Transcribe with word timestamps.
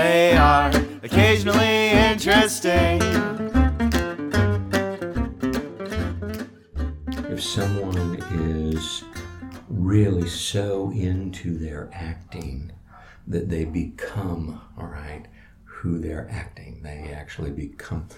They 0.00 0.34
are 0.34 0.70
occasionally 1.02 1.90
interesting. 1.90 3.02
if 7.30 7.42
someone 7.42 8.14
is 8.72 9.04
really 9.68 10.26
so 10.26 10.90
into 10.92 11.58
their 11.58 11.90
acting 11.92 12.72
that 13.26 13.50
they 13.50 13.66
become, 13.66 14.62
all 14.78 14.86
right, 14.86 15.26
who 15.64 15.98
they're 15.98 16.30
acting, 16.30 16.80
they 16.82 17.12
actually 17.12 17.50
become, 17.50 18.08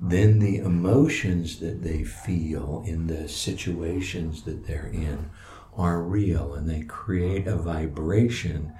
then 0.00 0.40
the 0.40 0.56
emotions 0.56 1.60
that 1.60 1.84
they 1.84 2.02
feel 2.02 2.82
in 2.84 3.06
the 3.06 3.28
situations 3.28 4.42
that 4.42 4.66
they're 4.66 4.90
in 4.92 5.30
are 5.76 6.02
real 6.02 6.54
and 6.54 6.68
they 6.68 6.82
create 6.82 7.46
a 7.46 7.54
vibration 7.54 8.72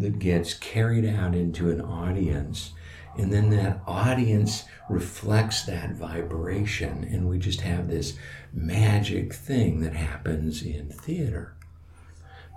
that 0.00 0.18
gets 0.18 0.54
carried 0.54 1.04
out 1.04 1.34
into 1.34 1.70
an 1.70 1.80
audience. 1.80 2.72
And 3.16 3.32
then 3.32 3.50
that 3.50 3.80
audience 3.86 4.64
reflects 4.88 5.64
that 5.64 5.92
vibration. 5.92 7.04
And 7.04 7.28
we 7.28 7.38
just 7.38 7.60
have 7.60 7.88
this 7.88 8.16
magic 8.52 9.32
thing 9.32 9.80
that 9.80 9.94
happens 9.94 10.62
in 10.62 10.88
theater. 10.88 11.54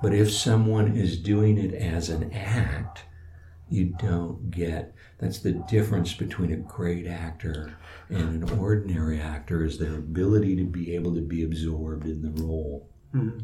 But 0.02 0.13
if 0.13 0.31
someone 0.31 0.95
is 0.95 1.17
doing 1.17 1.58
it 1.58 1.73
as 1.73 2.09
an 2.09 2.31
act 2.33 3.05
you 3.73 3.85
don't 3.85 4.52
get 4.52 4.94
that's 5.17 5.39
the 5.39 5.52
difference 5.52 6.13
between 6.13 6.53
a 6.53 6.57
great 6.57 7.07
actor 7.07 7.75
and 8.09 8.44
an 8.44 8.59
ordinary 8.59 9.19
actor 9.19 9.66
is 9.66 9.80
their 9.80 9.95
ability 9.95 10.55
to 10.55 10.63
be 10.63 10.94
able 10.94 11.13
to 11.16 11.22
be 11.22 11.44
absorbed 11.44 12.05
in 12.05 12.22
the 12.22 12.44
role 12.44 12.88
mm-hmm. 13.16 13.39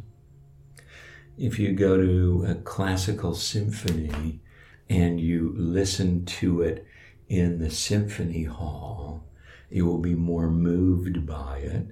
If 1.40 1.58
you 1.58 1.72
go 1.72 1.96
to 1.96 2.46
a 2.50 2.56
classical 2.56 3.34
symphony 3.34 4.42
and 4.90 5.22
you 5.22 5.54
listen 5.56 6.26
to 6.26 6.62
it 6.62 6.86
in 7.30 7.60
the 7.60 7.72
symphony 7.72 8.44
hall, 8.44 9.24
you 9.70 9.86
will 9.86 10.00
be 10.00 10.16
more 10.16 10.50
moved 10.50 11.26
by 11.26 11.60
it 11.60 11.88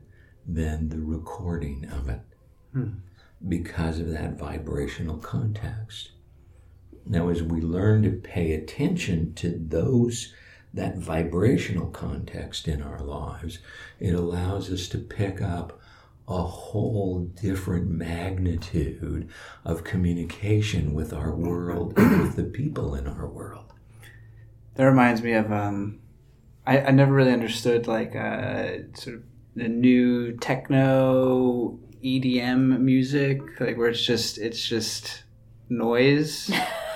than 0.46 0.90
the 0.90 1.00
recording 1.00 1.88
of 1.92 2.10
it 2.10 2.22
hmm. 2.74 2.90
because 3.48 4.00
of 4.00 4.10
that 4.10 4.38
vibrational 4.38 5.18
context. 5.18 6.12
Now, 7.06 7.30
as 7.30 7.42
we 7.42 7.62
learn 7.62 8.04
to 8.04 8.12
pay 8.12 8.52
attention 8.52 9.34
to 9.36 9.58
those, 9.58 10.34
that 10.74 10.98
vibrational 10.98 11.88
context 11.88 12.68
in 12.68 12.82
our 12.82 13.00
lives, 13.00 13.60
it 13.98 14.14
allows 14.14 14.70
us 14.70 14.90
to 14.90 14.98
pick 14.98 15.42
up 15.42 15.77
a 16.28 16.42
whole 16.42 17.20
different 17.42 17.90
magnitude 17.90 19.30
of 19.64 19.84
communication 19.84 20.94
with 20.94 21.14
our 21.14 21.34
world 21.34 21.94
and 21.98 22.22
with 22.22 22.36
the 22.36 22.44
people 22.44 22.96
in 22.96 23.08
our 23.08 23.28
world. 23.28 23.74
That 24.76 24.86
reminds 24.86 25.22
me 25.22 25.34
of 25.34 25.52
um, 25.52 26.00
I, 26.66 26.82
I 26.82 26.92
never 26.92 27.14
really 27.14 27.32
understood 27.32 27.88
like 27.88 28.16
uh, 28.16 28.80
sort 28.94 29.16
of 29.16 29.24
the 29.56 29.70
new 29.70 30.34
techno 30.38 31.80
EDM 32.04 32.80
music, 32.82 33.42
like 33.60 33.78
where 33.78 33.90
it's 33.90 34.06
just 34.06 34.38
it's 34.38 34.68
just 34.68 35.24
noise. 35.70 36.52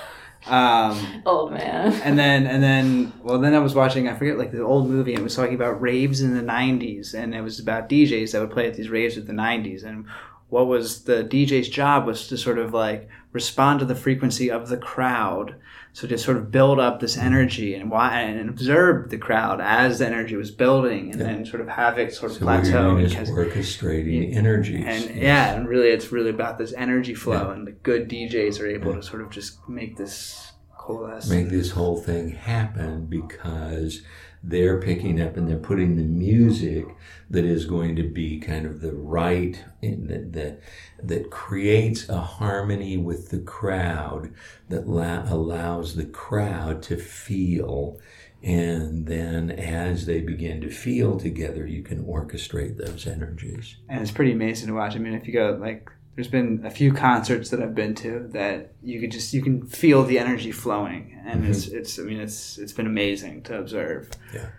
um, 0.46 1.22
Old 1.24 1.52
man. 1.52 1.92
and 2.02 2.18
then 2.18 2.46
and 2.46 2.62
then 2.62 3.12
well 3.22 3.38
then 3.38 3.54
I 3.54 3.58
was 3.60 3.74
watching 3.74 4.08
I 4.08 4.14
forget 4.14 4.38
like 4.38 4.52
the 4.52 4.62
old 4.62 4.88
movie 4.88 5.12
and 5.12 5.20
it 5.20 5.24
was 5.24 5.36
talking 5.36 5.54
about 5.54 5.80
raves 5.80 6.20
in 6.20 6.34
the 6.34 6.42
'90s 6.42 7.14
and 7.14 7.34
it 7.34 7.42
was 7.42 7.60
about 7.60 7.88
DJs 7.88 8.32
that 8.32 8.40
would 8.40 8.50
play 8.50 8.66
at 8.66 8.74
these 8.74 8.88
raves 8.88 9.16
of 9.16 9.26
the 9.26 9.32
'90s 9.32 9.84
and 9.84 10.06
what 10.48 10.66
was 10.66 11.04
the 11.04 11.24
DJ's 11.24 11.68
job 11.68 12.06
was 12.06 12.26
to 12.28 12.36
sort 12.36 12.58
of 12.58 12.74
like 12.74 13.08
respond 13.32 13.80
to 13.80 13.86
the 13.86 13.94
frequency 13.94 14.50
of 14.50 14.68
the 14.68 14.76
crowd 14.76 15.54
so 15.94 16.06
to 16.08 16.16
sort 16.16 16.38
of 16.38 16.50
build 16.50 16.80
up 16.80 17.00
this 17.00 17.18
energy 17.18 17.74
and 17.74 17.90
why 17.90 18.20
and 18.22 18.48
observe 18.48 19.10
the 19.10 19.18
crowd 19.18 19.60
as 19.60 19.98
the 19.98 20.06
energy 20.06 20.36
was 20.36 20.50
building 20.50 21.10
and 21.12 21.20
then 21.20 21.44
sort 21.44 21.60
of 21.60 21.68
have 21.68 21.98
it 21.98 22.14
sort 22.14 22.32
of 22.32 22.38
So 22.38 22.44
plateau 22.44 22.82
doing 22.92 22.98
and 23.04 23.06
is 23.06 23.12
cas- 23.14 23.30
orchestrating 23.30 24.34
energies. 24.34 24.84
and 24.86 25.20
yeah, 25.20 25.54
and 25.54 25.68
really, 25.68 25.88
it's 25.88 26.10
really 26.10 26.30
about 26.30 26.56
this 26.58 26.72
energy 26.72 27.14
flow, 27.14 27.50
and 27.50 27.66
the 27.66 27.72
good 27.72 28.08
DJs 28.08 28.60
are 28.60 28.66
able 28.66 28.94
to 28.94 29.02
sort 29.02 29.22
of 29.22 29.30
just 29.30 29.68
make 29.68 29.96
this 29.98 30.52
coalesce. 30.78 31.28
make 31.28 31.48
this 31.50 31.70
whole 31.72 31.96
thing 32.00 32.30
happen 32.30 33.06
because 33.06 34.02
they're 34.42 34.80
picking 34.80 35.20
up 35.20 35.36
and 35.36 35.48
they're 35.48 35.56
putting 35.56 35.96
the 35.96 36.02
music 36.02 36.86
that 37.30 37.44
is 37.44 37.64
going 37.64 37.94
to 37.96 38.02
be 38.02 38.38
kind 38.38 38.66
of 38.66 38.80
the 38.80 38.92
right 38.92 39.64
that 39.80 40.32
that, 40.32 40.60
that 41.02 41.30
creates 41.30 42.08
a 42.08 42.20
harmony 42.20 42.96
with 42.96 43.30
the 43.30 43.38
crowd 43.38 44.32
that 44.68 44.88
la- 44.88 45.24
allows 45.32 45.94
the 45.94 46.06
crowd 46.06 46.82
to 46.82 46.96
feel 46.96 48.00
and 48.42 49.06
then 49.06 49.52
as 49.52 50.06
they 50.06 50.20
begin 50.20 50.60
to 50.60 50.68
feel 50.68 51.16
together 51.18 51.64
you 51.64 51.82
can 51.82 52.04
orchestrate 52.04 52.76
those 52.76 53.06
energies 53.06 53.76
and 53.88 54.00
it's 54.02 54.10
pretty 54.10 54.32
amazing 54.32 54.68
to 54.68 54.74
watch. 54.74 54.96
I 54.96 54.98
mean, 54.98 55.14
if 55.14 55.26
you 55.26 55.32
go 55.32 55.58
like, 55.60 55.90
there's 56.14 56.28
been 56.28 56.62
a 56.64 56.70
few 56.70 56.92
concerts 56.92 57.50
that 57.50 57.62
I've 57.62 57.74
been 57.74 57.94
to 57.96 58.28
that 58.32 58.72
you 58.82 59.00
could 59.00 59.10
just 59.10 59.32
you 59.32 59.42
can 59.42 59.66
feel 59.66 60.04
the 60.04 60.18
energy 60.18 60.52
flowing, 60.52 61.20
and 61.24 61.46
it's 61.46 61.66
it's 61.66 61.98
I 61.98 62.02
mean 62.02 62.20
it's 62.20 62.58
it's 62.58 62.72
been 62.72 62.86
amazing 62.86 63.42
to 63.44 63.58
observe. 63.58 64.10
Yeah, 64.34 64.50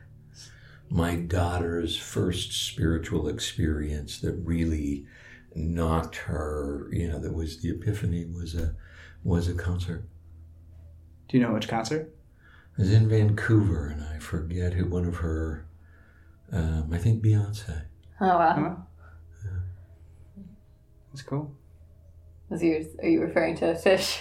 my 0.89 1.15
daughter's 1.15 1.97
first 1.97 2.53
spiritual 2.53 3.27
experience 3.27 4.19
that 4.19 4.33
really 4.33 5.05
knocked 5.55 6.15
her, 6.15 6.89
you 6.91 7.07
know, 7.07 7.19
that 7.19 7.33
was 7.33 7.61
the 7.61 7.69
epiphany 7.69 8.25
was 8.25 8.55
a 8.55 8.75
was 9.23 9.47
a 9.47 9.53
concert. 9.53 10.07
Do 11.29 11.37
you 11.37 11.43
know 11.43 11.53
which 11.53 11.67
concert? 11.67 12.13
It 12.77 12.81
was 12.81 12.91
in 12.91 13.07
Vancouver, 13.07 13.87
and 13.87 14.03
I 14.03 14.19
forget 14.19 14.73
who 14.73 14.85
one 14.85 15.05
of 15.05 15.17
her. 15.17 15.67
Um, 16.51 16.89
I 16.91 16.97
think 16.97 17.23
Beyonce. 17.23 17.83
Oh 18.19 18.27
wow. 18.27 18.85
Huh? 21.13 21.19
It's 21.19 21.21
cool. 21.21 21.55
Was 22.49 22.63
you, 22.63 22.87
are 23.01 23.07
you 23.07 23.21
referring 23.21 23.55
to 23.57 23.71
a 23.71 23.75
Phish? 23.75 24.19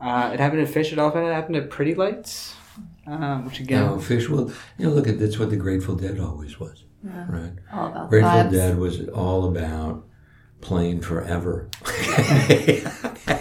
Uh, 0.00 0.30
it 0.32 0.40
happened 0.40 0.66
to 0.66 0.72
Phish 0.72 0.92
at 0.92 0.98
Elephant. 0.98 1.26
It 1.26 1.32
happened 1.34 1.54
to 1.56 1.62
Pretty 1.62 1.94
Lights, 1.94 2.54
um, 3.06 3.44
which 3.44 3.60
again, 3.60 3.84
No, 3.86 3.96
Phish. 3.96 4.28
Well, 4.28 4.50
you 4.78 4.86
know, 4.86 4.92
look 4.92 5.06
at 5.06 5.18
that's 5.18 5.38
what 5.38 5.50
the 5.50 5.56
Grateful 5.56 5.94
Dead 5.94 6.18
always 6.18 6.58
was, 6.58 6.84
right? 7.02 7.52
All 7.72 7.88
about 7.88 8.10
Grateful 8.10 8.30
vibes. 8.30 8.50
Dead 8.52 8.78
was 8.78 9.08
all 9.08 9.44
about 9.48 10.06
playing 10.64 11.00
forever. 11.00 11.68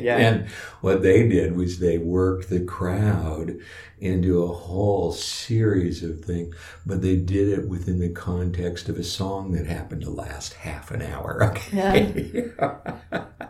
Yeah. 0.00 0.16
And 0.18 0.48
what 0.80 1.02
they 1.02 1.28
did 1.28 1.56
was 1.56 1.78
they 1.78 1.98
worked 1.98 2.48
the 2.48 2.64
crowd 2.64 3.58
into 3.98 4.42
a 4.42 4.52
whole 4.52 5.12
series 5.12 6.02
of 6.02 6.24
things, 6.24 6.54
but 6.86 7.02
they 7.02 7.16
did 7.16 7.48
it 7.48 7.68
within 7.68 7.98
the 7.98 8.10
context 8.10 8.88
of 8.88 8.96
a 8.96 9.04
song 9.04 9.52
that 9.52 9.66
happened 9.66 10.02
to 10.02 10.10
last 10.10 10.54
half 10.54 10.90
an 10.90 11.02
hour. 11.02 11.54
Okay. 11.70 12.50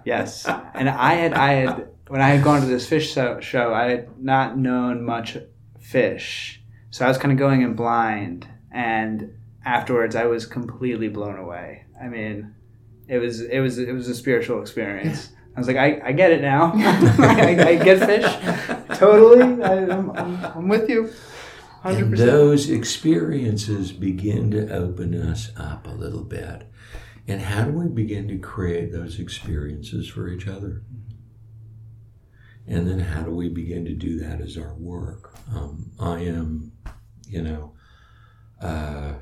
Yes, 0.02 0.46
and 0.46 0.88
I 0.88 1.14
had 1.14 1.34
I 1.34 1.52
had 1.52 1.88
when 2.08 2.22
I 2.22 2.30
had 2.30 2.42
gone 2.42 2.62
to 2.62 2.66
this 2.66 2.88
Phish 2.88 3.42
show 3.42 3.74
I 3.74 3.90
had 3.90 4.18
not 4.18 4.56
known 4.56 5.04
much 5.04 5.36
Phish, 5.78 6.56
so 6.90 7.04
I 7.04 7.08
was 7.08 7.18
kind 7.18 7.32
of 7.32 7.38
going 7.38 7.60
in 7.60 7.74
blind, 7.74 8.48
and 8.72 9.34
afterwards 9.62 10.16
I 10.16 10.24
was 10.24 10.46
completely 10.46 11.08
blown 11.08 11.36
away. 11.36 11.84
I 12.02 12.08
mean, 12.08 12.54
it 13.10 13.18
was 13.18 13.40
it 13.40 13.58
was 13.60 13.78
it 13.78 13.92
was 13.92 14.08
a 14.08 14.14
spiritual 14.14 14.60
experience. 14.62 15.30
I 15.56 15.58
was 15.58 15.66
like, 15.66 15.76
I, 15.76 16.00
I 16.04 16.12
get 16.12 16.30
it 16.30 16.40
now. 16.40 16.72
I, 16.76 17.56
I 17.70 17.74
get 17.76 17.98
Phish 17.98 18.96
totally. 18.98 19.62
I, 19.62 19.86
I'm, 19.86 20.10
I'm, 20.12 20.44
I'm 20.44 20.68
with 20.68 20.88
you, 20.88 21.10
hundred 21.82 22.02
And 22.02 22.10
percent. 22.12 22.30
those 22.30 22.70
experiences 22.70 23.90
begin 23.92 24.50
to 24.52 24.72
open 24.72 25.14
us 25.20 25.50
up 25.56 25.86
a 25.86 25.90
little 25.90 26.22
bit. 26.22 26.70
And 27.26 27.42
how 27.42 27.64
do 27.64 27.72
we 27.72 27.88
begin 27.88 28.28
to 28.28 28.38
create 28.38 28.92
those 28.92 29.18
experiences 29.18 30.08
for 30.08 30.28
each 30.28 30.46
other? 30.46 30.82
And 32.66 32.88
then 32.88 33.00
how 33.00 33.22
do 33.22 33.32
we 33.32 33.48
begin 33.48 33.84
to 33.86 33.94
do 33.94 34.18
that 34.20 34.40
as 34.40 34.56
our 34.56 34.74
work? 34.74 35.34
Um, 35.52 35.90
I 35.98 36.20
am, 36.20 36.72
you 37.26 37.42
know, 37.42 37.72
uh, 38.60 39.14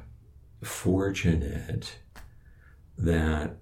fortunate 0.62 1.99
that 2.99 3.56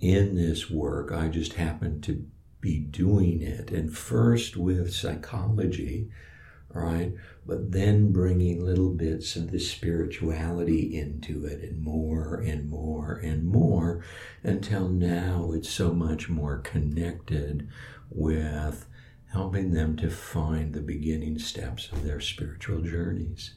in 0.00 0.34
this 0.34 0.70
work 0.70 1.12
I 1.12 1.28
just 1.28 1.54
happen 1.54 2.00
to 2.02 2.24
be 2.60 2.78
doing 2.78 3.40
it. 3.40 3.70
And 3.70 3.96
first 3.96 4.56
with 4.56 4.92
psychology, 4.92 6.10
right? 6.70 7.14
But 7.46 7.72
then 7.72 8.12
bringing 8.12 8.64
little 8.64 8.90
bits 8.90 9.36
of 9.36 9.50
the 9.50 9.60
spirituality 9.60 10.96
into 10.96 11.46
it 11.46 11.62
and 11.62 11.82
more 11.82 12.34
and 12.34 12.68
more 12.68 13.14
and 13.22 13.46
more 13.46 14.04
until 14.42 14.88
now 14.88 15.52
it's 15.54 15.70
so 15.70 15.92
much 15.92 16.28
more 16.28 16.58
connected 16.58 17.68
with 18.10 18.86
helping 19.32 19.72
them 19.72 19.96
to 19.96 20.10
find 20.10 20.72
the 20.72 20.80
beginning 20.80 21.38
steps 21.38 21.90
of 21.92 22.02
their 22.02 22.20
spiritual 22.20 22.80
journeys. 22.80 23.54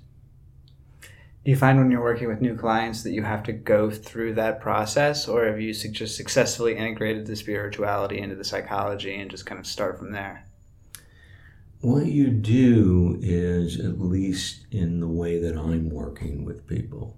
Do 1.43 1.49
you 1.49 1.57
find 1.57 1.79
when 1.79 1.89
you're 1.89 2.03
working 2.03 2.27
with 2.27 2.39
new 2.39 2.55
clients 2.55 3.01
that 3.01 3.13
you 3.13 3.23
have 3.23 3.41
to 3.43 3.51
go 3.51 3.89
through 3.89 4.35
that 4.35 4.61
process, 4.61 5.27
or 5.27 5.45
have 5.45 5.59
you 5.59 5.73
just 5.73 6.15
successfully 6.15 6.77
integrated 6.77 7.25
the 7.25 7.35
spirituality 7.35 8.19
into 8.19 8.35
the 8.35 8.43
psychology 8.43 9.15
and 9.15 9.31
just 9.31 9.47
kind 9.47 9.59
of 9.59 9.65
start 9.65 9.97
from 9.97 10.11
there? 10.11 10.45
What 11.79 12.05
you 12.05 12.29
do 12.29 13.17
is, 13.23 13.79
at 13.79 13.99
least 13.99 14.67
in 14.69 14.99
the 14.99 15.07
way 15.07 15.39
that 15.39 15.57
I'm 15.57 15.89
working 15.89 16.45
with 16.45 16.67
people, 16.67 17.17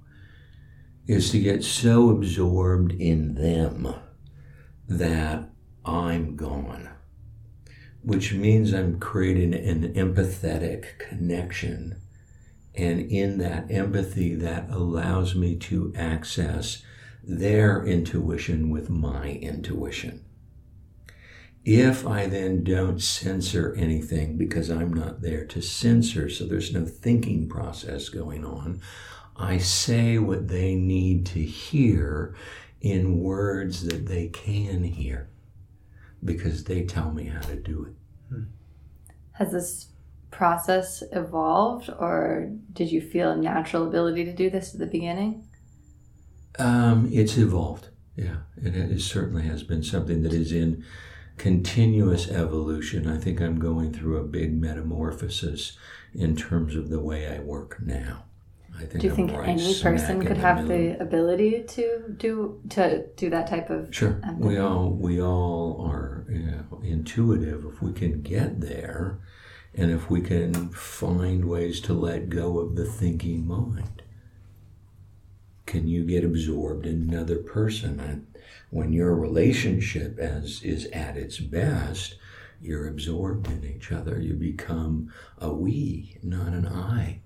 is 1.05 1.29
to 1.31 1.39
get 1.39 1.65
so 1.65 2.09
absorbed 2.09 2.93
in 2.93 3.35
them 3.35 3.93
that 4.87 5.49
I'm 5.83 6.37
gone, 6.37 6.91
which 8.03 8.31
means 8.31 8.73
I'm 8.73 9.01
creating 9.01 9.53
an 9.53 9.93
empathetic 9.95 10.97
connection. 10.97 11.99
And 12.75 13.01
in 13.01 13.37
that 13.37 13.69
empathy, 13.69 14.35
that 14.35 14.69
allows 14.69 15.35
me 15.35 15.55
to 15.57 15.93
access 15.95 16.83
their 17.23 17.85
intuition 17.85 18.69
with 18.69 18.89
my 18.89 19.29
intuition. 19.29 20.25
If 21.65 22.05
I 22.05 22.27
then 22.27 22.63
don't 22.63 23.01
censor 23.01 23.73
anything 23.75 24.37
because 24.37 24.69
I'm 24.69 24.91
not 24.91 25.21
there 25.21 25.45
to 25.45 25.61
censor, 25.61 26.29
so 26.29 26.45
there's 26.45 26.73
no 26.73 26.85
thinking 26.85 27.47
process 27.47 28.09
going 28.09 28.43
on, 28.43 28.81
I 29.37 29.59
say 29.59 30.17
what 30.17 30.49
they 30.49 30.75
need 30.75 31.25
to 31.27 31.39
hear 31.41 32.35
in 32.81 33.19
words 33.19 33.85
that 33.85 34.07
they 34.07 34.27
can 34.27 34.83
hear 34.83 35.29
because 36.23 36.65
they 36.65 36.83
tell 36.83 37.11
me 37.11 37.25
how 37.25 37.41
to 37.41 37.55
do 37.55 37.85
it. 37.85 37.93
Hmm. 38.29 38.43
Has 39.31 39.51
this 39.51 39.87
process 40.33 41.03
evolved, 41.11 41.89
or 41.99 42.49
did 42.73 42.91
you 42.91 43.01
feel 43.01 43.31
a 43.31 43.37
natural 43.37 43.87
ability 43.87 44.25
to 44.25 44.33
do 44.33 44.49
this 44.49 44.73
at 44.73 44.79
the 44.79 44.85
beginning? 44.87 45.47
Um, 46.59 47.09
it's 47.11 47.37
evolved. 47.37 47.89
Yeah, 48.15 48.37
it, 48.61 48.75
it 48.75 49.01
certainly 49.01 49.43
has 49.43 49.63
been 49.63 49.83
something 49.83 50.21
that 50.23 50.33
is 50.33 50.51
in 50.51 50.83
continuous 51.37 52.29
evolution. 52.29 53.07
I 53.07 53.17
think 53.17 53.41
I'm 53.41 53.57
going 53.59 53.91
through 53.93 54.17
a 54.17 54.23
big 54.23 54.53
metamorphosis 54.53 55.77
in 56.13 56.35
terms 56.35 56.75
of 56.75 56.89
the 56.89 56.99
way 56.99 57.27
I 57.27 57.39
work 57.39 57.77
now. 57.81 58.25
I 58.75 58.85
think 58.85 59.01
Do 59.01 59.07
you 59.07 59.11
I'm 59.11 59.15
think 59.15 59.31
right 59.31 59.49
any 59.49 59.79
person 59.81 60.21
could 60.25 60.37
the 60.37 60.41
have 60.41 60.67
middle. 60.67 60.95
the 60.97 61.01
ability 61.01 61.63
to 61.69 62.03
do 62.17 62.59
to 62.69 63.05
do 63.15 63.29
that 63.29 63.47
type 63.47 63.69
of 63.69 63.93
Sure, 63.93 64.19
we 64.37 64.57
all 64.57 64.89
we 64.89 65.21
all 65.21 65.85
are 65.87 66.25
you 66.29 66.39
know, 66.39 66.81
intuitive 66.83 67.65
if 67.65 67.81
we 67.81 67.93
can 67.93 68.21
get 68.21 68.61
there, 68.61 69.19
and 69.75 69.91
if 69.91 70.09
we 70.09 70.21
can 70.21 70.69
find 70.69 71.45
ways 71.45 71.79
to 71.81 71.93
let 71.93 72.29
go 72.29 72.59
of 72.59 72.75
the 72.75 72.85
thinking 72.85 73.47
mind. 73.47 74.03
Can 75.65 75.87
you 75.87 76.03
get 76.03 76.23
absorbed 76.23 76.85
in 76.85 77.09
another 77.09 77.37
person? 77.37 77.99
And 77.99 78.27
when 78.69 78.93
your 78.93 79.15
relationship 79.15 80.19
as 80.19 80.61
is 80.61 80.85
at 80.87 81.17
its 81.17 81.39
best, 81.39 82.15
you're 82.61 82.87
absorbed 82.87 83.47
in 83.47 83.63
each 83.65 83.91
other. 83.91 84.19
You 84.19 84.35
become 84.35 85.11
a 85.39 85.51
we, 85.51 86.17
not 86.21 86.53
an 86.53 86.67
I. 86.67 87.19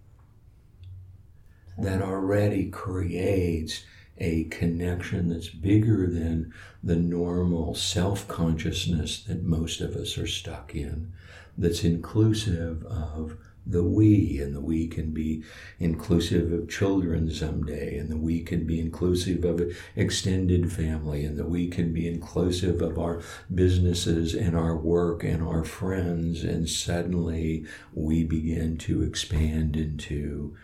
That 1.78 2.02
already 2.02 2.70
creates 2.70 3.84
a 4.18 4.46
connection 4.46 5.30
that's 5.30 5.50
bigger 5.50 6.08
than 6.08 6.52
the 6.84 6.96
normal 6.96 7.76
self 7.76 8.28
consciousness 8.28 9.24
that 9.24 9.44
most 9.44 9.80
of 9.80 9.96
us 9.96 10.18
are 10.18 10.28
stuck 10.28 10.74
in, 10.74 11.14
that's 11.58 11.84
inclusive 11.84 12.84
of 12.86 13.38
the 13.70 13.84
we, 13.84 14.40
and 14.42 14.56
the 14.56 14.62
we 14.62 14.88
can 14.88 15.12
be 15.12 15.44
inclusive 15.78 16.54
of 16.54 16.70
children 16.70 17.30
someday, 17.30 17.98
and 17.98 18.10
the 18.10 18.18
we 18.18 18.42
can 18.42 18.66
be 18.66 18.80
inclusive 18.80 19.44
of 19.44 19.62
extended 19.96 20.72
family, 20.72 21.26
and 21.26 21.38
the 21.38 21.46
we 21.46 21.68
can 21.68 21.92
be 21.92 22.08
inclusive 22.08 22.82
of 22.82 22.98
our 22.98 23.22
businesses 23.54 24.34
and 24.34 24.56
our 24.56 24.78
work 24.78 25.24
and 25.24 25.44
our 25.44 25.66
friends, 25.66 26.44
and 26.46 26.70
suddenly 26.70 27.66
we 27.94 28.24
begin 28.24 28.78
to 28.78 29.04
expand 29.04 29.76
into 29.76 30.56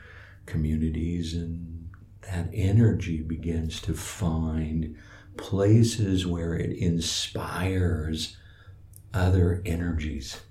communities 0.45 1.33
and 1.33 1.89
that 2.31 2.49
energy 2.53 3.21
begins 3.21 3.81
to 3.81 3.93
find 3.93 4.95
places 5.35 6.25
where 6.25 6.53
it 6.53 6.71
inspires 6.77 8.37
other 9.13 9.61
energies. 9.65 10.41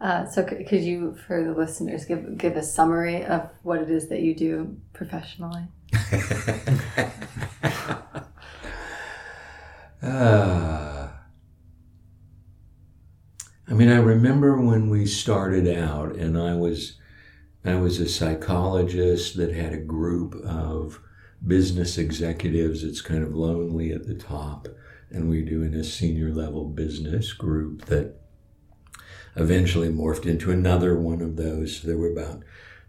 Uh, 0.00 0.26
so, 0.26 0.46
c- 0.46 0.64
could 0.64 0.82
you, 0.82 1.16
for 1.26 1.42
the 1.42 1.52
listeners, 1.52 2.04
give 2.04 2.36
give 2.36 2.56
a 2.56 2.62
summary 2.62 3.24
of 3.24 3.48
what 3.62 3.80
it 3.80 3.90
is 3.90 4.08
that 4.08 4.20
you 4.20 4.34
do 4.34 4.76
professionally? 4.92 5.64
Ah. 10.02 11.20
I 13.66 13.72
mean, 13.72 13.88
I 13.88 13.96
remember 13.96 14.60
when 14.60 14.90
we 14.90 15.06
started 15.06 15.66
out, 15.66 16.16
and 16.16 16.36
I 16.36 16.54
was, 16.54 16.98
I 17.64 17.76
was 17.76 17.98
a 17.98 18.06
psychologist 18.08 19.38
that 19.38 19.54
had 19.54 19.72
a 19.72 19.78
group 19.78 20.34
of 20.44 21.00
business 21.46 21.96
executives. 21.96 22.84
It's 22.84 23.00
kind 23.00 23.22
of 23.24 23.34
lonely 23.34 23.90
at 23.90 24.06
the 24.06 24.14
top, 24.14 24.68
and 25.10 25.28
we 25.28 25.42
were 25.42 25.48
doing 25.48 25.74
a 25.74 25.84
senior 25.84 26.32
level 26.32 26.66
business 26.66 27.32
group 27.32 27.86
that 27.86 28.16
eventually 29.36 29.88
morphed 29.88 30.26
into 30.26 30.50
another 30.50 30.98
one 30.98 31.20
of 31.20 31.36
those. 31.36 31.82
There 31.82 31.96
were 31.96 32.12
about 32.12 32.42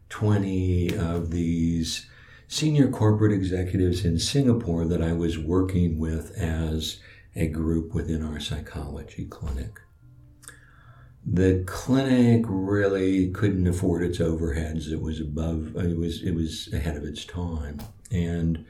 20 0.09 0.95
of 0.97 1.31
these 1.31 2.07
senior 2.47 2.89
corporate 2.89 3.31
executives 3.31 4.06
in 4.06 4.19
Singapore 4.19 4.85
that 4.85 5.01
I 5.01 5.13
was 5.13 5.38
working 5.38 5.97
with 5.97 6.31
as 6.38 7.00
a 7.35 7.47
group 7.47 7.94
within 7.94 8.23
our 8.23 8.39
psychology 8.39 9.25
clinic. 9.25 9.79
The 11.25 11.63
clinic 11.65 12.45
really 12.48 13.31
couldn't 13.31 13.65
afford 13.65 14.03
its 14.03 14.19
overheads. 14.19 14.91
It 14.91 15.01
was 15.01 15.19
above, 15.19 15.75
it 15.75 15.98
was, 15.98 16.22
it 16.22 16.36
was 16.36 16.72
ahead 16.72 16.95
of 16.95 17.03
its 17.03 17.25
time. 17.25 17.79
And 18.12 18.65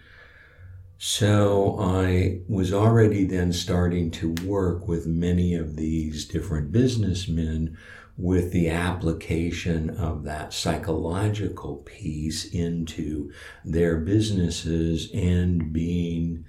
so 0.97 1.77
I 1.79 2.39
was 2.47 2.73
already 2.73 3.25
then 3.25 3.51
starting 3.51 4.11
to 4.11 4.33
work 4.45 4.87
with 4.87 5.05
many 5.05 5.53
of 5.53 5.75
these 5.75 6.25
different 6.25 6.71
businessmen 6.71 7.77
with 8.17 8.51
the 8.51 8.69
application 8.69 9.89
of 9.89 10.23
that 10.23 10.53
psychological 10.53 11.77
piece 11.77 12.45
into 12.45 13.31
their 13.65 13.97
businesses 13.97 15.09
and 15.13 15.73
being 15.73 16.45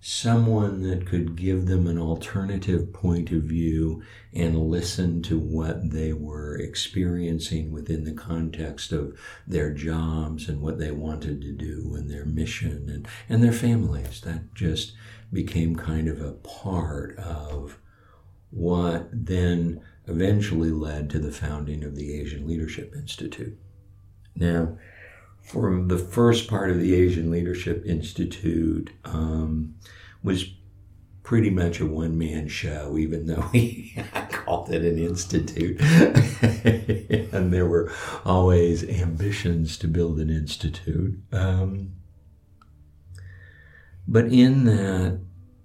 someone 0.00 0.82
that 0.82 1.06
could 1.06 1.36
give 1.36 1.66
them 1.66 1.86
an 1.86 1.98
alternative 1.98 2.92
point 2.92 3.30
of 3.30 3.42
view 3.42 4.02
and 4.32 4.56
listen 4.56 5.22
to 5.22 5.38
what 5.38 5.90
they 5.90 6.12
were 6.12 6.56
experiencing 6.56 7.70
within 7.70 8.04
the 8.04 8.12
context 8.12 8.92
of 8.92 9.18
their 9.46 9.70
jobs 9.70 10.48
and 10.48 10.62
what 10.62 10.78
they 10.78 10.90
wanted 10.90 11.42
to 11.42 11.52
do 11.52 11.94
and 11.94 12.10
their 12.10 12.24
mission 12.24 12.88
and, 12.88 13.06
and 13.28 13.44
their 13.44 13.52
families. 13.52 14.22
That 14.22 14.54
just 14.54 14.94
became 15.30 15.76
kind 15.76 16.08
of 16.08 16.20
a 16.20 16.32
part 16.32 17.18
of 17.18 17.78
what 18.50 19.08
then 19.12 19.80
eventually 20.06 20.70
led 20.70 21.10
to 21.10 21.18
the 21.18 21.30
founding 21.30 21.84
of 21.84 21.94
the 21.94 22.18
Asian 22.18 22.48
Leadership 22.48 22.94
Institute. 22.96 23.56
Now, 24.34 24.78
for 25.42 25.82
the 25.82 25.98
first 25.98 26.48
part 26.48 26.70
of 26.70 26.78
the 26.78 26.94
Asian 26.94 27.30
Leadership 27.30 27.84
Institute 27.84 28.90
um, 29.04 29.74
was 30.22 30.44
pretty 31.22 31.50
much 31.50 31.80
a 31.80 31.86
one 31.86 32.18
man 32.18 32.48
show, 32.48 32.96
even 32.98 33.26
though 33.26 33.48
we 33.52 33.94
called 34.30 34.70
it 34.70 34.82
an 34.82 34.98
institute. 34.98 35.80
and 37.32 37.52
there 37.52 37.66
were 37.66 37.92
always 38.24 38.82
ambitions 38.82 39.76
to 39.78 39.88
build 39.88 40.18
an 40.18 40.30
institute. 40.30 41.18
Um, 41.32 41.92
but 44.08 44.26
in 44.26 44.64
that, 44.64 45.20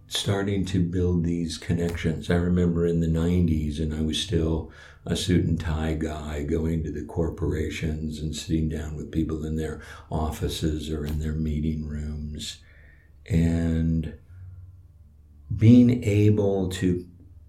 starting 0.07 0.65
to 0.65 0.83
build 0.83 1.23
these 1.23 1.57
connections, 1.57 2.29
I 2.29 2.35
remember 2.35 2.85
in 2.85 2.99
the 2.99 3.07
90s, 3.07 3.79
and 3.79 3.93
I 3.93 4.01
was 4.01 4.21
still 4.21 4.71
a 5.05 5.15
suit 5.15 5.45
and 5.45 5.59
tie 5.59 5.93
guy 5.93 6.43
going 6.43 6.83
to 6.83 6.91
the 6.91 7.03
corporations 7.03 8.19
and 8.19 8.35
sitting 8.35 8.69
down 8.69 8.95
with 8.95 9.11
people 9.11 9.45
in 9.45 9.55
their 9.55 9.81
offices 10.09 10.89
or 10.89 11.05
in 11.05 11.19
their 11.19 11.33
meeting 11.33 11.87
rooms 11.87 12.59
and 13.27 14.13
being 15.55 16.03
able 16.03 16.69
to 16.69 17.05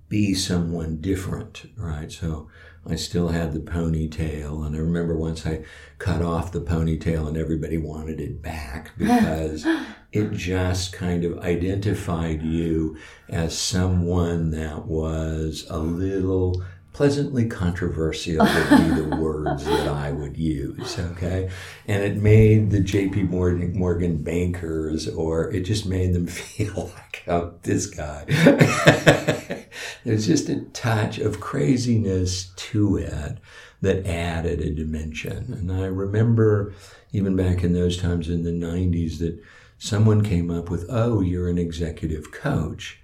be 0.09 0.35
someone 0.35 1.01
different, 1.01 1.67
right? 1.77 2.13
So 2.13 2.49
I 2.89 2.95
still 2.95 3.29
had 3.29 3.53
the 3.53 3.59
ponytail, 3.59 4.65
and 4.65 4.77
I 4.77 4.79
remember 4.79 5.17
once 5.17 5.45
I 5.45 5.65
cut 5.99 6.23
off 6.23 6.53
the 6.53 6.61
ponytail, 6.61 7.27
and 7.27 7.37
everybody 7.37 7.79
wanted 7.79 8.21
it 8.21 8.41
back 8.41 8.93
because 8.99 9.67
it 10.13 10.33
just 10.33 10.93
kind 10.93 11.25
of 11.25 11.39
identified 11.41 12.43
you 12.43 12.97
as 13.29 13.59
someone 13.59 14.51
that 14.53 14.87
was 14.87 15.67
a 15.69 15.79
little 15.79 16.65
pleasantly 16.97 17.47
controversial 17.47 18.39
would 18.39 18.71
be 18.71 19.03
the 19.03 19.17
words 19.21 19.67
that 19.67 19.87
I 19.87 20.13
would 20.13 20.39
use, 20.39 20.99
okay? 20.99 21.51
And 21.87 22.03
it 22.03 22.17
made 22.17 22.71
the 22.71 22.79
JP 22.79 23.29
Morgan, 23.29 23.79
Morgan 23.79 24.23
bankers, 24.23 25.07
or 25.07 25.53
it 25.53 25.61
just 25.61 25.85
made 25.85 26.15
them 26.15 26.27
feel 26.27 26.91
like, 26.97 27.23
oh, 27.29 27.53
this 27.65 27.85
guy. 27.85 28.25
There's 30.05 30.27
just 30.27 30.49
a 30.49 30.63
touch 30.73 31.19
of 31.19 31.39
craziness 31.39 32.47
to 32.57 32.97
it 32.97 33.41
that 33.83 34.07
added 34.07 34.63
a 34.63 34.71
dimension. 34.71 35.53
And 35.53 35.71
I 35.71 35.85
remember 35.85 36.73
even 37.13 37.37
back 37.37 37.63
in 37.63 37.75
those 37.75 37.99
times 37.99 38.31
in 38.31 38.43
the 38.43 38.53
90s 38.53 39.19
that 39.19 39.39
someone 39.77 40.25
came 40.25 40.51
up 40.51 40.71
with, 40.71 40.87
oh, 40.89 41.21
you're 41.21 41.51
an 41.51 41.59
executive 41.59 42.33
coach. 42.33 43.03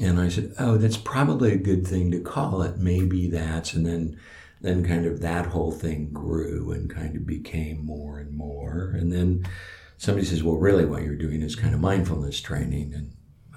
And 0.00 0.20
I 0.20 0.28
said, 0.28 0.54
oh, 0.58 0.76
that's 0.76 0.96
probably 0.96 1.52
a 1.52 1.58
good 1.58 1.86
thing 1.86 2.10
to 2.12 2.20
call 2.20 2.62
it. 2.62 2.78
Maybe 2.78 3.28
that's, 3.28 3.74
and 3.74 3.84
then, 3.84 4.18
then 4.60 4.84
kind 4.84 5.06
of 5.06 5.20
that 5.20 5.46
whole 5.46 5.72
thing 5.72 6.10
grew 6.12 6.70
and 6.70 6.88
kind 6.88 7.16
of 7.16 7.26
became 7.26 7.84
more 7.84 8.18
and 8.18 8.32
more. 8.36 8.94
And 8.96 9.12
then 9.12 9.44
somebody 9.96 10.26
says, 10.26 10.42
well, 10.42 10.56
really 10.56 10.84
what 10.84 11.02
you're 11.02 11.16
doing 11.16 11.42
is 11.42 11.56
kind 11.56 11.74
of 11.74 11.80
mindfulness 11.80 12.40
training. 12.40 12.94
And 12.94 13.12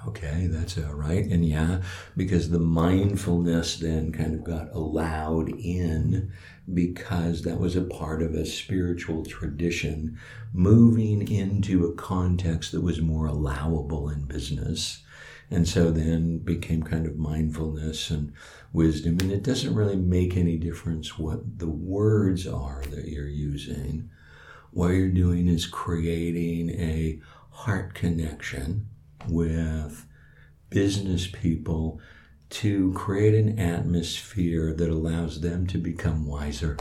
okay, 0.08 0.48
that's 0.48 0.76
all 0.78 0.94
right. 0.94 1.24
And 1.24 1.46
yeah, 1.46 1.82
because 2.16 2.50
the 2.50 2.58
mindfulness 2.58 3.76
then 3.76 4.10
kind 4.10 4.34
of 4.34 4.42
got 4.42 4.72
allowed 4.72 5.50
in 5.50 6.32
because 6.72 7.42
that 7.42 7.58
was 7.58 7.76
a 7.76 7.82
part 7.82 8.22
of 8.22 8.34
a 8.34 8.46
spiritual 8.46 9.24
tradition 9.24 10.18
moving 10.52 11.30
into 11.30 11.86
a 11.86 11.94
context 11.94 12.72
that 12.72 12.82
was 12.82 13.00
more 13.00 13.26
allowable 13.26 14.08
in 14.08 14.24
business 14.24 15.02
and 15.52 15.68
so 15.68 15.90
then 15.90 16.38
became 16.38 16.82
kind 16.82 17.06
of 17.06 17.18
mindfulness 17.18 18.10
and 18.10 18.32
wisdom. 18.72 19.18
And 19.20 19.30
it 19.30 19.42
doesn't 19.42 19.74
really 19.74 19.96
make 19.96 20.34
any 20.34 20.56
difference 20.56 21.18
what 21.18 21.58
the 21.58 21.68
words 21.68 22.46
are 22.46 22.82
that 22.90 23.08
you're 23.08 23.28
using. 23.28 24.08
What 24.70 24.88
you're 24.88 25.08
doing 25.08 25.48
is 25.48 25.66
creating 25.66 26.70
a 26.70 27.20
heart 27.50 27.92
connection 27.92 28.88
with 29.28 30.06
business 30.70 31.26
people 31.26 32.00
to 32.48 32.94
create 32.94 33.34
an 33.34 33.58
atmosphere 33.58 34.72
that 34.72 34.88
allows 34.88 35.42
them 35.42 35.66
to 35.66 35.76
become 35.76 36.26
wiser. 36.26 36.78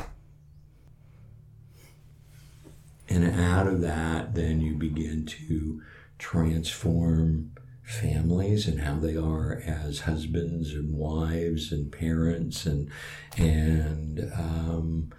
And 3.09 3.37
out 3.37 3.67
of 3.67 3.81
that, 3.81 4.33
then 4.33 4.61
you 4.61 4.75
begin 4.75 5.25
to 5.25 5.81
transform 6.17 7.51
families 7.91 8.67
and 8.67 8.81
how 8.81 8.95
they 8.95 9.15
are 9.15 9.61
as 9.65 10.01
husbands 10.01 10.73
and 10.73 10.93
wives 10.93 11.71
and 11.71 11.91
parents 11.91 12.65
and 12.65 12.89
and 13.37 14.31
um, 14.33 15.11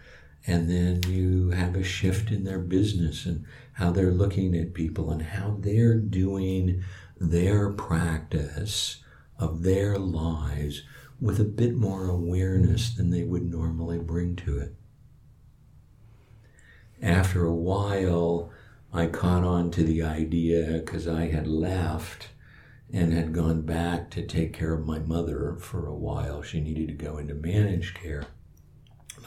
and 0.46 0.68
then 0.68 1.02
you 1.12 1.50
have 1.50 1.76
a 1.76 1.84
shift 1.84 2.30
in 2.30 2.44
their 2.44 2.58
business 2.58 3.26
and 3.26 3.44
how 3.74 3.92
they're 3.92 4.10
looking 4.10 4.56
at 4.56 4.74
people 4.74 5.10
and 5.10 5.22
how 5.22 5.56
they're 5.60 5.98
doing 5.98 6.82
their 7.20 7.70
practice 7.70 9.02
of 9.38 9.62
their 9.62 9.98
lives 9.98 10.82
with 11.20 11.38
a 11.38 11.44
bit 11.44 11.74
more 11.74 12.08
awareness 12.08 12.94
than 12.94 13.10
they 13.10 13.22
would 13.22 13.48
normally 13.48 13.98
bring 13.98 14.34
to 14.34 14.58
it. 14.58 14.74
After 17.00 17.46
a 17.46 17.54
while, 17.54 18.50
I 18.92 19.06
caught 19.06 19.44
on 19.44 19.70
to 19.72 19.84
the 19.84 20.02
idea 20.02 20.82
because 20.84 21.06
I 21.06 21.28
had 21.28 21.46
left 21.46 22.28
and 22.92 23.12
had 23.12 23.32
gone 23.32 23.62
back 23.62 24.10
to 24.10 24.26
take 24.26 24.52
care 24.52 24.74
of 24.74 24.86
my 24.86 24.98
mother 24.98 25.56
for 25.58 25.86
a 25.86 25.94
while. 25.94 26.42
She 26.42 26.60
needed 26.60 26.88
to 26.88 27.04
go 27.04 27.16
into 27.16 27.34
managed 27.34 27.94
care. 27.94 28.26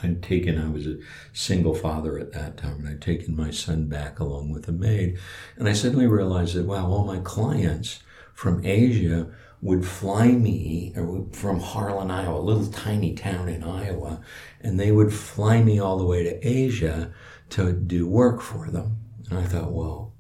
I'd 0.04 0.22
taken, 0.22 0.60
I 0.60 0.70
was 0.70 0.86
a 0.86 1.00
single 1.34 1.74
father 1.74 2.20
at 2.20 2.34
that 2.34 2.58
time, 2.58 2.80
and 2.80 2.90
I'd 2.90 3.02
taken 3.02 3.36
my 3.36 3.50
son 3.50 3.88
back 3.88 4.20
along 4.20 4.52
with 4.52 4.68
a 4.68 4.72
maid. 4.72 5.18
And 5.56 5.68
I 5.68 5.74
suddenly 5.74 6.06
realized 6.06 6.56
that, 6.56 6.66
wow, 6.66 6.88
all 6.88 7.06
my 7.06 7.20
clients 7.20 8.00
from 8.34 8.64
Asia 8.66 9.32
would 9.62 9.86
fly 9.86 10.28
me 10.28 10.94
from 11.32 11.60
Harlan, 11.60 12.12
Iowa, 12.12 12.40
a 12.40 12.42
little 12.42 12.68
tiny 12.68 13.16
town 13.16 13.50
in 13.50 13.64
Iowa, 13.64 14.22
and 14.62 14.80
they 14.80 14.92
would 14.92 15.14
fly 15.14 15.64
me 15.64 15.80
all 15.80 15.98
the 15.98 16.06
way 16.06 16.24
to 16.24 16.48
Asia 16.48 17.14
to 17.52 17.72
do 17.72 18.08
work 18.08 18.42
for 18.42 18.70
them. 18.70 18.98
And 19.30 19.40
I 19.40 19.46
thought, 19.46 19.72
well, 19.72 20.14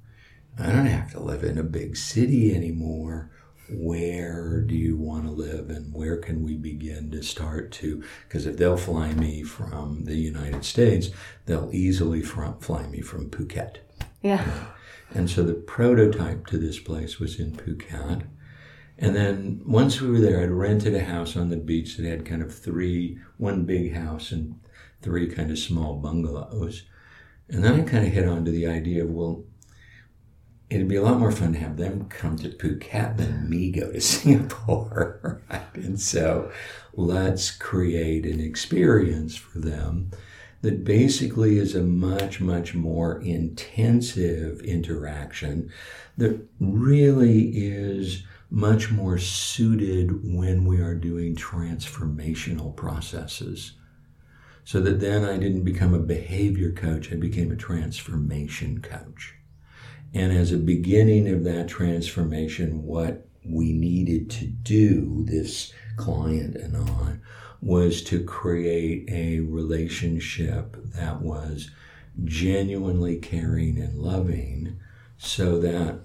I 0.57 0.71
don't 0.71 0.85
have 0.85 1.11
to 1.11 1.19
live 1.19 1.43
in 1.43 1.57
a 1.57 1.63
big 1.63 1.97
city 1.97 2.55
anymore 2.55 3.29
where 3.69 4.62
do 4.62 4.75
you 4.75 4.95
want 4.95 5.25
to 5.25 5.31
live 5.31 5.69
and 5.69 5.93
where 5.93 6.17
can 6.17 6.43
we 6.43 6.55
begin 6.55 7.10
to 7.12 7.24
start 7.24 7.72
to 7.72 8.03
because 8.27 8.45
if 8.45 8.57
they'll 8.57 8.77
fly 8.77 9.12
me 9.13 9.41
from 9.41 10.03
the 10.05 10.15
united 10.15 10.63
states 10.63 11.10
they'll 11.45 11.69
easily 11.74 12.22
fly 12.22 12.88
me 12.88 13.01
from 13.01 13.29
phuket. 13.29 13.77
Yeah. 14.22 14.65
And 15.13 15.29
so 15.29 15.43
the 15.43 15.53
prototype 15.53 16.48
to 16.48 16.57
this 16.57 16.79
place 16.79 17.19
was 17.19 17.39
in 17.39 17.53
phuket. 17.53 18.24
And 18.98 19.15
then 19.15 19.62
once 19.65 20.01
we 20.01 20.10
were 20.10 20.22
there 20.22 20.41
i'd 20.41 20.51
rented 20.51 20.95
a 20.95 21.03
house 21.03 21.36
on 21.36 21.50
the 21.50 21.57
beach 21.57 21.98
that 21.98 22.05
had 22.05 22.25
kind 22.25 22.41
of 22.41 22.53
three 22.53 23.19
one 23.38 23.65
big 23.65 23.93
house 23.93 24.31
and 24.31 24.60
three 25.01 25.27
kind 25.27 25.51
of 25.51 25.60
small 25.60 25.95
bungalows. 25.95 26.84
And 27.50 27.63
then 27.63 27.79
i 27.79 27.84
kind 27.84 28.05
of 28.05 28.13
hit 28.13 28.27
on 28.27 28.45
to 28.45 28.51
the 28.51 28.67
idea 28.67 29.03
of 29.03 29.12
well 29.12 29.43
it'd 30.69 30.88
be 30.88 30.95
a 30.95 31.01
lot 31.03 31.19
more 31.19 31.31
fun 31.31 31.53
to 31.53 31.60
have 31.60 31.77
them 31.77 32.05
come 32.10 32.38
to 32.38 32.50
Phuket 32.50 33.17
than 33.17 33.50
me 33.50 33.72
go 33.72 33.91
to 33.91 34.01
Singapore. 34.01 35.41
Right? 35.50 35.75
And 35.75 36.00
so 36.00 36.51
let's 36.93 37.51
create 37.51 38.25
an 38.25 38.39
experience 38.39 39.36
for 39.36 39.60
them 39.60 40.12
that 40.62 40.84
basically 40.84 41.60
is 41.60 41.75
a 41.75 41.84
much, 41.84 42.41
much 42.41 42.74
more 42.74 43.22
intensive 43.22 44.62
interaction 44.62 45.72
that 46.17 46.43
really 46.60 47.50
is 47.50 48.24
much 48.50 48.89
more 48.89 49.19
suited 49.19 50.34
when 50.36 50.65
we 50.65 50.79
are 50.79 50.95
doing 50.95 51.36
transformational 51.36 52.75
processes. 52.75 53.74
So 54.63 54.79
that 54.81 55.00
then 55.00 55.24
I 55.24 55.38
didn't 55.38 55.65
become 55.65 55.93
a 55.93 56.00
behavior 56.00 56.72
coach, 56.72 57.12
I 57.12 57.15
became 57.15 57.51
a 57.51 57.55
transformation 57.55 58.81
coach. 58.81 59.35
And 60.15 60.31
as 60.31 60.53
a 60.53 60.57
beginning 60.57 61.27
of 61.27 61.43
that 61.43 61.67
transformation, 61.67 62.84
what 62.84 63.27
we 63.43 63.74
needed 63.74 64.29
to 64.31 64.45
do, 64.45 65.25
this 65.25 65.74
client 65.98 66.55
and 66.55 66.77
I, 66.77 67.17
was 67.62 68.01
to 68.03 68.24
create 68.24 69.10
a 69.10 69.41
relationship 69.41 70.77
that 70.95 71.22
was 71.22 71.69
genuinely 72.24 73.17
caring 73.17 73.77
and 73.77 74.00
loving 74.00 74.79
so 75.17 75.60
that 75.60 76.00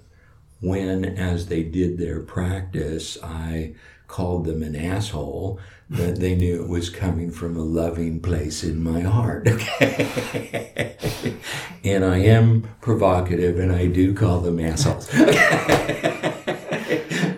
when, 0.59 1.05
as 1.05 1.47
they 1.47 1.63
did 1.63 1.97
their 1.97 2.19
practice, 2.19 3.17
I 3.23 3.75
called 4.11 4.45
them 4.45 4.61
an 4.61 4.75
asshole, 4.75 5.57
that 5.89 6.19
they 6.19 6.35
knew 6.35 6.61
it 6.61 6.69
was 6.69 6.89
coming 6.89 7.31
from 7.31 7.55
a 7.55 7.61
loving 7.61 8.19
place 8.19 8.61
in 8.63 8.83
my 8.83 8.99
heart. 9.01 9.47
Okay. 9.61 11.37
and 11.83 12.03
I 12.05 12.17
am 12.19 12.67
provocative 12.81 13.57
and 13.59 13.71
I 13.71 13.87
do 13.87 14.13
call 14.13 14.41
them 14.41 14.59
assholes. 14.59 15.11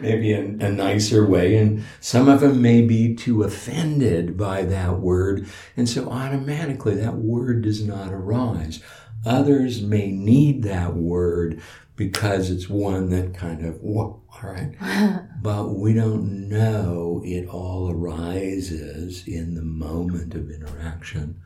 Maybe 0.01 0.34
in 0.34 0.62
a 0.62 0.70
nicer 0.72 1.25
way. 1.25 1.58
And 1.58 1.84
some 2.00 2.27
of 2.27 2.42
them 2.42 2.62
may 2.62 2.82
be 2.82 3.15
too 3.15 3.44
offended 3.44 4.38
by 4.38 4.63
that 4.63 5.00
word. 5.00 5.48
And 5.77 5.88
so 5.88 6.10
automatically 6.10 6.96
that 6.96 7.15
word 7.15 7.62
does 7.63 7.84
not 7.84 8.12
arise. 8.13 8.82
Others 9.25 9.82
may 9.82 10.12
need 10.12 10.63
that 10.63 10.96
word 10.96 11.62
because 11.96 12.50
it's 12.50 12.68
one 12.70 13.10
that 13.10 13.36
kind 13.36 13.66
of, 13.66 13.80
all 13.84 14.24
right. 14.42 14.76
but 15.42 15.70
we 15.70 15.94
don't 15.94 16.50
know 16.50 17.22
it 17.24 17.48
all 17.48 17.92
arises 17.92 19.28
in 19.28 19.56
the 19.56 19.62
moment 19.62 20.34
of 20.34 20.50
interaction 20.50 21.40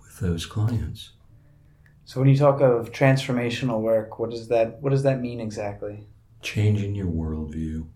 with 0.00 0.18
those 0.18 0.46
clients. 0.46 1.12
So 2.04 2.20
when 2.20 2.28
you 2.28 2.36
talk 2.36 2.60
of 2.60 2.92
transformational 2.92 3.80
work, 3.80 4.18
what 4.18 4.30
does 4.30 4.46
that 4.48 4.80
what 4.80 4.90
does 4.90 5.02
that 5.02 5.20
mean 5.20 5.40
exactly? 5.40 6.06
Changing 6.40 6.94
your 6.94 7.08
worldview. 7.08 7.88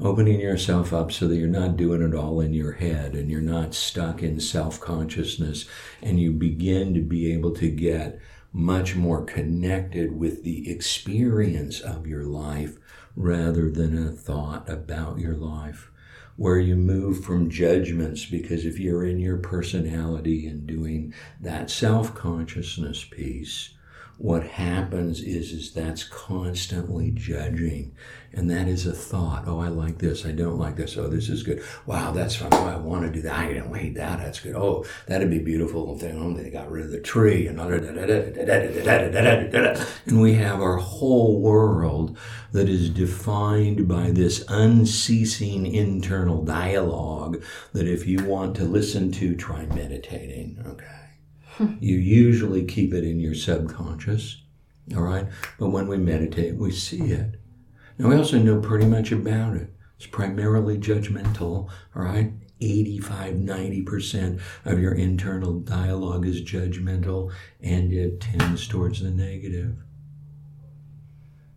Opening 0.00 0.40
yourself 0.40 0.92
up 0.92 1.12
so 1.12 1.28
that 1.28 1.36
you're 1.36 1.46
not 1.46 1.76
doing 1.76 2.02
it 2.02 2.14
all 2.14 2.40
in 2.40 2.52
your 2.52 2.72
head 2.72 3.14
and 3.14 3.30
you're 3.30 3.40
not 3.40 3.74
stuck 3.74 4.22
in 4.22 4.40
self 4.40 4.80
consciousness 4.80 5.66
and 6.02 6.18
you 6.18 6.32
begin 6.32 6.94
to 6.94 7.00
be 7.00 7.32
able 7.32 7.52
to 7.52 7.70
get 7.70 8.18
much 8.56 8.94
more 8.94 9.24
connected 9.24 10.16
with 10.16 10.44
the 10.44 10.70
experience 10.70 11.80
of 11.80 12.06
your 12.06 12.22
life 12.22 12.78
rather 13.16 13.68
than 13.68 14.06
a 14.06 14.12
thought 14.12 14.68
about 14.70 15.18
your 15.18 15.34
life. 15.34 15.90
where 16.36 16.58
you 16.58 16.74
move 16.74 17.24
from 17.24 17.48
judgments 17.50 18.24
because 18.26 18.64
if 18.64 18.78
you're 18.78 19.04
in 19.04 19.20
your 19.20 19.36
personality 19.36 20.46
and 20.48 20.66
doing 20.66 21.14
that 21.40 21.70
self-consciousness 21.70 23.04
piece 23.04 23.73
what 24.18 24.44
happens 24.44 25.20
is 25.20 25.52
is 25.52 25.72
that's 25.72 26.04
constantly 26.04 27.10
judging 27.10 27.92
and 28.32 28.48
that 28.48 28.68
is 28.68 28.86
a 28.86 28.92
thought 28.92 29.44
oh 29.46 29.58
i 29.58 29.66
like 29.66 29.98
this 29.98 30.24
i 30.24 30.30
don't 30.30 30.58
like 30.58 30.76
this 30.76 30.96
oh 30.96 31.08
this 31.08 31.28
is 31.28 31.42
good 31.42 31.62
wow 31.86 32.12
that's 32.12 32.36
fun 32.36 32.48
oh 32.52 32.66
i 32.66 32.76
want 32.76 33.02
to 33.02 33.10
do 33.10 33.20
that 33.20 33.34
i 33.34 33.52
don't 33.52 33.74
hate 33.76 33.94
that 33.94 34.20
that's 34.20 34.38
good 34.38 34.54
oh 34.54 34.84
that'd 35.06 35.30
be 35.30 35.40
beautiful 35.40 35.90
oh 35.90 36.32
they 36.34 36.48
got 36.50 36.70
rid 36.70 36.84
of 36.84 36.92
the 36.92 37.00
tree 37.00 37.48
and 40.06 40.22
we 40.22 40.34
have 40.34 40.60
our 40.60 40.76
whole 40.76 41.40
world 41.40 42.16
that 42.52 42.68
is 42.68 42.90
defined 42.90 43.88
by 43.88 44.12
this 44.12 44.44
unceasing 44.48 45.66
internal 45.66 46.44
dialogue 46.44 47.42
that 47.72 47.88
if 47.88 48.06
you 48.06 48.22
want 48.24 48.54
to 48.54 48.64
listen 48.64 49.10
to 49.10 49.34
try 49.34 49.66
meditating 49.66 50.62
okay 50.66 51.03
Hmm. 51.56 51.74
you 51.80 51.96
usually 51.96 52.64
keep 52.64 52.92
it 52.92 53.04
in 53.04 53.20
your 53.20 53.34
subconscious, 53.34 54.42
all 54.94 55.02
right? 55.02 55.26
But 55.58 55.68
when 55.68 55.86
we 55.86 55.96
meditate, 55.96 56.56
we 56.56 56.72
see 56.72 57.12
it. 57.12 57.36
Now, 57.96 58.08
we 58.08 58.16
also 58.16 58.38
know 58.38 58.60
pretty 58.60 58.86
much 58.86 59.12
about 59.12 59.56
it. 59.56 59.70
It's 59.96 60.06
primarily 60.06 60.78
judgmental, 60.78 61.68
all 61.94 62.02
right? 62.02 62.32
85, 62.60 63.34
90% 63.34 64.40
of 64.64 64.80
your 64.80 64.94
internal 64.94 65.60
dialogue 65.60 66.26
is 66.26 66.42
judgmental 66.42 67.32
and 67.60 67.92
it 67.92 68.20
tends 68.20 68.66
towards 68.66 69.00
the 69.00 69.10
negative. 69.10 69.76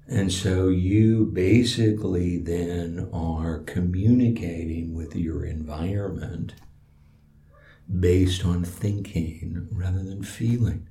And 0.07 0.31
so 0.31 0.69
you 0.69 1.25
basically 1.25 2.37
then 2.37 3.09
are 3.11 3.59
communicating 3.59 4.93
with 4.93 5.15
your 5.15 5.45
environment 5.45 6.53
based 7.99 8.45
on 8.45 8.63
thinking 8.63 9.67
rather 9.71 10.03
than 10.03 10.23
feeling. 10.23 10.87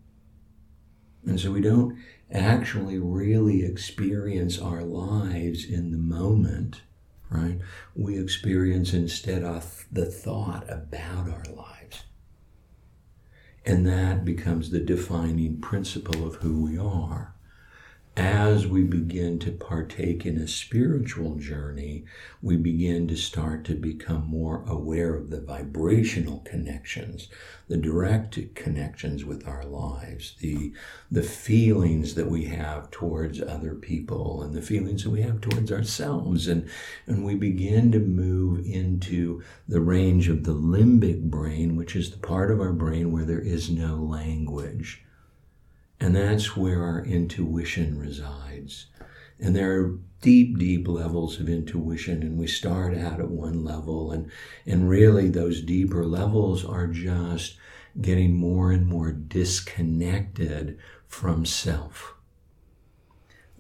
And 1.25 1.39
so 1.39 1.51
we 1.51 1.61
don't 1.61 1.99
actually 2.33 2.99
really 2.99 3.65
experience 3.65 4.59
our 4.59 4.83
lives 4.83 5.65
in 5.65 5.91
the 5.91 5.99
moment, 5.99 6.83
right? 7.31 7.59
We 7.95 8.19
experience 8.19 8.93
instead 8.93 9.43
of 9.43 9.87
the 9.91 10.07
thought 10.07 10.65
about 10.69 11.29
our 11.29 11.45
lives. 11.55 12.05
And 13.65 13.87
that 13.87 14.25
becomes 14.25 14.71
the 14.71 14.81
defining 14.81 15.61
principle 15.61 16.27
of 16.27 16.37
who 16.37 16.63
we 16.63 16.79
are 16.79 17.36
as 18.17 18.67
we 18.67 18.83
begin 18.83 19.39
to 19.39 19.53
partake 19.53 20.25
in 20.25 20.39
a 20.39 20.49
spiritual 20.49 21.35
journey, 21.35 22.03
we 22.41 22.57
begin 22.57 23.07
to 23.07 23.17
start 23.17 23.63
to 23.65 23.75
become 23.75 24.27
more 24.27 24.65
aware 24.67 25.15
of 25.15 25.29
the 25.29 25.41
vibrational 25.41 26.39
connections, 26.39 27.29
the 27.69 27.77
direct 27.77 28.39
connections 28.55 29.23
with 29.23 29.47
our 29.47 29.65
lives, 29.65 30.35
the, 30.41 30.73
the 31.11 31.23
feelings 31.23 32.15
that 32.15 32.31
we 32.31 32.47
have 32.47 32.91
towards 32.91 33.43
other 33.43 33.75
people 33.75 34.43
and 34.43 34.55
the 34.55 34.63
feelings 34.63 35.05
that 35.05 35.11
we 35.11 35.21
have 35.21 35.43
towards 35.43 35.71
ourselves. 35.71 36.49
And, 36.49 36.67
and 37.07 37.23
we 37.23 37.35
begin 37.35 37.93
to 37.93 37.99
move 37.99 38.65
into 38.65 39.43
the 39.69 39.81
range 39.83 40.31
of 40.31 40.45
the 40.45 40.55
limbic 40.55 41.25
brain, 41.25 41.77
which 41.77 41.95
is 41.95 42.11
the 42.11 42.19
part 42.19 42.51
of 42.51 42.61
our 42.61 42.73
brain 42.73 43.13
where 43.13 43.27
there 43.27 43.41
is 43.41 43.69
no 43.69 43.97
language. 43.97 45.03
And 46.01 46.15
that's 46.15 46.57
where 46.57 46.83
our 46.83 47.05
intuition 47.05 47.99
resides. 47.99 48.87
And 49.39 49.55
there 49.55 49.81
are 49.81 49.99
deep, 50.21 50.59
deep 50.59 50.89
levels 50.89 51.39
of 51.41 51.49
intuition, 51.49 52.23
and 52.23 52.39
we 52.39 52.47
start 52.47 52.97
out 52.97 53.21
at 53.21 53.31
one 53.31 53.65
level, 53.65 54.11
and, 54.11 54.31
and 54.67 54.89
really 54.89 55.29
those 55.29 55.63
deeper 55.63 56.05
levels 56.05 56.65
are 56.65 56.87
just 56.87 57.57
getting 58.01 58.35
more 58.35 58.73
and 58.73 58.87
more 58.87 59.13
disconnected 59.13 60.79
from 61.07 61.45
self. 61.45 62.15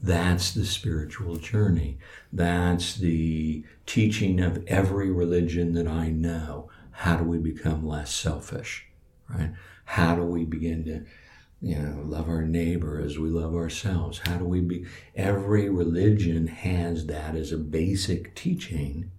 That's 0.03 0.53
the 0.53 0.64
spiritual 0.64 1.37
journey. 1.37 1.99
That's 2.33 2.94
the 2.96 3.64
teaching 3.87 4.40
of 4.40 4.64
every 4.66 5.11
religion 5.11 5.72
that 5.72 5.87
I 5.87 6.11
know. 6.11 6.68
How 6.90 7.16
do 7.16 7.25
we 7.25 7.38
become 7.38 7.87
less 7.87 8.12
selfish, 8.12 8.87
right? 9.29 9.53
How 9.85 10.16
do 10.16 10.22
we 10.22 10.44
begin 10.44 10.85
to 10.85 11.05
you 11.62 11.79
know, 11.79 12.03
love 12.05 12.29
our 12.29 12.42
neighbor 12.42 13.01
as 13.01 13.19
we 13.19 13.31
love 13.31 13.55
ourselves. 13.55 14.21
How 14.25 14.37
do 14.37 14.45
we 14.45 14.61
be? 14.61 14.85
Every 15.14 15.71
religion 15.71 16.49
has 16.49 17.07
that 17.07 17.35
as 17.35 17.51
a 17.51 17.59
basic 17.59 18.35
teaching. 18.35 19.11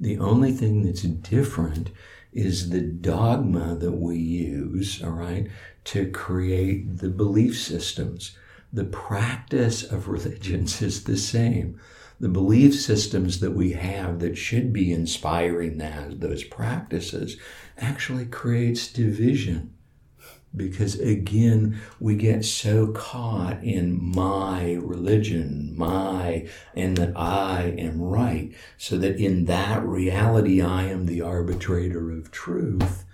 The 0.00 0.18
only 0.18 0.50
thing 0.50 0.82
that's 0.82 1.02
different 1.02 1.90
is 2.32 2.70
the 2.70 2.80
dogma 2.80 3.76
that 3.76 3.92
we 3.92 4.18
use, 4.18 5.00
all 5.02 5.10
right, 5.10 5.48
to 5.84 6.10
create 6.10 6.98
the 6.98 7.10
belief 7.10 7.56
systems. 7.56 8.36
The 8.72 8.84
practice 8.84 9.84
of 9.84 10.08
religions 10.08 10.82
is 10.82 11.04
the 11.04 11.16
same. 11.16 11.80
The 12.18 12.28
belief 12.28 12.74
systems 12.74 13.38
that 13.40 13.52
we 13.52 13.72
have 13.72 14.18
that 14.20 14.36
should 14.36 14.72
be 14.72 14.92
inspiring 14.92 15.78
that, 15.78 16.20
those 16.20 16.42
practices 16.42 17.36
actually 17.78 18.26
creates 18.26 18.92
division 18.92 19.73
because 20.56 20.98
again 21.00 21.80
we 21.98 22.14
get 22.14 22.44
so 22.44 22.88
caught 22.88 23.62
in 23.62 24.00
my 24.14 24.74
religion 24.74 25.74
my 25.76 26.48
and 26.74 26.96
that 26.96 27.12
i 27.16 27.74
am 27.78 28.00
right 28.00 28.54
so 28.76 28.96
that 28.96 29.16
in 29.16 29.46
that 29.46 29.84
reality 29.84 30.62
i 30.62 30.84
am 30.84 31.06
the 31.06 31.20
arbitrator 31.20 32.10
of 32.10 32.30
truth 32.30 33.04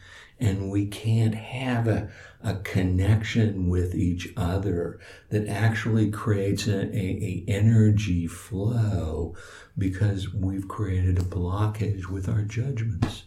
and 0.40 0.70
we 0.70 0.86
can't 0.86 1.34
have 1.34 1.86
a, 1.86 2.08
a 2.42 2.54
connection 2.56 3.68
with 3.68 3.94
each 3.94 4.32
other 4.36 4.98
that 5.28 5.46
actually 5.46 6.10
creates 6.10 6.66
a, 6.66 6.86
a, 6.86 6.96
a 6.96 7.44
energy 7.46 8.26
flow 8.26 9.36
because 9.76 10.32
we've 10.32 10.66
created 10.66 11.18
a 11.18 11.22
blockage 11.22 12.06
with 12.06 12.28
our 12.28 12.42
judgments. 12.42 13.24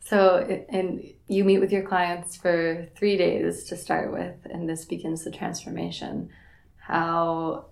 So, 0.00 0.64
and 0.68 1.13
you 1.26 1.44
meet 1.44 1.58
with 1.58 1.72
your 1.72 1.82
clients 1.82 2.36
for 2.36 2.86
three 2.96 3.16
days 3.16 3.64
to 3.64 3.76
start 3.76 4.12
with, 4.12 4.34
and 4.44 4.68
this 4.68 4.84
begins 4.84 5.24
the 5.24 5.30
transformation. 5.30 6.30
How, 6.76 7.66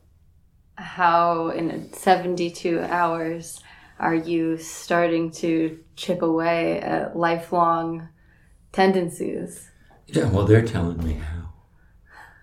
how 0.77 1.49
in 1.49 1.93
72 1.93 2.81
hours 2.81 3.63
are 3.99 4.15
you 4.15 4.57
starting 4.57 5.31
to 5.31 5.79
chip 5.97 6.23
away 6.23 6.81
at 6.81 7.17
lifelong 7.17 8.09
tendencies? 8.73 9.71
Yeah, 10.07 10.31
well, 10.31 10.47
they're 10.47 10.67
telling 10.67 11.05
me 11.05 11.15
how, 11.15 11.53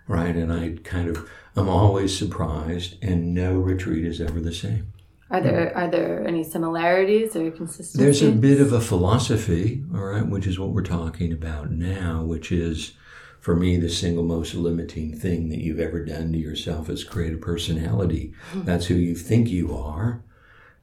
right? 0.07 0.35
And 0.35 0.53
I 0.53 0.77
kind 0.83 1.09
of, 1.09 1.29
I'm 1.55 1.69
always 1.69 2.17
surprised, 2.17 3.03
and 3.03 3.33
no 3.33 3.53
retreat 3.53 4.05
is 4.05 4.21
ever 4.21 4.39
the 4.39 4.53
same. 4.53 4.93
Are 5.31 5.41
there 5.41 5.77
are 5.77 5.87
there 5.87 6.27
any 6.27 6.43
similarities 6.43 7.35
or 7.35 7.51
consistencies? 7.51 7.93
There's 7.93 8.21
a 8.23 8.31
bit 8.31 8.59
of 8.59 8.73
a 8.73 8.81
philosophy, 8.81 9.83
all 9.93 10.03
right, 10.03 10.25
which 10.25 10.47
is 10.47 10.57
what 10.57 10.69
we're 10.69 10.81
talking 10.81 11.31
about 11.31 11.69
now, 11.69 12.23
which 12.23 12.51
is 12.51 12.93
for 13.39 13.55
me 13.55 13.77
the 13.77 13.89
single 13.89 14.23
most 14.23 14.55
limiting 14.55 15.15
thing 15.17 15.49
that 15.49 15.59
you've 15.59 15.79
ever 15.79 16.03
done 16.03 16.31
to 16.31 16.37
yourself 16.37 16.89
is 16.89 17.03
create 17.03 17.33
a 17.33 17.37
personality. 17.37 18.33
Hmm. 18.51 18.63
That's 18.63 18.87
who 18.87 18.95
you 18.95 19.15
think 19.15 19.49
you 19.49 19.75
are 19.75 20.23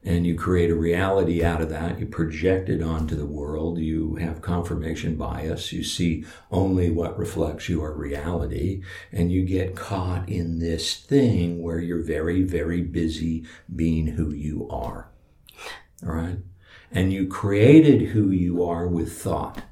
and 0.07 0.25
you 0.25 0.35
create 0.35 0.71
a 0.71 0.75
reality 0.75 1.43
out 1.43 1.59
of 1.59 1.69
that. 1.69 1.99
You 1.99 2.05
project 2.05 2.69
it 2.69 2.81
onto 2.81 3.13
the 3.13 3.25
world. 3.25 3.77
You 3.77 4.15
have 4.15 4.41
confirmation 4.41 5.17
bias. 5.17 5.73
You 5.73 5.83
see 5.83 6.23
only 6.49 6.89
what 6.89 7.19
reflects 7.19 7.67
your 7.67 7.91
reality. 7.93 8.81
And 9.11 9.33
you 9.33 9.43
get 9.43 9.75
caught 9.75 10.29
in 10.29 10.59
this 10.59 10.95
thing 10.95 11.61
where 11.61 11.79
you're 11.79 12.01
very, 12.01 12.43
very 12.43 12.81
busy 12.83 13.45
being 13.75 14.07
who 14.07 14.31
you 14.31 14.69
are. 14.69 15.09
All 16.05 16.13
right? 16.13 16.37
And 16.89 17.11
you 17.11 17.27
created 17.27 18.11
who 18.11 18.31
you 18.31 18.63
are 18.63 18.87
with 18.87 19.11
thought. 19.11 19.63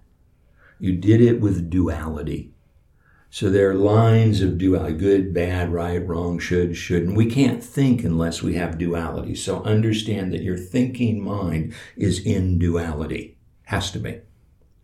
You 0.80 0.98
did 0.98 1.22
it 1.22 1.40
with 1.40 1.70
duality. 1.70 2.55
So 3.36 3.50
there 3.50 3.70
are 3.70 3.76
lines 3.76 4.40
of 4.40 4.58
duality 4.58 4.94
good, 4.94 5.34
bad, 5.34 5.74
right, 5.74 5.98
wrong, 6.08 6.40
should, 6.40 6.78
shouldn't. 6.78 7.18
We 7.18 7.26
can't 7.26 7.62
think 7.62 8.02
unless 8.02 8.42
we 8.42 8.54
have 8.54 8.78
duality. 8.78 9.36
So 9.36 9.62
understand 9.64 10.32
that 10.32 10.42
your 10.42 10.58
thinking 10.58 11.22
mind 11.22 11.74
is 11.98 12.26
in 12.26 12.58
duality. 12.60 13.36
Has 13.64 13.92
to 13.92 14.00
be. 14.00 14.22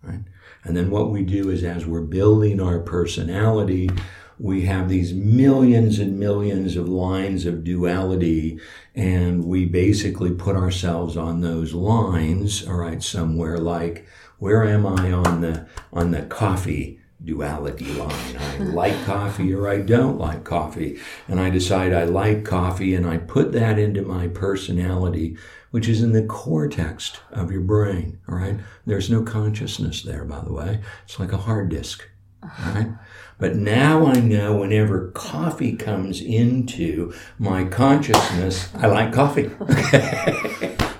Right? 0.03 0.25
And 0.65 0.75
then 0.75 0.91
what 0.91 1.11
we 1.11 1.23
do 1.23 1.49
is 1.49 1.63
as 1.63 1.85
we're 1.85 2.01
building 2.01 2.59
our 2.59 2.81
personality, 2.81 3.89
we 4.37 4.63
have 4.63 4.89
these 4.89 5.13
millions 5.13 5.97
and 5.97 6.19
millions 6.19 6.75
of 6.75 6.89
lines 6.89 7.45
of 7.45 7.63
duality 7.63 8.59
and 8.93 9.45
we 9.45 9.63
basically 9.63 10.31
put 10.31 10.57
ourselves 10.57 11.15
on 11.15 11.39
those 11.39 11.73
lines 11.73 12.67
all 12.67 12.73
right 12.73 13.03
somewhere 13.03 13.59
like 13.59 14.07
where 14.39 14.63
am 14.63 14.85
i 14.85 15.11
on 15.11 15.41
the 15.41 15.67
on 15.93 16.09
the 16.09 16.23
coffee 16.23 17.00
duality 17.23 17.85
line. 17.93 18.37
I 18.37 18.57
like 18.57 19.05
coffee 19.05 19.53
or 19.53 19.67
I 19.67 19.79
don't 19.79 20.17
like 20.17 20.43
coffee. 20.43 20.99
And 21.27 21.39
I 21.39 21.49
decide 21.49 21.93
I 21.93 22.03
like 22.05 22.43
coffee 22.45 22.95
and 22.95 23.05
I 23.05 23.17
put 23.17 23.51
that 23.53 23.77
into 23.77 24.01
my 24.01 24.27
personality 24.27 25.37
which 25.71 25.87
is 25.87 26.03
in 26.03 26.11
the 26.11 26.23
cortex 26.23 27.17
of 27.31 27.51
your 27.51 27.61
brain. 27.61 28.19
All 28.29 28.35
right. 28.35 28.59
There's 28.85 29.09
no 29.09 29.23
consciousness 29.23 30.03
there, 30.03 30.25
by 30.25 30.41
the 30.41 30.53
way. 30.53 30.81
It's 31.05 31.19
like 31.19 31.31
a 31.31 31.37
hard 31.37 31.69
disk. 31.69 32.07
All 32.43 32.73
right. 32.73 32.91
But 33.39 33.55
now 33.55 34.05
I 34.05 34.19
know 34.19 34.57
whenever 34.57 35.11
coffee 35.11 35.75
comes 35.75 36.21
into 36.21 37.13
my 37.39 37.63
consciousness, 37.63 38.69
I 38.75 38.87
like 38.87 39.13
coffee. 39.13 39.49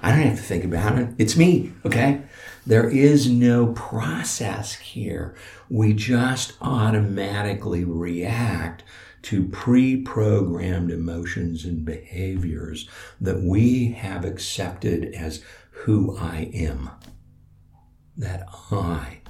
I 0.04 0.10
don't 0.10 0.22
have 0.22 0.38
to 0.38 0.44
think 0.44 0.64
about 0.64 0.98
it. 0.98 1.10
It's 1.18 1.38
me. 1.38 1.74
Okay. 1.86 2.22
There 2.66 2.90
is 2.90 3.30
no 3.30 3.68
process 3.74 4.76
here. 4.76 5.36
We 5.70 5.94
just 5.94 6.54
automatically 6.62 7.84
react 7.84 8.84
to 9.24 9.48
pre 9.48 10.02
programmed 10.02 10.92
emotions 10.92 11.66
and 11.66 11.84
behaviors 11.84 12.88
that 13.20 13.42
we 13.42 13.94
have 13.94 14.26
accepted 14.26 15.14
as 15.16 15.44
who 15.72 16.16
I 16.18 16.52
am. 16.54 16.92
That 18.16 18.48
I. 18.72 19.22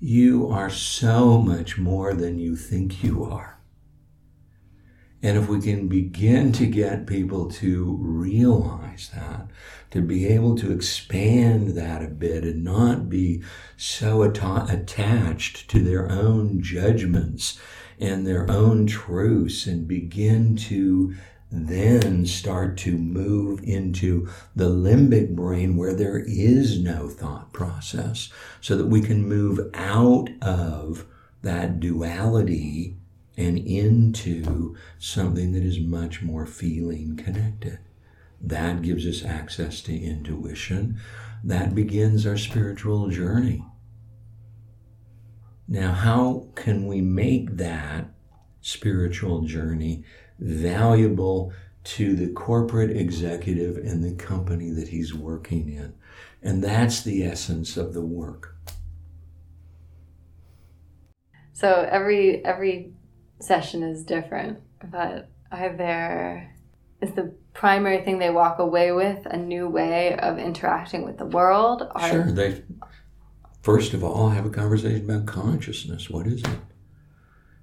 You 0.00 0.48
are 0.48 0.70
so 0.70 1.40
much 1.40 1.78
more 1.78 2.14
than 2.14 2.38
you 2.38 2.56
think 2.56 3.04
you 3.04 3.24
are. 3.24 3.59
And 5.22 5.36
if 5.36 5.48
we 5.48 5.60
can 5.60 5.86
begin 5.86 6.52
to 6.52 6.66
get 6.66 7.06
people 7.06 7.50
to 7.50 7.98
realize 8.00 9.10
that, 9.14 9.48
to 9.90 10.00
be 10.00 10.26
able 10.26 10.56
to 10.56 10.72
expand 10.72 11.70
that 11.70 12.02
a 12.02 12.08
bit 12.08 12.44
and 12.44 12.64
not 12.64 13.10
be 13.10 13.42
so 13.76 14.22
atta- 14.22 14.66
attached 14.70 15.68
to 15.70 15.80
their 15.80 16.10
own 16.10 16.62
judgments 16.62 17.58
and 17.98 18.26
their 18.26 18.50
own 18.50 18.86
truths 18.86 19.66
and 19.66 19.86
begin 19.86 20.56
to 20.56 21.14
then 21.52 22.24
start 22.24 22.76
to 22.78 22.96
move 22.96 23.60
into 23.64 24.28
the 24.54 24.70
limbic 24.70 25.34
brain 25.34 25.76
where 25.76 25.94
there 25.94 26.18
is 26.18 26.80
no 26.80 27.08
thought 27.08 27.52
process 27.52 28.30
so 28.60 28.76
that 28.76 28.86
we 28.86 29.00
can 29.00 29.28
move 29.28 29.60
out 29.74 30.30
of 30.40 31.04
that 31.42 31.80
duality 31.80 32.96
and 33.36 33.58
into 33.58 34.76
something 34.98 35.52
that 35.52 35.62
is 35.62 35.78
much 35.78 36.22
more 36.22 36.46
feeling 36.46 37.16
connected. 37.16 37.78
That 38.40 38.82
gives 38.82 39.06
us 39.06 39.24
access 39.24 39.82
to 39.82 39.98
intuition. 39.98 40.98
That 41.44 41.74
begins 41.74 42.26
our 42.26 42.36
spiritual 42.36 43.08
journey. 43.08 43.64
Now, 45.68 45.92
how 45.92 46.48
can 46.56 46.86
we 46.86 47.00
make 47.00 47.56
that 47.56 48.12
spiritual 48.60 49.42
journey 49.42 50.04
valuable 50.38 51.52
to 51.82 52.14
the 52.14 52.32
corporate 52.32 52.90
executive 52.90 53.76
and 53.76 54.02
the 54.02 54.14
company 54.14 54.70
that 54.70 54.88
he's 54.88 55.14
working 55.14 55.68
in? 55.68 55.94
And 56.42 56.64
that's 56.64 57.02
the 57.02 57.22
essence 57.22 57.76
of 57.76 57.94
the 57.94 58.04
work. 58.04 58.56
So 61.52 61.86
every 61.90 62.44
every 62.44 62.94
session 63.40 63.82
is 63.82 64.04
different, 64.04 64.58
but 64.90 65.28
are 65.50 65.74
there 65.76 66.54
is 67.00 67.12
the 67.12 67.32
primary 67.54 68.04
thing 68.04 68.18
they 68.18 68.30
walk 68.30 68.58
away 68.58 68.92
with 68.92 69.26
a 69.26 69.36
new 69.36 69.68
way 69.68 70.16
of 70.18 70.38
interacting 70.38 71.04
with 71.04 71.18
the 71.18 71.24
world? 71.26 71.88
Or, 71.94 72.08
Sure, 72.08 72.30
they 72.30 72.62
first 73.62 73.94
of 73.94 74.04
all 74.04 74.28
have 74.30 74.46
a 74.46 74.50
conversation 74.50 75.08
about 75.08 75.26
consciousness. 75.26 76.10
What 76.10 76.26
is 76.26 76.42
it? 76.42 76.58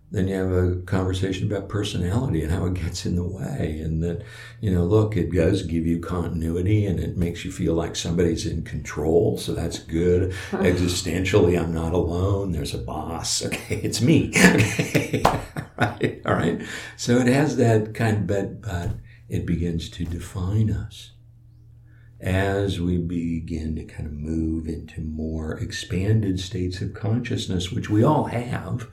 Then 0.10 0.30
you 0.30 0.36
have 0.36 0.52
a 0.52 0.76
conversation 0.86 1.52
about 1.52 1.68
personality 1.68 2.42
and 2.42 2.50
how 2.50 2.66
it 2.66 2.76
gets 2.76 3.06
in 3.06 3.18
the 3.18 3.28
way, 3.28 3.82
and 3.84 4.02
that 4.04 4.24
you 4.62 4.72
know, 4.72 4.86
look, 4.86 5.18
it 5.18 5.34
does 5.34 5.64
give 5.64 5.86
you 5.86 6.00
continuity 6.00 6.86
and 6.86 6.98
it 6.98 7.18
makes 7.18 7.44
you 7.44 7.52
feel 7.52 7.74
like 7.74 7.94
somebody's 7.98 8.46
in 8.46 8.64
control, 8.64 9.38
so 9.38 9.54
that's 9.54 9.80
good. 9.80 10.32
Existentially, 10.52 11.62
I'm 11.62 11.74
not 11.74 11.92
alone. 11.92 12.54
There's 12.54 12.74
a 12.74 12.78
boss. 12.80 13.44
Okay, 13.48 13.82
it's 13.84 14.02
me. 14.02 14.30
Okay, 14.30 15.24
right, 15.78 16.22
all 16.26 16.34
right. 16.34 16.62
So 16.96 17.18
it 17.18 17.28
has 17.28 17.58
that 17.58 17.94
kind 17.94 18.18
of, 18.18 18.28
but 18.28 18.62
but 18.62 18.92
it 19.30 19.46
begins 19.46 19.90
to 19.90 20.06
define 20.06 20.72
us 20.72 21.12
as 22.20 22.80
we 22.80 22.98
begin 22.98 23.76
to 23.76 23.84
kind 23.84 24.08
of 24.08 24.14
move 24.14 24.68
into 24.68 25.02
more 25.02 25.58
expanded 25.58 26.40
states 26.40 26.82
of 26.82 26.94
consciousness, 26.94 27.72
which 27.72 27.90
we 27.90 28.04
all 28.04 28.26
have, 28.26 28.88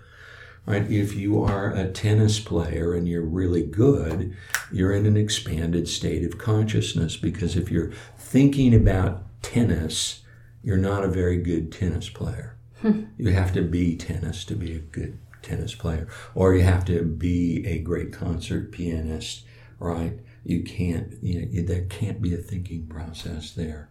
right? 0.66 0.90
If 0.90 1.14
you 1.14 1.42
are 1.42 1.70
a 1.70 1.90
tennis 1.90 2.38
player 2.38 2.92
and 2.92 3.08
you're 3.08 3.24
really 3.24 3.64
good, 3.64 4.36
you're 4.70 4.92
in 4.92 5.06
an 5.06 5.16
expanded 5.16 5.88
state 5.88 6.24
of 6.24 6.38
consciousness 6.38 7.16
because 7.16 7.56
if 7.56 7.70
you're 7.70 7.92
thinking 8.18 8.74
about 8.74 9.22
tennis, 9.40 10.22
you're 10.62 10.76
not 10.76 11.04
a 11.04 11.08
very 11.08 11.38
good 11.38 11.72
tennis 11.72 12.08
player. 12.08 12.50
Hmm. 12.80 13.04
you 13.16 13.30
have 13.30 13.54
to 13.54 13.62
be 13.62 13.96
tennis 13.96 14.44
to 14.44 14.54
be 14.54 14.74
a 14.74 14.78
good 14.78 15.18
tennis 15.44 15.74
player, 15.74 16.08
or 16.34 16.54
you 16.54 16.62
have 16.62 16.84
to 16.86 17.04
be 17.04 17.66
a 17.66 17.78
great 17.78 18.12
concert 18.12 18.72
pianist, 18.72 19.44
right? 19.78 20.18
You 20.44 20.62
can't, 20.62 21.14
you 21.22 21.46
know, 21.46 21.62
there 21.66 21.84
can't 21.86 22.20
be 22.20 22.34
a 22.34 22.38
thinking 22.38 22.86
process 22.86 23.52
there. 23.52 23.90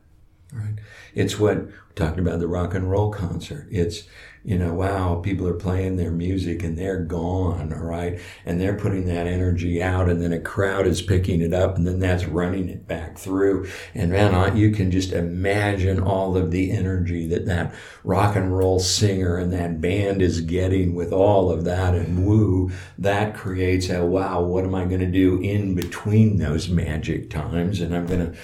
Right. 0.53 0.75
It's 1.15 1.39
what 1.39 1.65
we 1.65 1.71
talked 1.95 2.19
about 2.19 2.39
the 2.39 2.47
rock 2.47 2.75
and 2.75 2.89
roll 2.89 3.09
concert. 3.09 3.67
It's, 3.71 4.03
you 4.43 4.59
know, 4.59 4.71
wow, 4.71 5.15
people 5.15 5.47
are 5.47 5.55
playing 5.55 5.95
their 5.95 6.11
music 6.11 6.61
and 6.61 6.77
they're 6.77 6.99
gone, 6.99 7.73
all 7.73 7.83
right? 7.83 8.19
And 8.45 8.61
they're 8.61 8.77
putting 8.77 9.05
that 9.05 9.25
energy 9.25 9.81
out 9.81 10.09
and 10.09 10.21
then 10.21 10.31
a 10.31 10.39
crowd 10.39 10.85
is 10.85 11.01
picking 11.01 11.41
it 11.41 11.53
up 11.53 11.75
and 11.75 11.87
then 11.87 11.97
that's 11.97 12.25
running 12.25 12.69
it 12.69 12.87
back 12.87 13.17
through. 13.17 13.67
And 13.95 14.11
man, 14.11 14.55
you 14.55 14.69
can 14.69 14.91
just 14.91 15.11
imagine 15.11 15.99
all 15.99 16.37
of 16.37 16.51
the 16.51 16.69
energy 16.71 17.25
that 17.27 17.47
that 17.47 17.73
rock 18.03 18.35
and 18.35 18.55
roll 18.55 18.79
singer 18.79 19.37
and 19.37 19.51
that 19.53 19.81
band 19.81 20.21
is 20.21 20.41
getting 20.41 20.93
with 20.93 21.11
all 21.11 21.49
of 21.49 21.63
that 21.63 21.95
and 21.95 22.27
woo, 22.27 22.69
that 22.99 23.33
creates 23.33 23.89
a 23.89 24.05
wow, 24.05 24.43
what 24.43 24.65
am 24.65 24.75
I 24.75 24.85
going 24.85 24.99
to 24.99 25.07
do 25.07 25.39
in 25.41 25.73
between 25.73 26.37
those 26.37 26.69
magic 26.69 27.31
times? 27.31 27.81
And 27.81 27.95
I'm 27.95 28.05
going 28.05 28.31
to 28.31 28.37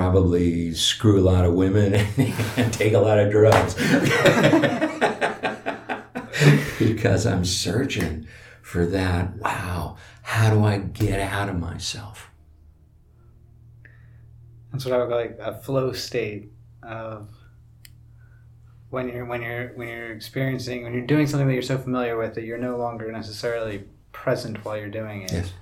probably 0.00 0.74
screw 0.74 1.18
a 1.18 1.24
lot 1.24 1.46
of 1.46 1.54
women 1.54 1.94
and 2.58 2.70
take 2.70 2.92
a 2.92 2.98
lot 2.98 3.18
of 3.18 3.30
drugs 3.30 3.74
because 6.78 7.24
I'm 7.24 7.46
searching 7.46 8.26
for 8.60 8.84
that. 8.84 9.36
Wow, 9.36 9.96
how 10.20 10.50
do 10.50 10.62
I 10.62 10.76
get 10.76 11.18
out 11.18 11.48
of 11.48 11.58
myself? 11.58 12.30
That's 14.70 14.84
what 14.84 14.92
I 14.92 14.98
would 14.98 15.08
call 15.08 15.16
like 15.16 15.38
a 15.40 15.54
flow 15.62 15.92
state 15.92 16.50
of 16.82 17.30
when 18.90 19.08
you're 19.08 19.24
when 19.24 19.40
you're 19.40 19.68
when 19.76 19.88
you're 19.88 20.12
experiencing 20.12 20.84
when 20.84 20.92
you're 20.92 21.06
doing 21.06 21.26
something 21.26 21.48
that 21.48 21.54
you're 21.54 21.62
so 21.62 21.78
familiar 21.78 22.18
with 22.18 22.34
that 22.34 22.44
you're 22.44 22.58
no 22.58 22.76
longer 22.76 23.10
necessarily 23.10 23.84
present 24.12 24.62
while 24.62 24.76
you're 24.76 24.90
doing 24.90 25.22
it, 25.22 25.32
Yes. 25.32 25.54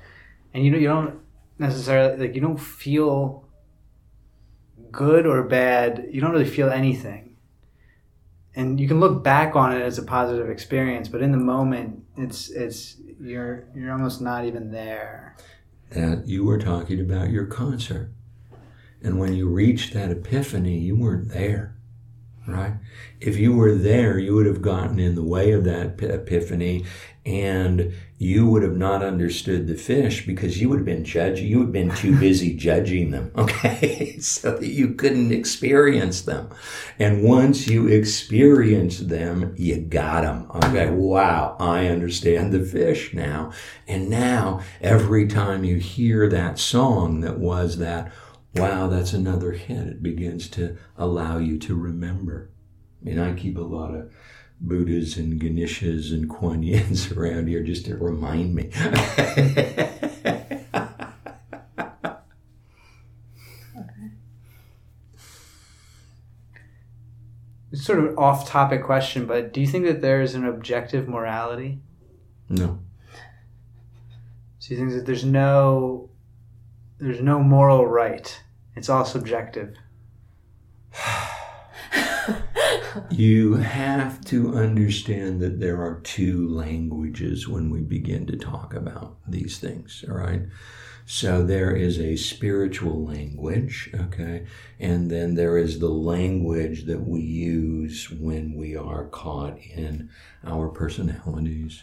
and 0.52 0.64
you 0.64 0.72
know 0.72 0.78
you 0.78 0.88
don't 0.88 1.20
necessarily 1.60 2.16
like 2.16 2.34
you 2.34 2.40
don't 2.40 2.58
feel 2.58 3.43
good 4.96 5.26
or 5.26 5.42
bad. 5.42 6.06
You 6.10 6.20
don't 6.20 6.32
really 6.32 6.44
feel 6.44 6.70
anything, 6.70 7.36
and 8.54 8.80
you 8.80 8.88
can 8.88 9.00
look 9.00 9.22
back 9.22 9.56
on 9.56 9.72
it 9.72 9.82
as 9.82 9.98
a 9.98 10.02
positive 10.02 10.48
experience, 10.48 11.08
but 11.08 11.22
in 11.22 11.32
the 11.32 11.38
moment, 11.38 12.04
it's 12.16 12.50
it's 12.50 12.96
you're 13.20 13.64
you're 13.74 13.92
almost 13.92 14.20
not 14.20 14.44
even 14.44 14.70
there. 14.70 15.36
That 15.90 16.26
you 16.26 16.44
were 16.44 16.58
talking 16.58 17.00
about 17.00 17.30
your 17.30 17.46
concert. 17.46 18.10
And 19.02 19.18
when 19.18 19.34
you 19.34 19.48
reached 19.48 19.92
that 19.92 20.10
epiphany, 20.10 20.78
you 20.78 20.96
weren't 20.96 21.28
there, 21.28 21.73
right? 22.46 22.74
If 23.20 23.36
you 23.36 23.54
were 23.54 23.74
there, 23.74 24.18
you 24.18 24.34
would 24.34 24.46
have 24.46 24.62
gotten 24.62 24.98
in 24.98 25.14
the 25.14 25.22
way 25.22 25.52
of 25.52 25.64
that 25.64 26.02
epiphany 26.02 26.84
and 27.26 27.94
you 28.18 28.46
would 28.46 28.62
have 28.62 28.76
not 28.76 29.02
understood 29.02 29.66
the 29.66 29.74
Phish 29.74 30.26
because 30.26 30.60
you 30.60 30.68
would 30.68 30.78
have 30.78 30.86
been 30.86 31.04
judging, 31.04 31.46
you 31.46 31.58
would 31.58 31.66
have 31.66 31.72
been 31.72 31.94
too 31.94 32.18
busy 32.18 32.54
judging 32.56 33.10
them, 33.10 33.32
okay? 33.36 34.18
so 34.20 34.58
that 34.58 34.68
you 34.68 34.94
couldn't 34.94 35.32
experience 35.32 36.22
them. 36.22 36.50
And 36.98 37.24
once 37.24 37.66
you 37.66 37.88
experience 37.88 38.98
them, 38.98 39.54
you 39.56 39.80
got 39.80 40.22
them. 40.22 40.50
Okay, 40.54 40.90
wow, 40.90 41.56
I 41.58 41.86
understand 41.86 42.52
the 42.52 42.58
Phish 42.58 43.14
now. 43.14 43.52
And 43.88 44.10
now, 44.10 44.60
every 44.82 45.26
time 45.26 45.64
you 45.64 45.76
hear 45.76 46.28
that 46.28 46.58
song 46.58 47.20
that 47.22 47.38
was 47.38 47.78
that, 47.78 48.12
wow, 48.54 48.88
that's 48.88 49.12
another 49.12 49.52
hit, 49.52 49.86
it 49.86 50.02
begins 50.02 50.48
to 50.50 50.76
allow 50.96 51.38
you 51.38 51.58
to 51.58 51.74
remember. 51.74 52.50
I 53.00 53.04
mean, 53.04 53.18
I 53.18 53.34
keep 53.34 53.58
a 53.58 53.62
lot 53.62 53.94
of 53.94 54.12
Buddhas 54.60 55.16
and 55.16 55.40
Ganeshas 55.40 56.12
and 56.12 56.28
Kuan 56.28 56.62
Yins 56.62 57.10
around 57.16 57.48
here 57.48 57.62
just 57.62 57.86
to 57.86 57.96
remind 57.96 58.54
me. 58.54 58.70
It's 67.72 67.84
sort 67.84 67.98
of 67.98 68.04
an 68.04 68.14
off-topic 68.16 68.84
question, 68.84 69.26
but 69.26 69.52
do 69.52 69.60
you 69.60 69.66
think 69.66 69.84
that 69.86 70.00
there 70.00 70.22
is 70.22 70.36
an 70.36 70.44
objective 70.44 71.08
morality? 71.08 71.80
no. 72.48 72.78
So 74.60 74.72
you 74.72 74.76
think 74.78 74.92
that 74.92 75.04
there's 75.04 75.24
no 75.24 76.08
there's 77.04 77.20
no 77.20 77.38
moral 77.38 77.86
right 77.86 78.42
It's 78.74 78.88
all 78.88 79.04
subjective. 79.04 79.76
You 83.10 83.54
have 83.54 84.24
to 84.26 84.54
understand 84.54 85.40
that 85.40 85.58
there 85.58 85.82
are 85.82 86.00
two 86.00 86.48
languages 86.48 87.48
when 87.48 87.68
we 87.68 87.80
begin 87.80 88.24
to 88.28 88.36
talk 88.36 88.72
about 88.72 89.16
these 89.26 89.58
things, 89.58 90.04
all 90.08 90.16
right? 90.16 90.42
So 91.04 91.42
there 91.42 91.74
is 91.74 91.98
a 91.98 92.14
spiritual 92.14 93.04
language, 93.04 93.90
okay? 93.94 94.46
And 94.78 95.10
then 95.10 95.34
there 95.34 95.58
is 95.58 95.80
the 95.80 95.90
language 95.90 96.84
that 96.84 97.00
we 97.00 97.20
use 97.20 98.10
when 98.10 98.54
we 98.54 98.76
are 98.76 99.06
caught 99.06 99.58
in 99.58 100.08
our 100.44 100.68
personalities. 100.68 101.82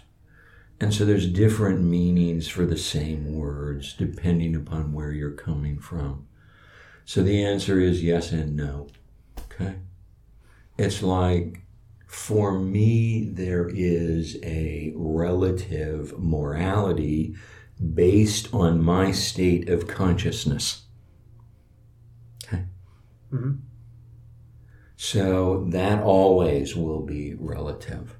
And 0.82 0.92
so 0.92 1.06
there's 1.06 1.28
different 1.28 1.84
meanings 1.84 2.48
for 2.48 2.66
the 2.66 2.78
same 2.78 3.36
words 3.36 3.94
depending 3.94 4.56
upon 4.56 4.94
where 4.94 5.12
you're 5.12 5.30
coming 5.30 5.78
from. 5.78 6.28
So 7.06 7.22
the 7.22 7.44
answer 7.44 7.80
is 7.80 8.04
yes 8.04 8.32
and 8.32 8.56
no, 8.56 8.88
okay? 9.38 9.76
It's 10.80 11.04
like, 11.04 11.62
for 12.08 12.58
me, 12.58 13.30
there 13.32 13.70
is 13.72 14.40
a 14.42 14.92
relative 14.96 16.18
morality 16.18 17.36
based 17.94 18.52
on 18.52 18.84
my 18.84 19.12
state 19.12 19.70
of 19.70 19.88
consciousness. 19.88 20.86
Okay? 22.44 22.66
Mhm. 23.32 23.60
So 24.96 25.66
that 25.70 26.02
always 26.02 26.76
will 26.76 27.02
be 27.02 27.36
relative. 27.36 28.18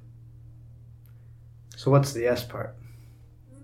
So 1.82 1.90
what's 1.90 2.12
the 2.12 2.20
yes 2.20 2.44
part? 2.44 2.76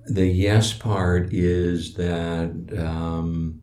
The 0.07 0.26
yes 0.26 0.72
part 0.72 1.33
is 1.33 1.94
that 1.94 2.50
um, 2.76 3.62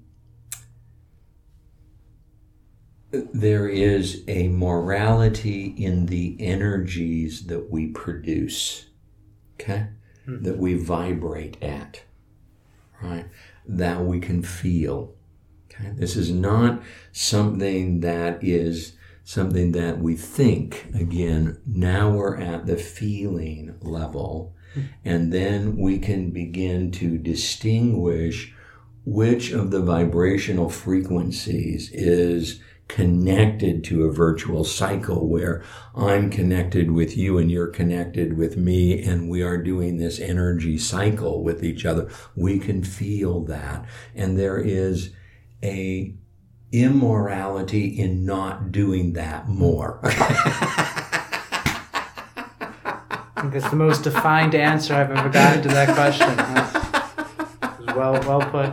there 3.12 3.68
is 3.68 4.24
a 4.30 4.48
morality 4.48 5.76
in 5.78 6.06
the 6.06 6.38
energies 6.39 7.48
that 7.48 7.70
we 7.70 7.88
produce, 7.88 8.86
okay? 9.56 9.88
That 10.26 10.58
we 10.58 10.76
vibrate 10.76 11.62
at, 11.62 12.04
right? 13.04 13.26
That 13.68 14.06
we 14.06 14.22
can 14.22 14.41
feel. 14.41 15.15
Okay? 15.70 15.91
This 15.96 16.15
is 16.15 16.32
not 16.32 16.82
something 17.12 18.00
that 18.00 18.41
is 18.41 18.94
something 19.26 19.74
that 19.74 20.00
we 20.00 20.16
think. 20.16 20.88
Again, 20.94 21.60
now 21.66 22.12
we're 22.12 22.38
at 22.38 22.68
the 22.68 22.78
feeling 22.78 23.76
level, 23.82 24.56
hmm. 24.74 24.82
and 25.04 25.34
then 25.34 25.76
we 25.76 26.00
can 26.00 26.30
begin 26.30 26.92
to 26.92 27.18
distinguish 27.18 28.54
which 29.04 29.52
of 29.52 29.72
the 29.72 29.82
vibrational 29.82 30.70
frequencies 30.70 31.92
is 31.92 32.62
connected 32.88 33.84
to 33.84 34.04
a 34.04 34.12
virtual 34.12 34.64
cycle 34.64 35.28
where 35.28 35.64
I'm 35.96 36.30
connected 36.30 36.92
with 36.92 37.18
you 37.18 37.40
and 37.40 37.50
you're 37.50 37.68
connected 37.68 38.38
with 38.38 38.58
me 38.58 39.02
and 39.04 39.28
we 39.28 39.42
are 39.42 39.58
doing 39.58 39.98
this 39.98 40.20
energy 40.20 40.78
cycle 40.78 41.44
with 41.44 41.64
each 41.64 41.84
other. 41.84 42.10
We 42.36 42.60
can 42.60 42.84
feel 42.84 43.42
that. 43.46 43.86
And 44.14 44.38
there 44.38 44.60
is 44.60 45.12
a 45.64 46.14
immorality 46.84 47.86
in 48.00 48.26
not 48.26 48.72
doing 48.72 49.14
that 49.14 49.48
more. 49.48 50.00
I 50.04 50.10
think 53.42 53.54
that's 53.54 53.70
the 53.70 53.76
most 53.76 54.04
defined 54.04 54.56
answer 54.56 54.96
I've 54.96 55.12
ever 55.12 55.30
gotten 55.30 55.62
to 55.64 55.68
that 55.70 55.94
question. 55.96 56.36
That's- 56.36 57.96
well, 57.96 58.14
well 58.28 58.42
put. 58.52 58.72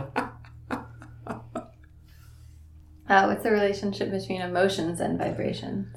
Uh, 3.07 3.25
what's 3.27 3.43
the 3.43 3.51
relationship 3.51 4.09
between 4.11 4.41
emotions 4.41 4.99
and 4.99 5.17
vibrations? 5.19 5.95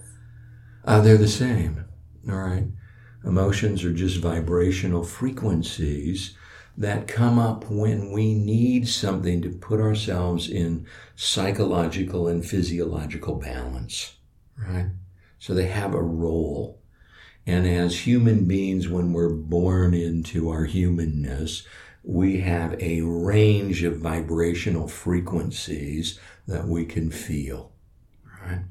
Uh, 0.85 1.01
they're 1.01 1.17
the 1.17 1.27
same. 1.29 1.85
All 2.29 2.37
right. 2.37 2.67
Emotions 3.25 3.83
are 3.85 3.93
just 3.93 4.19
vibrational 4.19 5.03
frequencies 5.03 6.37
that 6.77 7.09
come 7.09 7.39
up 7.39 7.71
when 7.71 8.13
we 8.13 8.35
need 8.35 8.89
something 8.89 9.41
to 9.43 9.51
put 9.51 9.81
ourselves 9.81 10.49
in 10.49 10.87
psychological 11.15 12.29
and 12.29 12.45
physiological 12.45 13.37
balance. 13.37 14.17
Right? 14.59 14.91
So 15.39 15.55
they 15.55 15.67
have 15.67 15.95
a 15.95 16.03
role. 16.03 16.81
And 17.47 17.67
as 17.67 18.07
human 18.07 18.45
beings, 18.47 18.89
when 18.89 19.13
we're 19.13 19.31
born 19.31 19.95
into 19.95 20.51
our 20.51 20.65
humanness, 20.65 21.67
we 22.03 22.41
have 22.41 22.81
a 22.81 23.01
range 23.03 23.83
of 23.83 23.99
vibrational 23.99 24.89
frequencies 24.89 26.19
that 26.47 26.67
we 26.67 26.85
can 26.85 27.11
feel. 27.11 27.73
Right? 28.45 28.63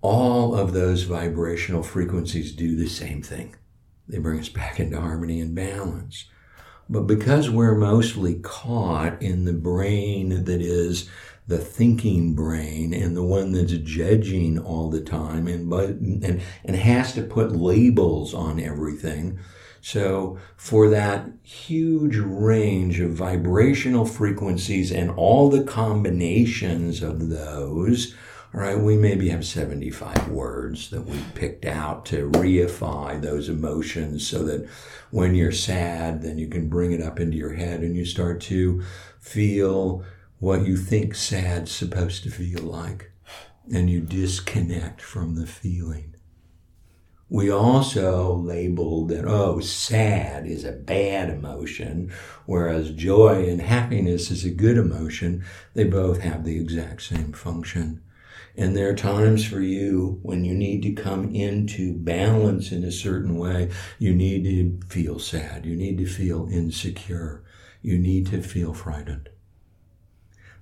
all 0.00 0.54
of 0.54 0.72
those 0.72 1.02
vibrational 1.02 1.82
frequencies 1.82 2.52
do 2.52 2.76
the 2.76 2.88
same 2.88 3.22
thing. 3.22 3.54
They 4.08 4.18
bring 4.18 4.40
us 4.40 4.48
back 4.48 4.80
into 4.80 5.00
harmony 5.00 5.40
and 5.40 5.54
balance. 5.54 6.24
But 6.88 7.02
because 7.02 7.50
we're 7.50 7.74
mostly 7.74 8.36
caught 8.36 9.20
in 9.22 9.44
the 9.44 9.52
brain 9.52 10.44
that 10.44 10.62
is 10.62 11.08
the 11.46 11.58
thinking 11.58 12.34
brain 12.34 12.94
and 12.94 13.16
the 13.16 13.22
one 13.22 13.52
that's 13.52 13.72
judging 13.72 14.58
all 14.58 14.90
the 14.90 15.00
time 15.00 15.46
and 15.46 15.70
and, 15.72 16.42
and 16.64 16.76
has 16.76 17.12
to 17.14 17.22
put 17.22 17.52
labels 17.52 18.34
on 18.34 18.60
everything. 18.60 19.38
So 19.80 20.38
for 20.56 20.88
that 20.90 21.30
huge 21.42 22.16
range 22.16 23.00
of 23.00 23.12
vibrational 23.12 24.04
frequencies 24.04 24.90
and 24.90 25.10
all 25.10 25.48
the 25.48 25.64
combinations 25.64 27.02
of 27.02 27.28
those, 27.28 28.14
all 28.54 28.62
right, 28.62 28.78
we 28.78 28.96
maybe 28.96 29.28
have 29.28 29.44
75 29.44 30.28
words 30.28 30.88
that 30.88 31.04
we 31.04 31.18
picked 31.34 31.66
out 31.66 32.06
to 32.06 32.30
reify 32.30 33.20
those 33.20 33.50
emotions 33.50 34.26
so 34.26 34.42
that 34.44 34.66
when 35.10 35.34
you're 35.34 35.52
sad, 35.52 36.22
then 36.22 36.38
you 36.38 36.48
can 36.48 36.68
bring 36.68 36.92
it 36.92 37.02
up 37.02 37.20
into 37.20 37.36
your 37.36 37.52
head 37.52 37.80
and 37.80 37.94
you 37.94 38.06
start 38.06 38.40
to 38.42 38.82
feel 39.20 40.02
what 40.38 40.66
you 40.66 40.78
think 40.78 41.14
sad's 41.14 41.70
supposed 41.70 42.22
to 42.22 42.30
feel 42.30 42.62
like. 42.62 43.12
And 43.70 43.90
you 43.90 44.00
disconnect 44.00 45.02
from 45.02 45.34
the 45.34 45.46
feeling. 45.46 46.14
We 47.28 47.50
also 47.50 48.32
labeled 48.32 49.10
that, 49.10 49.26
oh, 49.26 49.60
sad 49.60 50.46
is 50.46 50.64
a 50.64 50.72
bad 50.72 51.28
emotion, 51.28 52.10
whereas 52.46 52.92
joy 52.92 53.46
and 53.46 53.60
happiness 53.60 54.30
is 54.30 54.46
a 54.46 54.50
good 54.50 54.78
emotion. 54.78 55.44
They 55.74 55.84
both 55.84 56.20
have 56.20 56.44
the 56.44 56.58
exact 56.58 57.02
same 57.02 57.34
function. 57.34 58.00
And 58.56 58.76
there 58.76 58.88
are 58.88 58.94
times 58.94 59.44
for 59.44 59.60
you 59.60 60.18
when 60.22 60.44
you 60.44 60.54
need 60.54 60.82
to 60.82 60.92
come 60.92 61.34
into 61.34 61.94
balance 61.94 62.72
in 62.72 62.82
a 62.84 62.90
certain 62.90 63.36
way. 63.36 63.70
You 63.98 64.14
need 64.14 64.44
to 64.44 64.86
feel 64.88 65.18
sad. 65.18 65.64
You 65.64 65.76
need 65.76 65.98
to 65.98 66.06
feel 66.06 66.48
insecure. 66.50 67.44
You 67.82 67.98
need 67.98 68.26
to 68.28 68.42
feel 68.42 68.74
frightened. 68.74 69.28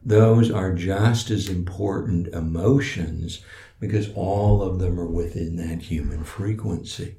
Those 0.05 0.51
are 0.51 0.73
just 0.73 1.31
as 1.31 1.49
important 1.49 2.29
emotions 2.29 3.41
because 3.81 4.11
all 4.15 4.63
of 4.63 4.79
them 4.79 5.01
are 5.01 5.11
within 5.11 5.57
that 5.57 5.83
human 5.83 6.23
frequency. 6.23 7.17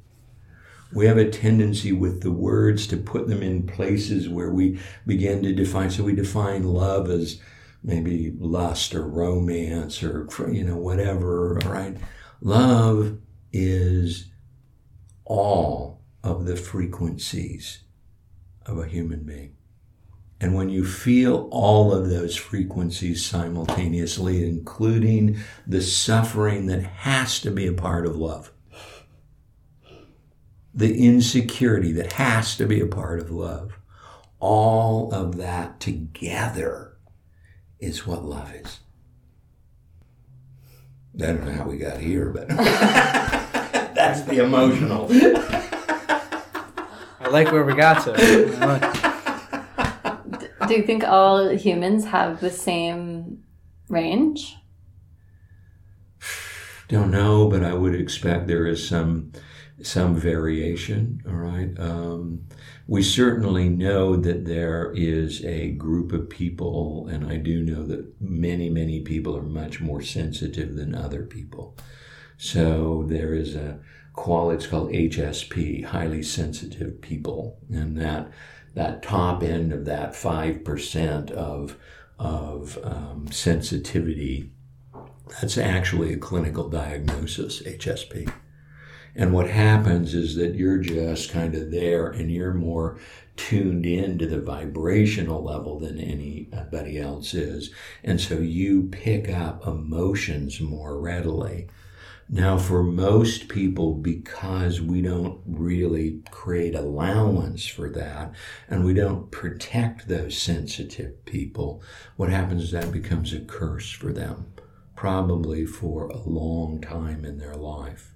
We 0.94 1.06
have 1.08 1.18
a 1.18 1.30
tendency 1.30 1.92
with 1.92 2.22
the 2.22 2.32
words 2.32 2.88
to 2.88 2.98
put 2.98 3.28
them 3.28 3.44
in 3.44 3.68
places 3.68 4.30
where 4.30 4.52
we 4.52 4.80
begin 5.06 5.44
to 5.44 5.54
define. 5.54 5.90
So 5.90 6.04
we 6.04 6.14
define 6.14 6.64
love 6.64 7.10
as 7.10 7.42
maybe 7.88 8.34
lust 8.38 8.94
or 8.94 9.08
romance 9.08 10.04
or 10.04 10.28
you 10.52 10.64
know 10.64 10.76
whatever 10.76 11.58
all 11.64 11.72
right? 11.72 11.98
Love 12.42 13.18
is 13.52 14.30
all 15.26 16.02
of 16.24 16.46
the 16.46 16.58
frequencies 16.58 17.80
of 18.66 18.78
a 18.78 18.86
human 18.86 19.24
being. 19.24 19.56
And 20.40 20.54
when 20.54 20.70
you 20.70 20.86
feel 20.86 21.48
all 21.50 21.92
of 21.94 22.10
those 22.10 22.36
frequencies 22.36 23.26
simultaneously 23.26 24.48
including 24.48 25.40
the 25.66 25.82
suffering 25.82 26.68
that 26.68 26.84
has 26.84 27.40
to 27.40 27.50
be 27.50 27.66
a 27.66 27.74
part 27.74 28.06
of 28.06 28.18
love 28.18 28.52
the 30.74 31.04
insecurity 31.04 31.92
that 31.94 32.14
has 32.14 32.56
to 32.58 32.68
be 32.68 32.80
a 32.80 32.86
part 32.86 33.20
of 33.20 33.32
love 33.32 33.80
all 34.40 35.12
of 35.12 35.38
that 35.38 35.80
together 35.80 36.87
is 37.80 38.06
what 38.08 38.24
love 38.24 38.54
is. 38.54 38.80
I 41.16 41.28
don't 41.28 41.46
know 41.46 41.52
how 41.52 41.64
we 41.64 41.78
got 41.78 42.00
here, 42.00 42.30
but 42.30 42.48
that's 43.96 44.22
the 44.24 44.44
emotional. 44.44 45.08
I 47.20 47.30
like 47.30 47.52
where 47.52 47.64
we 47.66 47.74
got 47.74 48.04
to. 48.04 48.14
Do 50.68 50.76
you 50.76 50.84
think 50.84 51.04
all 51.04 51.50
humans 51.50 52.06
have 52.06 52.40
the 52.40 52.52
same 52.52 53.44
range? 53.90 54.56
Don't 56.88 57.12
know, 57.12 57.50
but 57.50 57.64
I 57.64 57.74
would 57.74 57.96
expect 57.96 58.48
there 58.48 58.68
is 58.68 58.88
some 58.88 59.32
some 59.82 60.16
variation. 60.16 61.22
All 61.28 61.36
right. 61.36 61.70
Um, 61.80 62.47
we 62.88 63.04
certainly 63.04 63.68
know 63.68 64.16
that 64.16 64.46
there 64.46 64.94
is 64.96 65.44
a 65.44 65.72
group 65.72 66.14
of 66.14 66.30
people, 66.30 67.08
and 67.12 67.28
I 67.28 67.36
do 67.36 67.62
know 67.62 67.86
that 67.86 68.22
many, 68.22 68.70
many 68.70 69.02
people 69.02 69.36
are 69.36 69.44
much 69.44 69.82
more 69.82 70.02
sensitive 70.02 70.76
than 70.76 70.96
other 70.96 71.24
people. 71.24 71.76
So 72.38 73.04
there 73.08 73.34
is 73.34 73.56
a 73.56 73.80
quality, 74.14 74.58
it's 74.58 74.68
called 74.68 74.92
HSP, 74.92 75.84
highly 75.84 76.24
sensitive 76.24 77.02
people, 77.02 77.60
and 77.70 77.98
that 77.98 78.32
that 78.74 79.02
top 79.02 79.42
end 79.44 79.74
of 79.74 79.86
that 79.86 80.16
five 80.16 80.64
percent 80.64 81.32
of 81.32 81.76
of 82.20 82.80
um, 82.84 83.28
sensitivity, 83.32 84.52
that's 85.42 85.58
actually 85.58 86.14
a 86.14 86.18
clinical 86.18 86.70
diagnosis, 86.70 87.62
HSP. 87.64 88.32
And 89.18 89.34
what 89.34 89.50
happens 89.50 90.14
is 90.14 90.36
that 90.36 90.54
you're 90.54 90.78
just 90.78 91.32
kind 91.32 91.56
of 91.56 91.72
there 91.72 92.08
and 92.08 92.32
you're 92.32 92.54
more 92.54 93.00
tuned 93.36 93.84
in 93.84 94.20
to 94.20 94.28
the 94.28 94.40
vibrational 94.40 95.44
level 95.44 95.80
than 95.80 96.00
anybody 96.00 97.00
else 97.00 97.34
is. 97.34 97.72
And 98.04 98.22
so 98.22 98.36
you 98.36 98.84
pick 98.92 99.28
up 99.28 99.66
emotions 99.66 100.62
more 100.62 101.00
readily. 101.00 101.68
Now, 102.30 102.60
for 102.60 102.84
most 102.84 103.48
people, 103.48 103.96
because 103.96 104.82
we 104.82 105.02
don't 105.02 105.42
really 105.48 106.22
create 106.30 106.76
allowance 106.76 107.66
for 107.66 107.90
that 107.90 108.34
and 108.70 108.86
we 108.86 108.94
don't 108.94 109.32
protect 109.32 110.08
those 110.08 110.38
sensitive 110.38 111.26
people, 111.26 111.82
what 112.18 112.30
happens 112.30 112.66
is 112.66 112.72
that 112.72 112.92
becomes 112.92 113.34
a 113.34 113.40
curse 113.40 113.90
for 113.90 114.14
them, 114.14 114.54
probably 114.96 115.66
for 115.66 116.08
a 116.08 116.18
long 116.18 116.82
time 116.82 117.26
in 117.26 117.40
their 117.40 117.56
life. 117.56 118.14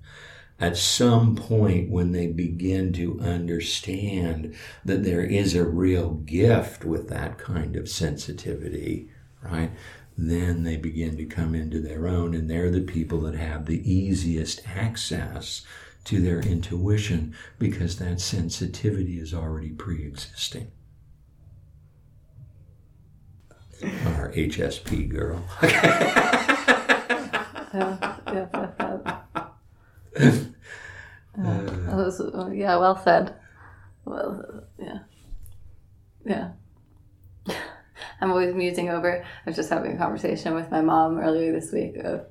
At 0.62 0.78
some 0.78 1.36
point, 1.36 1.89
when 1.89 2.12
they 2.12 2.28
begin 2.28 2.93
to 2.93 3.19
understand 3.19 4.56
that 4.86 5.04
there 5.04 5.24
is 5.24 5.56
a 5.56 5.65
real 5.65 6.12
gift 6.12 6.86
with 6.86 7.10
that 7.10 7.38
kind 7.38 7.76
of 7.76 7.89
sensitivity, 7.89 9.10
right? 9.43 9.71
then 10.17 10.63
they 10.63 10.78
begin 10.78 11.17
to 11.17 11.26
come 11.26 11.56
into 11.56 11.80
their 11.80 12.08
own, 12.08 12.36
and 12.36 12.50
they're 12.50 12.69
the 12.69 12.82
people 12.82 13.21
that 13.21 13.34
have 13.36 13.65
the 13.65 13.91
easiest 13.91 14.62
access 14.67 15.65
to 16.04 16.19
their 16.19 16.39
intuition 16.39 17.34
because 17.58 17.97
that 17.97 18.19
sensitivity 18.19 19.19
is 19.19 19.34
already 19.34 19.69
pre 19.69 20.06
existing. 20.06 20.71
Our 23.84 24.32
HSP 24.34 25.10
girl. 25.10 25.43
Yeah, 27.74 28.17
yeah, 28.34 28.47
yeah, 28.54 28.81
yeah. 30.19 30.32
Uh, 31.34 31.62
was- 31.95 32.21
yeah, 32.54 32.76
well 32.76 33.02
said. 33.02 33.34
Well, 34.04 34.65
yeah, 34.78 35.00
yeah. 36.26 36.52
I'm 38.19 38.32
always 38.32 38.54
musing 38.54 38.89
over. 38.89 39.24
I 39.24 39.50
was 39.50 39.56
just 39.56 39.69
having 39.69 39.93
a 39.93 39.97
conversation 39.97 40.56
with 40.56 40.69
my 40.69 40.82
mom 40.82 41.19
earlier 41.19 41.54
this 41.54 41.71
week 41.71 41.95
of 41.97 42.26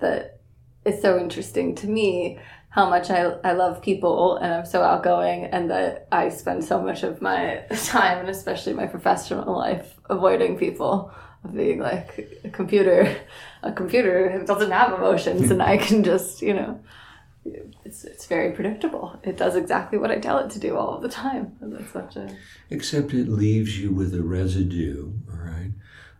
that. 0.00 0.40
It's 0.84 1.00
so 1.00 1.18
interesting 1.18 1.74
to 1.76 1.86
me 1.86 2.38
how 2.68 2.90
much 2.90 3.08
I, 3.10 3.22
I 3.44 3.52
love 3.52 3.82
people 3.82 4.36
and 4.36 4.52
I'm 4.52 4.66
so 4.66 4.82
outgoing 4.82 5.44
and 5.44 5.70
that 5.70 6.08
I 6.10 6.28
spend 6.28 6.64
so 6.64 6.80
much 6.82 7.02
of 7.04 7.22
my 7.22 7.62
time 7.84 8.18
and 8.18 8.28
especially 8.28 8.72
my 8.72 8.86
professional 8.86 9.56
life 9.56 9.98
avoiding 10.10 10.58
people 10.58 11.12
of 11.44 11.54
being 11.54 11.80
like 11.80 12.40
a 12.44 12.48
computer 12.50 13.14
a 13.62 13.72
computer 13.72 14.42
doesn't 14.46 14.70
have 14.70 14.92
emotions 14.94 15.50
and 15.50 15.62
I 15.62 15.76
can 15.76 16.02
just 16.02 16.40
you 16.40 16.54
know 16.54 16.80
it's, 17.84 18.04
it's 18.04 18.26
very 18.26 18.52
predictable 18.52 19.18
it 19.24 19.36
does 19.36 19.56
exactly 19.56 19.98
what 19.98 20.10
I 20.10 20.18
tell 20.18 20.38
it 20.38 20.50
to 20.50 20.58
do 20.60 20.76
all 20.76 20.98
the 21.00 21.08
time 21.08 21.56
that's 21.60 21.90
such 21.92 22.16
a 22.16 22.36
Except 22.70 23.12
it 23.12 23.28
leaves 23.28 23.78
you 23.78 23.90
with 23.92 24.14
a 24.14 24.22
residue, 24.22 25.12
all 25.30 25.38
right, 25.38 25.72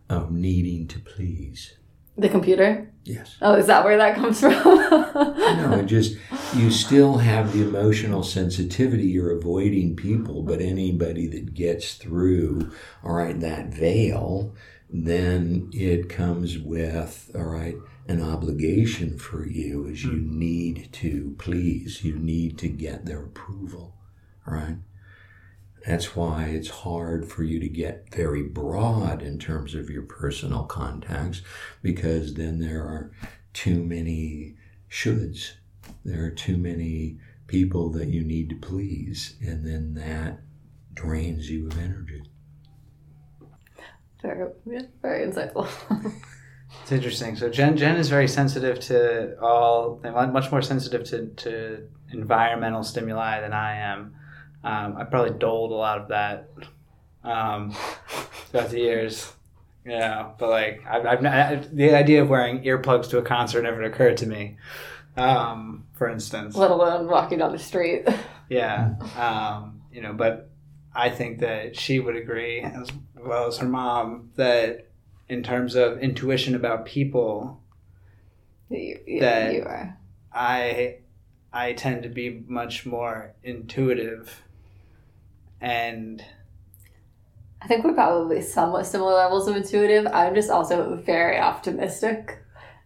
of 0.09 0.31
needing 0.31 0.87
to 0.89 0.99
please. 0.99 1.75
the 2.17 2.29
computer 2.29 2.89
Yes. 3.05 3.35
oh 3.41 3.55
is 3.55 3.67
that 3.67 3.83
where 3.83 3.97
that 3.97 4.15
comes 4.15 4.39
from 4.39 4.51
No, 4.53 5.79
it 5.79 5.85
just 5.87 6.17
you 6.55 6.69
still 6.71 7.17
have 7.17 7.51
the 7.53 7.63
emotional 7.63 8.23
sensitivity. 8.23 9.07
You're 9.07 9.35
avoiding 9.37 9.95
people, 9.95 10.43
but 10.43 10.61
anybody 10.61 11.27
that 11.27 11.53
gets 11.53 11.95
through, 11.95 12.71
all 13.03 13.13
right, 13.13 13.39
that 13.39 13.67
veil, 13.73 14.53
then 14.89 15.69
it 15.73 16.09
comes 16.09 16.57
with, 16.59 17.31
all 17.35 17.43
right, 17.45 17.75
an 18.07 18.21
obligation 18.21 19.17
for 19.17 19.47
you 19.47 19.85
is 19.85 20.03
you 20.03 20.11
hmm. 20.11 20.39
need 20.39 20.89
to 20.93 21.35
please, 21.37 22.03
you 22.03 22.17
need 22.17 22.57
to 22.59 22.67
get 22.67 23.05
their 23.05 23.23
approval, 23.23 23.95
right? 24.45 24.77
That's 25.85 26.15
why 26.15 26.45
it's 26.45 26.69
hard 26.69 27.29
for 27.29 27.43
you 27.43 27.59
to 27.59 27.67
get 27.67 28.13
very 28.13 28.43
broad 28.43 29.21
in 29.21 29.37
terms 29.37 29.75
of 29.75 29.89
your 29.89 30.03
personal 30.03 30.63
contacts 30.63 31.41
because 31.81 32.35
then 32.35 32.59
there 32.59 32.81
are 32.81 33.11
too 33.51 33.83
many 33.83 34.55
shoulds. 34.89 35.53
There 36.05 36.23
are 36.23 36.31
too 36.31 36.57
many 36.57 37.17
people 37.47 37.91
that 37.91 38.07
you 38.07 38.23
need 38.23 38.49
to 38.49 38.55
please, 38.55 39.35
and 39.41 39.65
then 39.65 39.93
that 39.95 40.39
drains 40.93 41.49
you 41.49 41.67
of 41.67 41.77
energy. 41.77 42.23
very, 44.21 44.51
yeah, 44.65 44.83
very 45.01 45.29
insightful 45.29 45.67
It's 46.81 46.91
interesting. 46.91 47.35
So 47.35 47.49
Jen 47.49 47.77
Jen 47.77 47.95
is 47.95 48.09
very 48.09 48.27
sensitive 48.27 48.79
to 48.81 49.39
all, 49.39 50.01
much 50.03 50.51
more 50.51 50.61
sensitive 50.61 51.03
to, 51.05 51.27
to 51.27 51.87
environmental 52.11 52.83
stimuli 52.83 53.39
than 53.41 53.53
I 53.53 53.77
am. 53.77 54.15
Um, 54.63 54.97
I 54.97 55.03
probably 55.03 55.37
doled 55.37 55.71
a 55.71 55.75
lot 55.75 55.99
of 55.99 56.07
that 56.09 56.49
um, 57.23 57.75
throughout 58.51 58.69
the 58.69 58.79
years. 58.79 59.31
Yeah, 59.85 60.31
but 60.37 60.49
like 60.49 60.83
I've, 60.89 61.05
I've 61.05 61.25
I, 61.25 61.55
the 61.71 61.93
idea 61.93 62.21
of 62.21 62.29
wearing 62.29 62.63
earplugs 62.63 63.09
to 63.09 63.17
a 63.17 63.21
concert 63.21 63.63
never 63.63 63.83
occurred 63.83 64.17
to 64.17 64.25
me. 64.25 64.57
Um, 65.15 65.85
for 65.93 66.09
instance, 66.09 66.55
let 66.55 66.71
alone 66.71 67.07
walking 67.07 67.39
down 67.39 67.51
the 67.51 67.59
street 67.59 68.07
yeah, 68.49 68.95
um, 69.17 69.81
you 69.91 70.01
know, 70.01 70.13
but 70.13 70.49
I 70.93 71.09
think 71.09 71.39
that 71.39 71.75
she 71.77 71.99
would 71.99 72.15
agree, 72.15 72.61
as 72.61 72.89
well 73.15 73.47
as 73.47 73.57
her 73.57 73.67
mom, 73.67 74.31
that 74.35 74.89
in 75.29 75.43
terms 75.43 75.75
of 75.75 75.99
intuition 75.99 76.55
about 76.55 76.85
people, 76.85 77.61
you, 78.69 78.99
yeah, 79.07 79.19
That- 79.21 79.53
you 79.53 79.63
are 79.63 79.97
I 80.33 80.97
I 81.51 81.73
tend 81.73 82.03
to 82.03 82.09
be 82.09 82.43
much 82.47 82.85
more 82.85 83.33
intuitive, 83.43 84.41
and 85.61 86.23
I 87.61 87.67
think 87.67 87.85
we're 87.85 87.93
probably 87.93 88.41
somewhat 88.41 88.87
similar 88.87 89.13
levels 89.13 89.47
of 89.47 89.55
intuitive. 89.55 90.07
I'm 90.07 90.33
just 90.33 90.49
also 90.49 90.95
very 90.95 91.37
optimistic 91.37 92.39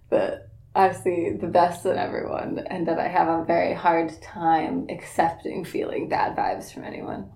that 0.10 0.50
I 0.76 0.92
see 0.92 1.32
the 1.32 1.48
best 1.48 1.86
in 1.86 1.98
everyone 1.98 2.60
and 2.60 2.88
that 2.88 3.00
I 3.00 3.08
have 3.08 3.28
a 3.28 3.46
very 3.46 3.74
hard 3.74 4.22
time 4.22 4.86
accepting 4.90 5.66
feeling 5.66 6.08
bad 6.10 6.38
vibes 6.38 6.72
from 6.72 6.84
anyone. 6.84 7.32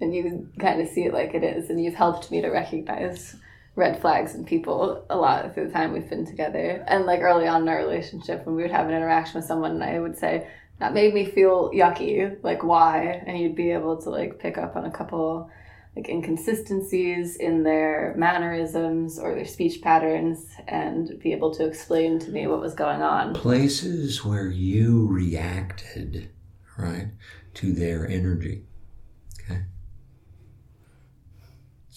And 0.00 0.14
you 0.14 0.48
kind 0.60 0.80
of 0.80 0.86
see 0.88 1.04
it 1.04 1.12
like 1.12 1.34
it 1.34 1.42
is, 1.42 1.70
and 1.70 1.82
you've 1.82 1.94
helped 1.94 2.30
me 2.30 2.40
to 2.42 2.50
recognize 2.50 3.34
red 3.78 4.00
flags 4.00 4.34
in 4.34 4.44
people 4.44 5.06
a 5.08 5.16
lot 5.16 5.54
through 5.54 5.68
the 5.68 5.72
time 5.72 5.92
we've 5.92 6.10
been 6.10 6.26
together. 6.26 6.84
And 6.88 7.06
like 7.06 7.20
early 7.20 7.46
on 7.46 7.62
in 7.62 7.68
our 7.68 7.78
relationship, 7.78 8.44
when 8.44 8.56
we 8.56 8.62
would 8.62 8.72
have 8.72 8.88
an 8.88 8.94
interaction 8.94 9.36
with 9.36 9.46
someone, 9.46 9.70
and 9.70 9.84
I 9.84 10.00
would 10.00 10.18
say, 10.18 10.48
that 10.80 10.94
made 10.94 11.14
me 11.14 11.24
feel 11.24 11.70
yucky, 11.70 12.36
like 12.42 12.62
why? 12.62 13.22
And 13.26 13.38
you'd 13.38 13.54
be 13.54 13.70
able 13.70 14.00
to 14.02 14.10
like 14.10 14.38
pick 14.38 14.58
up 14.58 14.76
on 14.76 14.84
a 14.84 14.90
couple 14.90 15.50
like 15.96 16.08
inconsistencies 16.08 17.36
in 17.36 17.62
their 17.62 18.14
mannerisms 18.16 19.18
or 19.18 19.34
their 19.34 19.44
speech 19.44 19.80
patterns 19.80 20.46
and 20.68 21.18
be 21.20 21.32
able 21.32 21.52
to 21.54 21.66
explain 21.66 22.18
to 22.20 22.30
me 22.30 22.46
what 22.46 22.60
was 22.60 22.74
going 22.74 23.02
on. 23.02 23.34
Places 23.34 24.24
where 24.24 24.48
you 24.48 25.06
reacted, 25.08 26.30
right, 26.76 27.08
to 27.54 27.72
their 27.72 28.06
energy. 28.06 28.64
Okay? 29.40 29.62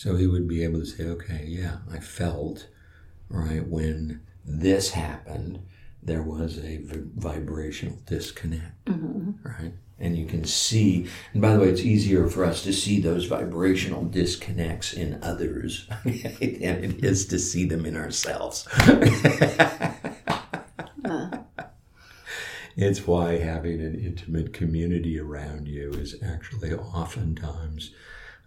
So 0.01 0.15
he 0.15 0.25
would 0.25 0.47
be 0.47 0.63
able 0.63 0.79
to 0.79 0.85
say, 0.87 1.03
okay, 1.03 1.45
yeah, 1.47 1.77
I 1.87 1.99
felt, 1.99 2.65
right, 3.29 3.63
when 3.63 4.21
this 4.43 4.89
happened, 4.93 5.59
there 6.01 6.23
was 6.23 6.57
a 6.57 6.77
v- 6.77 7.03
vibrational 7.15 7.99
disconnect, 8.07 8.85
mm-hmm. 8.85 9.47
right? 9.47 9.73
And 9.99 10.17
you 10.17 10.25
can 10.25 10.43
see, 10.43 11.07
and 11.33 11.41
by 11.43 11.53
the 11.53 11.59
way, 11.59 11.69
it's 11.69 11.81
easier 11.81 12.27
for 12.27 12.43
us 12.43 12.63
to 12.63 12.73
see 12.73 12.99
those 12.99 13.25
vibrational 13.25 14.03
disconnects 14.03 14.91
in 14.91 15.19
others 15.21 15.87
than 16.03 16.83
it 16.83 17.03
is 17.05 17.27
to 17.27 17.37
see 17.37 17.65
them 17.65 17.85
in 17.85 17.95
ourselves. 17.95 18.67
It's 22.77 23.05
why 23.05 23.37
having 23.37 23.81
an 23.81 23.95
intimate 23.95 24.53
community 24.53 25.19
around 25.19 25.67
you 25.67 25.91
is 25.91 26.15
actually 26.23 26.73
oftentimes 26.73 27.91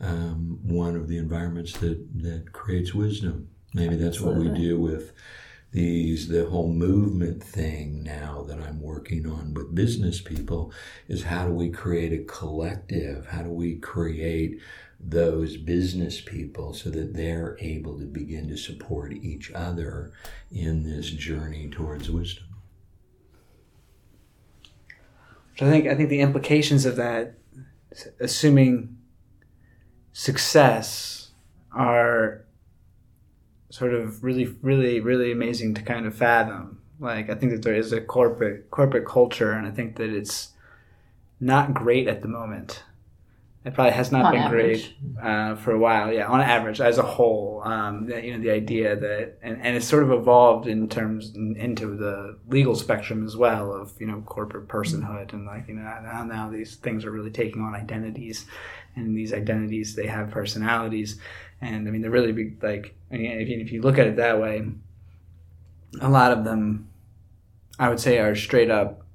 um, 0.01 0.59
one 0.62 0.97
of 0.97 1.09
the 1.09 1.18
environments 1.18 1.72
that, 1.78 2.22
that 2.22 2.53
creates 2.53 2.95
wisdom. 2.95 3.49
Maybe 3.72 3.97
that's 3.97 4.20
what 4.20 4.36
we 4.36 4.49
do 4.49 4.78
with 4.78 5.12
these 5.74 6.28
the 6.28 6.47
whole 6.47 6.72
movement 6.72 7.42
thing 7.42 8.05
now 8.05 8.45
that 8.47 8.61
I'm 8.61 8.80
working 8.80 9.28
on 9.28 9.53
with 9.55 9.74
business 9.74 10.20
people 10.20 10.72
is 11.09 11.24
how 11.24 11.49
do 11.49 11.53
we 11.53 11.68
create 11.68 12.12
a 12.12 12.22
collective? 12.24 13.26
How 13.26 13.42
do 13.42 13.51
we 13.51 13.74
create 13.76 14.61
those 15.01 15.57
business 15.57 16.20
people 16.20 16.74
so 16.74 16.90
that 16.90 17.14
they're 17.14 17.57
able 17.59 17.99
to 17.99 18.05
begin 18.05 18.49
to 18.51 18.57
support 18.57 19.12
each 19.12 19.51
other 19.51 20.12
in 20.53 20.84
this 20.84 21.11
journey 21.11 21.68
towards 21.68 22.09
wisdom? 22.09 22.45
So 25.59 25.66
I 25.66 25.70
think 25.70 25.88
I 25.88 25.97
think 25.97 26.09
the 26.09 26.20
implications 26.20 26.86
of 26.86 26.95
that, 26.97 27.34
assuming 28.20 28.97
success, 30.15 31.33
are 31.73 32.45
sort 33.69 33.93
of 33.93 34.23
really, 34.23 34.47
really, 34.62 35.01
really 35.01 35.33
amazing 35.33 35.75
to 35.75 35.83
kind 35.83 36.07
of 36.07 36.15
fathom. 36.15 36.81
Like 37.01 37.29
I 37.29 37.35
think 37.35 37.53
that 37.53 37.62
there 37.62 37.75
is 37.75 37.93
a 37.93 38.01
corporate 38.01 38.71
corporate 38.71 39.05
culture, 39.05 39.53
and 39.53 39.67
I 39.67 39.71
think 39.71 39.97
that 39.97 40.09
it's 40.09 40.53
not 41.41 41.75
great 41.75 42.09
at 42.09 42.23
the 42.23 42.29
moment. 42.29 42.85
It 43.65 43.73
probably 43.73 43.93
has 43.95 44.12
not 44.12 44.27
On 44.27 44.33
been 44.33 44.43
average. 44.43 44.95
great 45.01 45.25
uh, 45.25 45.57
for 45.57 45.73
a 45.73 45.79
while. 45.79 46.12
Yeah, 46.12 46.27
on 46.27 46.43
average, 46.43 46.83
as 46.83 46.99
a 46.99 47.03
whole, 47.03 47.62
um, 47.65 48.07
that, 48.09 48.23
you 48.23 48.35
know, 48.35 48.43
the 48.43 48.51
idea 48.51 48.95
that 48.95 49.39
and, 49.43 49.59
and 49.62 49.75
it's 49.75 49.87
sort 49.87 50.03
of 50.03 50.12
evolved 50.12 50.67
in 50.67 50.87
terms 50.87 51.33
in, 51.35 51.57
into 51.57 51.97
the 51.97 52.39
legal 52.49 52.75
spectrum 52.75 53.25
as 53.25 53.39
well 53.39 53.73
of 53.73 53.95
you 53.99 54.07
know 54.07 54.21
corporate 54.27 54.69
personhood 54.69 55.33
and 55.33 55.47
like 55.47 55.67
you 55.67 55.75
know 55.75 55.83
now, 55.83 56.25
now 56.25 56.51
these 56.51 56.77
things 56.77 57.07
are 57.07 57.11
really 57.11 57.31
taking 57.31 57.62
on 57.62 57.75
identities, 57.75 58.45
and 58.97 59.17
these 59.17 59.33
identities 59.33 59.95
they 59.95 60.09
have 60.09 60.31
personalities, 60.31 61.19
and 61.62 61.89
I 61.89 61.91
mean 61.91 62.03
they're 62.03 62.11
really 62.11 62.33
big. 62.33 62.62
Like 62.62 62.95
I 63.11 63.17
mean, 63.17 63.31
if 63.41 63.49
you, 63.49 63.61
if 63.61 63.73
you 63.73 63.81
look 63.81 63.97
at 63.99 64.07
it 64.07 64.17
that 64.17 64.39
way, 64.39 64.62
a 66.03 66.09
lot 66.11 66.33
of 66.33 66.45
them, 66.45 66.91
I 67.79 67.89
would 67.89 68.01
say, 68.01 68.19
are 68.19 68.35
straight 68.35 68.71
up 68.71 69.07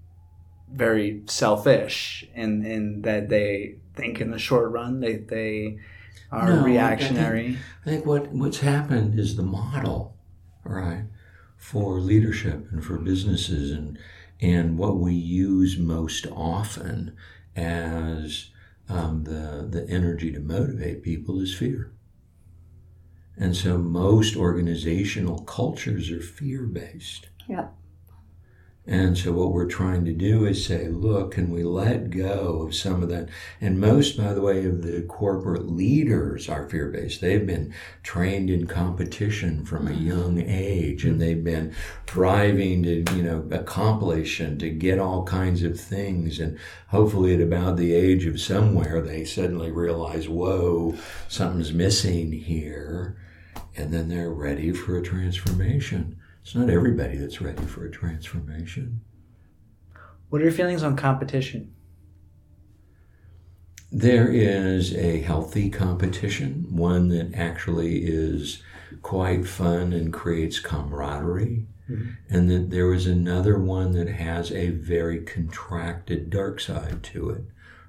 very 0.71 1.21
selfish 1.27 2.27
in 2.33 2.65
in 2.65 3.01
that 3.03 3.29
they 3.29 3.75
think 3.95 4.21
in 4.21 4.31
the 4.31 4.39
short 4.39 4.71
run 4.71 4.99
they 4.99 5.17
they 5.17 5.79
are 6.31 6.47
No, 6.47 6.51
I 6.53 6.55
think- 6.55 6.65
reactionary. 6.67 7.57
I 7.85 7.89
think 7.89 8.05
what, 8.05 8.31
what's 8.31 8.59
happened 8.59 9.19
is 9.19 9.35
the 9.35 9.43
model, 9.43 10.15
right, 10.63 11.05
for 11.57 11.99
leadership 11.99 12.67
and 12.71 12.83
for 12.83 12.97
businesses 12.97 13.71
and 13.71 13.97
and 14.41 14.77
what 14.77 14.97
we 14.97 15.13
use 15.13 15.77
most 15.77 16.25
often 16.31 17.15
as 17.55 18.49
um, 18.87 19.23
the 19.25 19.67
the 19.69 19.85
energy 19.89 20.31
to 20.31 20.39
motivate 20.39 21.03
people 21.03 21.39
is 21.41 21.53
fear. 21.55 21.91
And 23.37 23.55
so 23.55 23.77
most 23.77 24.35
organizational 24.35 25.39
cultures 25.39 26.11
are 26.11 26.21
fear 26.21 26.63
based. 26.63 27.29
Yeah. 27.47 27.67
And 28.87 29.15
so 29.15 29.31
what 29.33 29.51
we're 29.51 29.67
trying 29.67 30.03
to 30.05 30.13
do 30.13 30.45
is 30.45 30.65
say, 30.65 30.87
look, 30.87 31.33
can 31.33 31.51
we 31.51 31.63
let 31.63 32.09
go 32.09 32.63
of 32.63 32.73
some 32.73 33.03
of 33.03 33.09
that? 33.09 33.29
And 33.61 33.79
most, 33.79 34.17
by 34.17 34.33
the 34.33 34.41
way, 34.41 34.65
of 34.65 34.81
the 34.81 35.03
corporate 35.03 35.69
leaders 35.69 36.49
are 36.49 36.67
fear-based. 36.67 37.21
They've 37.21 37.45
been 37.45 37.71
trained 38.01 38.49
in 38.49 38.65
competition 38.65 39.63
from 39.63 39.87
a 39.87 39.93
young 39.93 40.41
age 40.41 41.05
and 41.05 41.21
they've 41.21 41.43
been 41.43 41.75
driving 42.07 42.81
to, 42.83 43.05
you 43.15 43.21
know, 43.21 43.47
accomplish 43.51 44.39
and 44.39 44.59
to 44.59 44.71
get 44.71 44.97
all 44.97 45.23
kinds 45.23 45.61
of 45.61 45.79
things. 45.79 46.39
And 46.39 46.57
hopefully 46.87 47.35
at 47.35 47.41
about 47.41 47.77
the 47.77 47.93
age 47.93 48.25
of 48.25 48.41
somewhere, 48.41 49.01
they 49.01 49.23
suddenly 49.23 49.69
realize, 49.69 50.27
whoa, 50.27 50.95
something's 51.27 51.73
missing 51.73 52.31
here. 52.31 53.17
And 53.75 53.93
then 53.93 54.09
they're 54.09 54.31
ready 54.31 54.73
for 54.73 54.97
a 54.97 55.03
transformation. 55.03 56.18
It's 56.49 56.55
not 56.55 56.71
everybody 56.71 57.15
that's 57.15 57.41
ready 57.41 57.63
for 57.67 57.85
a 57.85 57.91
transformation. 57.91 59.01
What 60.29 60.41
are 60.41 60.45
your 60.45 60.51
feelings 60.51 60.81
on 60.81 60.95
competition? 60.95 61.75
There 63.91 64.31
is 64.31 64.95
a 64.95 65.21
healthy 65.21 65.69
competition, 65.69 66.65
one 66.71 67.09
that 67.09 67.35
actually 67.35 67.97
is 67.97 68.63
quite 69.03 69.45
fun 69.47 69.93
and 69.93 70.11
creates 70.11 70.59
camaraderie. 70.59 71.67
Mm-hmm. 71.87 72.09
And 72.31 72.49
that 72.49 72.71
there 72.71 72.91
is 72.95 73.05
another 73.05 73.59
one 73.59 73.91
that 73.91 74.07
has 74.07 74.51
a 74.51 74.71
very 74.71 75.21
contracted 75.21 76.31
dark 76.31 76.59
side 76.59 77.03
to 77.13 77.29
it, 77.29 77.43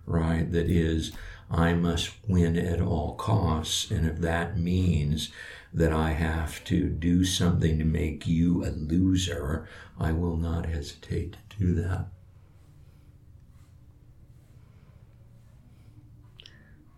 right? 0.04 0.52
That 0.52 0.68
is, 0.68 1.12
I 1.50 1.72
must 1.72 2.10
win 2.28 2.58
at 2.58 2.82
all 2.82 3.14
costs. 3.14 3.90
And 3.90 4.06
if 4.06 4.18
that 4.18 4.58
means 4.58 5.32
that 5.72 5.92
I 5.92 6.10
have 6.10 6.64
to 6.64 6.88
do 6.88 7.24
something 7.24 7.78
to 7.78 7.84
make 7.84 8.26
you 8.26 8.64
a 8.64 8.70
loser, 8.70 9.68
I 9.98 10.12
will 10.12 10.36
not 10.36 10.66
hesitate 10.66 11.36
to 11.50 11.58
do 11.58 11.74
that. 11.74 12.08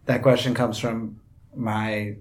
That 0.07 0.23
question 0.23 0.55
comes 0.55 0.79
from 0.79 1.21
my 1.55 2.17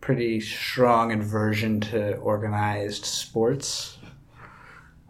pretty 0.00 0.40
strong 0.40 1.12
aversion 1.12 1.80
to 1.80 2.16
organized 2.16 3.04
sports. 3.04 3.98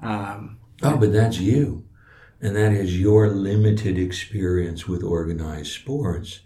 Um, 0.03 0.59
Oh, 0.83 0.97
but 0.99 1.13
that's 1.13 1.39
you. 1.39 1.85
And 2.41 2.55
that 2.55 2.73
is 2.73 3.01
your 3.01 3.29
limited 3.31 3.99
experience 3.99 4.87
with 4.87 5.03
organized 5.03 5.73
sports. 5.73 6.41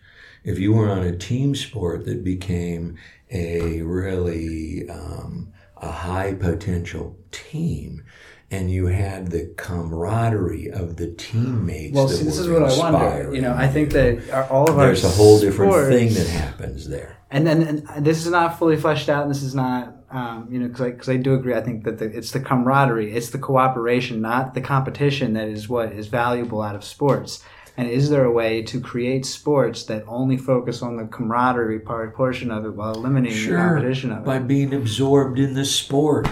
If 0.45 0.59
you 0.59 0.73
were 0.73 0.89
on 0.89 1.03
a 1.03 1.17
team 1.17 1.55
sport 1.57 2.05
that 2.07 2.23
became 2.25 2.97
a 3.33 3.83
really 3.83 4.89
um, 4.89 5.53
a 5.77 5.91
high 5.91 6.35
potential 6.35 7.17
team, 7.31 8.03
and 8.51 8.71
you 8.71 8.87
had 8.87 9.31
the 9.31 9.53
camaraderie 9.57 10.71
of 10.71 10.97
the 10.97 11.13
teammates. 11.13 11.95
well, 11.95 12.09
see, 12.09 12.25
this 12.25 12.39
is 12.39 12.49
what 12.49 12.63
I 12.63 12.77
wonder. 12.79 13.35
You 13.35 13.43
know, 13.43 13.55
I 13.55 13.69
think 13.69 13.93
that 13.93 14.31
our- 14.31 14.45
all 14.49 14.69
of 14.69 14.79
our 14.79 14.87
there's 14.87 15.05
a 15.05 15.09
whole 15.09 15.39
different 15.41 15.73
sports- 15.73 15.89
thing 15.95 16.13
that 16.15 16.27
happens 16.29 16.89
there. 16.89 17.17
and 17.31 17.47
then 17.47 17.63
and 17.95 18.05
this 18.05 18.25
is 18.27 18.31
not 18.33 18.59
fully 18.59 18.77
fleshed 18.77 19.09
out 19.09 19.23
and 19.23 19.31
this 19.31 19.43
is 19.43 19.55
not 19.55 19.97
um, 20.11 20.49
you 20.51 20.59
know 20.59 20.67
because 20.67 21.09
I, 21.09 21.13
I 21.13 21.17
do 21.19 21.35
agree 21.35 21.55
i 21.55 21.61
think 21.61 21.85
that 21.85 21.99
the, 22.01 22.07
it's 22.07 22.33
the 22.33 22.41
camaraderie 22.41 23.13
it's 23.15 23.31
the 23.31 23.39
cooperation 23.39 24.21
not 24.21 24.55
the 24.55 24.61
competition 24.61 25.35
that 25.35 25.47
is 25.47 25.69
what 25.69 25.93
is 25.93 26.09
valuable 26.09 26.61
out 26.61 26.75
of 26.75 26.83
sports 26.83 27.45
and 27.77 27.89
is 27.89 28.11
there 28.11 28.25
a 28.25 28.33
way 28.33 28.63
to 28.63 28.81
create 28.81 29.25
sports 29.25 29.85
that 29.85 30.05
only 30.07 30.37
focus 30.37 30.83
on 30.83 30.97
the 30.97 31.05
camaraderie 31.07 31.81
part 31.81 32.15
portion 32.15 32.51
of 32.51 32.65
it 32.65 32.75
while 32.75 32.95
eliminating 32.95 33.51
the 33.51 33.57
competition 33.57 34.13
of 34.13 34.19
it 34.19 34.25
by 34.25 34.39
being 34.39 34.75
absorbed 34.75 35.39
in 35.39 35.55
the 35.55 35.65
sport. 35.65 36.29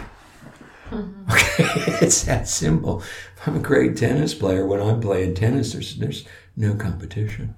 Okay, 0.93 1.05
it's 2.01 2.23
that 2.23 2.49
simple. 2.49 3.01
If 3.37 3.47
I'm 3.47 3.57
a 3.57 3.61
great 3.61 3.97
tennis 3.97 4.35
player, 4.35 4.67
when 4.67 4.81
I'm 4.81 5.01
playing 5.01 5.35
tennis, 5.35 5.73
there's 5.73 5.97
there's 5.97 6.25
no 6.57 6.75
competition. 6.75 7.55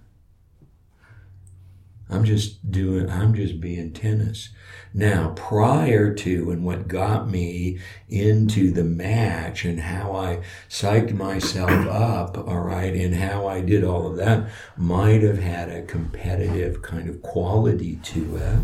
I'm 2.08 2.24
just 2.24 2.70
doing. 2.70 3.08
I'm 3.08 3.34
just 3.34 3.60
being 3.60 3.92
tennis. 3.92 4.50
Now, 4.92 5.32
prior 5.36 6.12
to 6.14 6.50
and 6.50 6.64
what 6.64 6.88
got 6.88 7.30
me 7.30 7.78
into 8.08 8.72
the 8.72 8.84
match 8.84 9.64
and 9.64 9.80
how 9.80 10.16
I 10.16 10.42
psyched 10.68 11.12
myself 11.12 11.70
up, 11.86 12.36
all 12.36 12.60
right, 12.60 12.94
and 12.94 13.14
how 13.14 13.46
I 13.46 13.60
did 13.60 13.84
all 13.84 14.06
of 14.06 14.16
that 14.16 14.50
might 14.76 15.22
have 15.22 15.38
had 15.38 15.68
a 15.68 15.82
competitive 15.82 16.82
kind 16.82 17.08
of 17.08 17.22
quality 17.22 17.96
to 18.04 18.36
it 18.36 18.58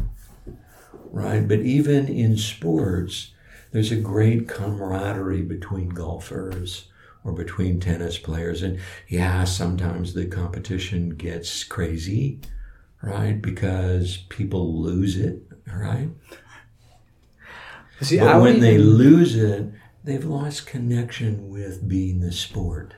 right? 1.17 1.49
But 1.49 1.61
even 1.61 2.09
in 2.09 2.37
sports, 2.37 3.33
there's 3.73 3.91
a 3.91 3.97
great 3.97 4.49
camaraderie 4.49 5.43
between 5.43 5.89
golfers 5.89 6.89
or 7.25 7.33
between 7.33 7.81
tennis 7.81 8.19
players. 8.19 8.63
And 8.63 8.79
yeah, 9.09 9.45
sometimes 9.45 10.13
the 10.13 10.27
competition 10.27 11.11
gets 11.11 11.65
crazy, 11.65 12.41
right? 13.03 13.41
Because 13.41 14.19
people 14.29 14.81
lose 14.81 15.17
it, 15.17 15.46
right? 15.67 16.09
See, 18.01 18.19
But 18.19 18.41
when 18.43 18.61
they 18.61 18.79
lose 18.79 19.35
it, 19.37 19.73
they've 20.05 20.25
lost 20.25 20.67
connection 20.67 21.49
with 21.49 21.89
being 21.89 22.21
the 22.21 22.33
sport. 22.33 22.95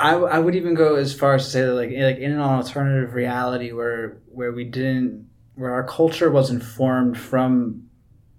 I, 0.00 0.14
I 0.14 0.38
would 0.40 0.56
even 0.56 0.74
go 0.74 0.96
as 0.96 1.14
far 1.14 1.34
as 1.34 1.44
to 1.44 1.50
say 1.50 1.60
that 1.62 1.74
like 1.74 1.90
like 1.90 2.18
in 2.18 2.32
an 2.32 2.40
alternative 2.40 3.14
reality 3.14 3.70
where 3.70 4.18
where 4.32 4.50
we 4.50 4.64
didn't 4.64 5.28
where 5.54 5.70
our 5.70 5.84
culture 5.84 6.30
wasn't 6.30 6.64
formed 6.64 7.16
from 7.16 7.88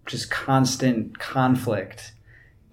just 0.05 0.29
constant 0.29 1.19
conflict 1.19 2.11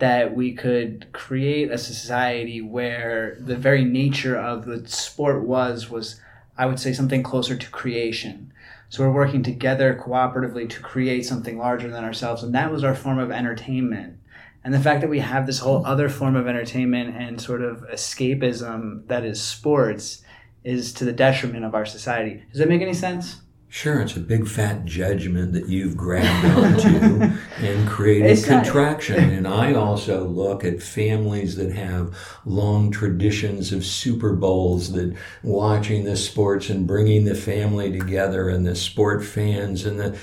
that 0.00 0.34
we 0.34 0.52
could 0.54 1.06
create 1.12 1.70
a 1.70 1.78
society 1.78 2.60
where 2.60 3.36
the 3.38 3.54
very 3.54 3.84
nature 3.84 4.36
of 4.36 4.64
the 4.64 4.88
sport 4.88 5.44
was 5.44 5.88
was 5.88 6.20
I 6.58 6.66
would 6.66 6.80
say 6.80 6.92
something 6.92 7.22
closer 7.22 7.56
to 7.56 7.70
creation. 7.70 8.52
So 8.90 9.04
we're 9.04 9.14
working 9.14 9.44
together 9.44 9.94
cooperatively 9.94 10.68
to 10.68 10.80
create 10.80 11.24
something 11.24 11.56
larger 11.56 11.88
than 11.88 12.04
ourselves 12.04 12.42
and 12.42 12.54
that 12.56 12.72
was 12.72 12.82
our 12.82 12.94
form 12.94 13.20
of 13.20 13.30
entertainment. 13.30 14.18
And 14.64 14.74
the 14.74 14.80
fact 14.80 15.00
that 15.00 15.08
we 15.08 15.20
have 15.20 15.46
this 15.46 15.60
whole 15.60 15.86
other 15.86 16.08
form 16.08 16.34
of 16.34 16.48
entertainment 16.48 17.16
and 17.16 17.40
sort 17.40 17.62
of 17.62 17.84
escapism 17.88 19.06
that 19.06 19.24
is 19.24 19.40
sports 19.40 20.22
is 20.64 20.92
to 20.94 21.04
the 21.04 21.12
detriment 21.12 21.64
of 21.64 21.74
our 21.74 21.86
society. 21.86 22.42
Does 22.50 22.58
that 22.58 22.68
make 22.68 22.82
any 22.82 22.92
sense? 22.92 23.40
Sure, 23.72 24.00
it's 24.00 24.16
a 24.16 24.20
big 24.20 24.48
fat 24.48 24.84
judgment 24.84 25.52
that 25.52 25.68
you've 25.68 25.96
grabbed 25.96 26.44
onto 26.58 26.88
and 27.58 27.88
created 27.88 28.28
It's 28.32 28.48
not- 28.48 28.64
contraction. 28.64 29.14
and 29.30 29.46
I 29.46 29.74
also 29.74 30.24
look 30.26 30.64
at 30.64 30.82
families 30.82 31.54
that 31.54 31.70
have 31.70 32.12
long 32.44 32.90
traditions 32.90 33.72
of 33.72 33.84
Super 33.84 34.32
Bowls, 34.32 34.90
that 34.94 35.14
watching 35.44 36.02
the 36.02 36.16
sports 36.16 36.68
and 36.68 36.84
bringing 36.84 37.24
the 37.26 37.36
family 37.36 37.96
together 37.96 38.48
and 38.48 38.66
the 38.66 38.74
sport 38.74 39.24
fans 39.24 39.86
and 39.86 40.00
the 40.00 40.18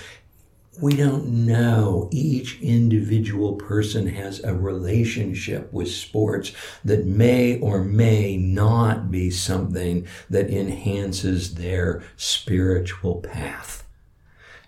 we 0.79 0.95
don't 0.95 1.25
know. 1.45 2.09
Each 2.11 2.59
individual 2.61 3.55
person 3.55 4.07
has 4.07 4.43
a 4.43 4.53
relationship 4.53 5.71
with 5.73 5.89
sports 5.89 6.51
that 6.85 7.05
may 7.05 7.59
or 7.59 7.83
may 7.83 8.37
not 8.37 9.09
be 9.09 9.31
something 9.31 10.07
that 10.29 10.49
enhances 10.49 11.55
their 11.55 12.03
spiritual 12.15 13.21
path. 13.21 13.87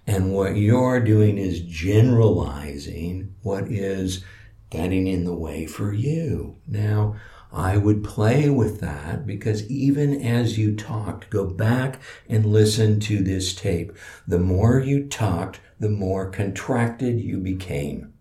And 0.08 0.34
what 0.34 0.56
you're 0.56 1.00
doing 1.00 1.38
is 1.38 1.60
generalizing 1.60 3.36
what 3.44 3.68
is 3.68 4.24
getting 4.72 5.08
in 5.08 5.24
the 5.24 5.36
way 5.36 5.68
for 5.68 5.94
you. 5.94 6.58
Now, 6.68 7.16
I 7.52 7.78
would 7.78 8.04
play 8.04 8.50
with 8.50 8.80
that 8.82 9.26
because 9.26 9.70
even 9.70 10.22
as 10.22 10.58
you 10.58 10.76
talked, 10.76 11.30
go 11.30 11.46
back 11.46 12.00
and 12.28 12.46
listen 12.46 13.00
to 13.02 13.24
this 13.24 13.56
tape. 13.56 13.92
The 14.28 14.40
more 14.40 14.80
you 14.80 15.08
talked, 15.08 15.60
the 15.80 15.90
more 15.90 16.30
contracted 16.30 17.20
you 17.20 17.38
became. 17.38 18.14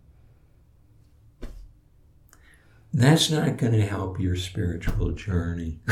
That's 2.92 3.30
not 3.30 3.56
going 3.58 3.72
to 3.72 3.86
help 3.86 4.18
your 4.18 4.36
spiritual 4.36 5.12
journey. 5.12 5.80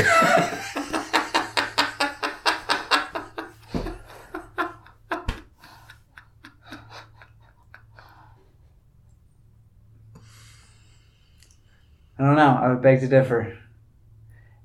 I 12.18 12.24
don't 12.24 12.36
know. 12.36 12.58
I 12.62 12.68
would 12.68 12.80
beg 12.80 13.00
to 13.00 13.08
differ 13.08 13.58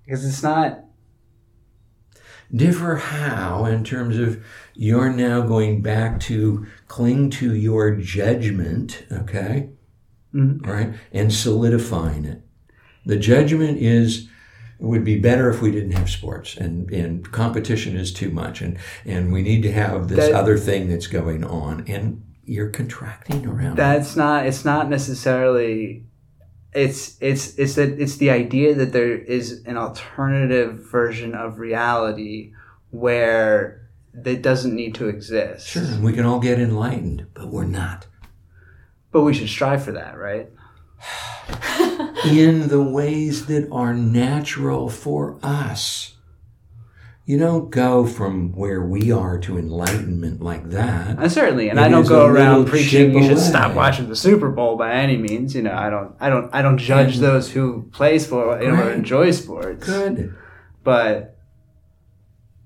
because 0.06 0.26
it's 0.26 0.41
not. 0.41 0.86
Differ 2.54 2.95
how 2.97 3.66
in 3.66 3.84
terms 3.84 4.18
of 4.18 4.43
you're 4.76 5.12
now 5.12 5.41
going 5.41 5.82
back 5.82 6.20
to 6.20 6.66
cling 6.88 7.30
to 7.30 7.56
your 7.56 7.95
judgment 7.95 9.06
okay 9.12 9.70
Mhm. 10.34 10.66
right 10.66 10.93
and 11.14 11.32
solidifying 11.34 12.26
it 12.26 12.41
the 13.06 13.18
judgment 13.18 13.78
is 13.80 14.28
it 14.80 14.86
would 14.86 15.04
be 15.04 15.20
better 15.20 15.49
if 15.49 15.62
we 15.62 15.72
didn't 15.72 15.91
have 15.91 16.10
sports 16.10 16.58
and, 16.58 16.89
and 16.91 17.32
competition 17.32 17.95
is 17.95 18.12
too 18.12 18.32
much 18.32 18.62
and, 18.62 18.78
and 19.06 19.32
we 19.32 19.41
need 19.43 19.62
to 19.64 19.72
have 19.72 20.08
this 20.08 20.18
That- 20.30 20.34
other 20.34 20.58
thing 20.58 20.89
that's 20.89 21.08
going 21.08 21.43
on 21.43 21.84
and 21.88 22.24
you're 22.43 22.70
contracting 22.70 23.45
around 23.45 23.74
it. 23.74 23.78
That's 23.78 24.16
not. 24.16 24.45
It's 24.47 24.66
not 24.66 24.89
necessarily. 24.89 26.04
It's 26.74 27.17
it's 27.19 27.57
it's 27.57 27.76
that 27.76 27.99
it's 27.99 28.17
the 28.17 28.30
idea 28.30 28.74
that 28.76 28.93
there 28.93 29.17
is 29.17 29.63
an 29.65 29.78
alternative 29.78 30.86
version 30.89 31.36
of 31.36 31.59
reality 31.59 32.53
where 32.91 33.89
that 34.13 34.41
doesn't 34.41 34.76
need 34.76 34.95
to 34.95 35.07
exist. 35.07 35.67
sure 35.67 35.84
and 35.84 36.03
we 36.03 36.13
can 36.13 36.26
all 36.26 36.39
get 36.39 36.59
enlightened 36.59 37.28
but 37.34 37.47
we're 37.47 37.65
not 37.65 38.07
But 39.11 39.24
we 39.24 39.34
should 39.34 39.49
strive 39.49 39.84
for 39.84 39.91
that, 39.93 40.17
right? 40.17 40.49
in 42.26 42.67
the 42.67 42.82
ways 42.82 43.47
that 43.47 43.69
are 43.72 43.93
natural 43.93 44.89
for 44.89 45.38
us. 45.43 46.15
You 47.32 47.38
don't 47.38 47.69
go 47.69 48.05
from 48.05 48.51
where 48.57 48.82
we 48.82 49.09
are 49.09 49.39
to 49.39 49.57
enlightenment 49.57 50.41
like 50.41 50.69
that. 50.71 51.17
And 51.17 51.32
certainly, 51.32 51.69
and 51.69 51.79
It 51.79 51.84
I 51.84 51.88
don't 51.88 52.05
go 52.05 52.25
around 52.25 52.65
preaching 52.65 53.13
you 53.13 53.23
should 53.25 53.39
stop 53.39 53.73
watching 53.73 54.09
the 54.09 54.17
Super 54.17 54.49
Bowl 54.49 54.75
by 54.75 54.95
any 54.95 55.15
means. 55.15 55.55
You 55.55 55.61
know, 55.61 55.71
I 55.73 55.89
don't, 55.89 56.13
I 56.19 56.29
don't, 56.29 56.53
I 56.53 56.61
don't 56.61 56.77
judge 56.77 57.13
And- 57.15 57.23
those 57.23 57.49
who 57.49 57.84
play 57.93 58.19
sport 58.19 58.61
you 58.61 58.69
know, 58.69 58.84
or 58.84 58.91
enjoy 58.91 59.32
sports. 59.32 59.86
Good. 59.86 60.36
But 60.84 61.38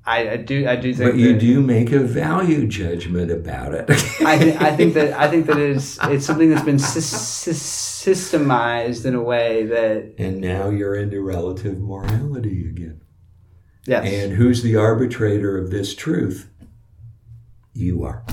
I, 0.03 0.29
I 0.31 0.37
do, 0.37 0.67
I 0.67 0.77
do 0.77 0.95
think. 0.95 1.11
But 1.11 1.19
you 1.19 1.33
that- 1.33 1.39
do 1.41 1.61
make 1.61 1.91
a 1.91 1.99
value 1.99 2.65
judgment 2.65 3.29
about 3.29 3.75
it. 3.75 3.87
I, 4.21 4.39
th- 4.39 4.59
I 4.59 4.75
think 4.75 4.95
that 4.95 5.13
I 5.19 5.27
think 5.29 5.45
that 5.45 5.59
it 5.59 5.75
is 5.77 5.99
it's 6.05 6.25
something 6.25 6.49
that's 6.49 6.65
been 6.65 6.77
sys- 6.77 7.47
sys- 7.53 8.07
systemized 8.07 9.05
in 9.05 9.13
a 9.13 9.21
way 9.21 9.67
that 9.67 10.15
and 10.17 10.41
now 10.41 10.69
you're 10.69 10.95
into 10.95 11.21
relative 11.21 11.79
morality 11.79 12.67
again. 12.67 13.01
Yes, 13.85 14.05
And 14.05 14.33
who's 14.33 14.63
the 14.63 14.75
arbitrator 14.75 15.57
of 15.57 15.71
this 15.71 15.95
truth? 15.95 16.49
You 17.73 18.03
are. 18.03 18.25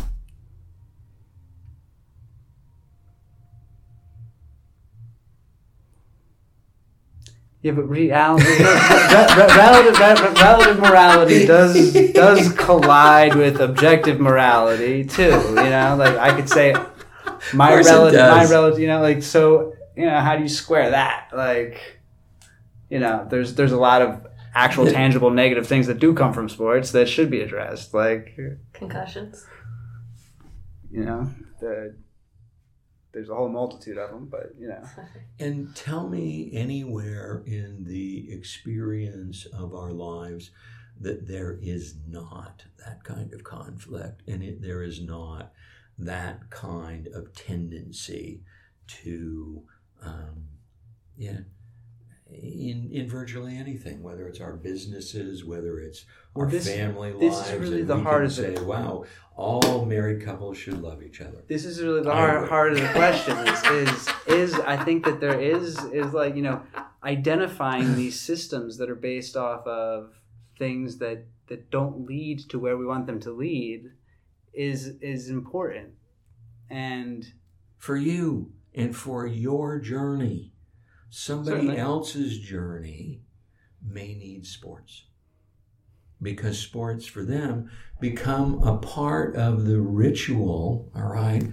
yeah, 7.63 7.71
but 7.73 7.89
reality, 7.89 8.45
re- 8.49 8.59
re- 8.59 9.57
relative 9.57 10.01
relative 10.41 10.79
morality 10.81 11.47
does 11.47 11.93
does 12.13 12.53
collide 12.55 13.37
with 13.37 13.61
objective 13.61 14.19
morality 14.21 15.05
too. 15.05 15.31
You 15.31 15.55
know, 15.55 15.95
like 15.97 16.17
I 16.17 16.35
could 16.35 16.49
say 16.49 16.75
my 17.55 17.75
relative, 17.77 18.19
my 18.19 18.47
relative. 18.47 18.81
You 18.81 18.89
know, 18.89 19.01
like 19.01 19.23
so. 19.23 19.75
You 19.95 20.07
know, 20.07 20.21
how 20.21 20.37
do 20.37 20.43
you 20.43 20.49
square 20.49 20.91
that? 20.91 21.29
Like, 21.35 22.01
you 22.89 22.99
know, 22.99 23.27
there's 23.31 23.55
there's 23.55 23.73
a 23.73 23.79
lot 23.79 24.03
of 24.03 24.27
actual 24.55 24.87
tangible 24.87 25.31
negative 25.31 25.67
things 25.67 25.87
that 25.87 25.99
do 25.99 26.15
come 26.15 26.33
from 26.33 26.49
sports 26.49 26.93
that 26.93 27.09
should 27.09 27.31
be 27.31 27.41
addressed. 27.41 27.95
Like, 27.95 28.37
Concussions. 28.73 29.47
you 30.91 31.05
know, 31.05 31.31
the, 31.61 31.95
there's 33.13 33.29
a 33.29 33.35
whole 33.35 33.49
multitude 33.49 33.99
of 33.99 34.11
them, 34.11 34.29
but 34.31 34.55
you 34.59 34.69
know, 34.69 34.83
And 35.39 35.75
tell 35.75 36.09
me 36.09 36.51
anywhere 36.53 37.43
in 37.47 37.85
the 37.85 38.33
experience 38.33 39.47
of 39.47 39.75
our 39.75 39.93
lives 39.93 40.51
that 41.01 41.27
there 41.27 41.59
is 41.61 41.97
not 42.07 42.65
that 42.85 43.03
kind 43.05 43.33
of 43.33 43.43
conflict 43.43 44.23
and 44.29 44.43
it, 44.43 44.63
there 44.63 44.83
is 44.83 45.01
not 45.01 45.53
that 45.99 46.51
kind 46.51 47.09
of 47.09 47.35
tendency 47.35 48.43
to, 48.87 49.63
um, 50.03 50.45
yeah, 51.17 51.41
in, 52.35 52.89
in 52.93 53.09
virtually 53.09 53.57
anything, 53.57 54.03
whether 54.03 54.27
it's 54.27 54.41
our 54.41 54.55
businesses, 54.55 55.45
whether 55.45 55.79
it's 55.79 56.05
Well, 56.35 56.47
our 56.47 56.51
this- 56.51 56.67
family 56.69 57.13
this 57.13 57.35
is 57.35 57.41
lives, 57.49 57.61
really 57.61 57.81
and 57.81 57.89
the 57.91 57.97
we 57.97 58.03
heart 58.03 58.25
of 58.25 58.31
it. 58.31 58.59
say, 58.59 58.65
wow, 58.65 59.05
all 59.37 59.85
married 59.87 60.23
couples 60.23 60.57
should 60.59 60.81
love 60.83 61.03
each 61.03 61.21
other. 61.21 61.43
this 61.49 61.65
is 61.65 61.83
really 61.83 62.03
the 62.03 62.13
heart, 62.13 62.49
heart 62.49 62.73
of 62.73 62.81
the 62.81 62.89
question. 62.89 63.37
Is, 63.39 63.63
is 63.71 64.09
is 64.55 64.55
I 64.61 64.83
think 64.85 65.05
that 65.05 65.21
there 65.21 65.39
is 65.41 65.83
is 65.85 66.13
like 66.13 66.37
you 66.37 66.43
know 66.43 66.63
identifying 67.03 67.97
these 67.97 68.19
systems 68.21 68.79
that 68.79 68.89
are 68.89 68.95
based 68.95 69.37
off 69.37 69.67
of 69.67 70.15
things 70.59 70.99
that 70.99 71.25
that 71.49 71.71
don't 71.71 72.07
lead 72.07 72.39
to 72.51 72.59
where 72.59 72.77
we 72.77 72.87
want 72.87 73.07
them 73.07 73.21
to 73.21 73.31
lead 73.33 73.91
is 74.55 74.87
is 75.01 75.29
important 75.29 75.91
and 76.71 77.33
for 77.79 77.97
you 77.97 78.53
and 78.75 78.95
for 78.97 79.27
your 79.27 79.79
journey. 79.79 80.52
Somebody 81.15 81.57
Certainly. 81.57 81.77
else's 81.77 82.39
journey 82.39 83.21
may 83.87 84.15
need 84.15 84.47
sports 84.47 85.05
because 86.23 86.59
sports 86.59 87.05
for 87.05 87.23
them 87.23 87.71
become 88.01 88.63
a 88.63 88.79
part 88.79 89.37
of 89.37 89.67
the 89.67 89.79
ritual, 89.79 90.91
all 90.97 91.13
right, 91.13 91.45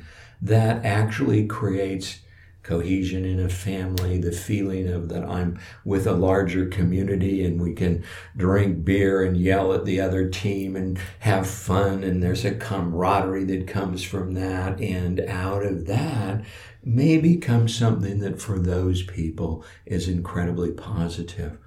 that 0.41 0.85
actually 0.85 1.45
creates 1.45 2.19
cohesion 2.63 3.25
in 3.25 3.39
a 3.39 3.49
family, 3.49 4.17
the 4.17 4.31
feeling 4.31 4.87
of 4.87 5.09
that 5.09 5.23
I'm 5.23 5.59
with 5.83 6.07
a 6.07 6.13
larger 6.13 6.67
community 6.67 7.43
and 7.43 7.59
we 7.59 7.73
can 7.73 8.03
drink 8.37 8.85
beer 8.85 9.23
and 9.23 9.35
yell 9.35 9.73
at 9.73 9.83
the 9.83 9.99
other 9.99 10.29
team 10.29 10.75
and 10.75 10.99
have 11.19 11.49
fun 11.49 12.03
and 12.03 12.21
there's 12.23 12.45
a 12.45 12.55
camaraderie 12.55 13.45
that 13.45 13.67
comes 13.67 14.03
from 14.03 14.35
that 14.35 14.79
and 14.79 15.19
out 15.21 15.65
of 15.65 15.85
that 15.87 16.45
may 16.83 17.17
become 17.17 17.67
something 17.67 18.19
that 18.19 18.41
for 18.41 18.57
those 18.57 19.03
people 19.03 19.63
is 19.85 20.07
incredibly 20.07 20.71
positive. 20.71 21.57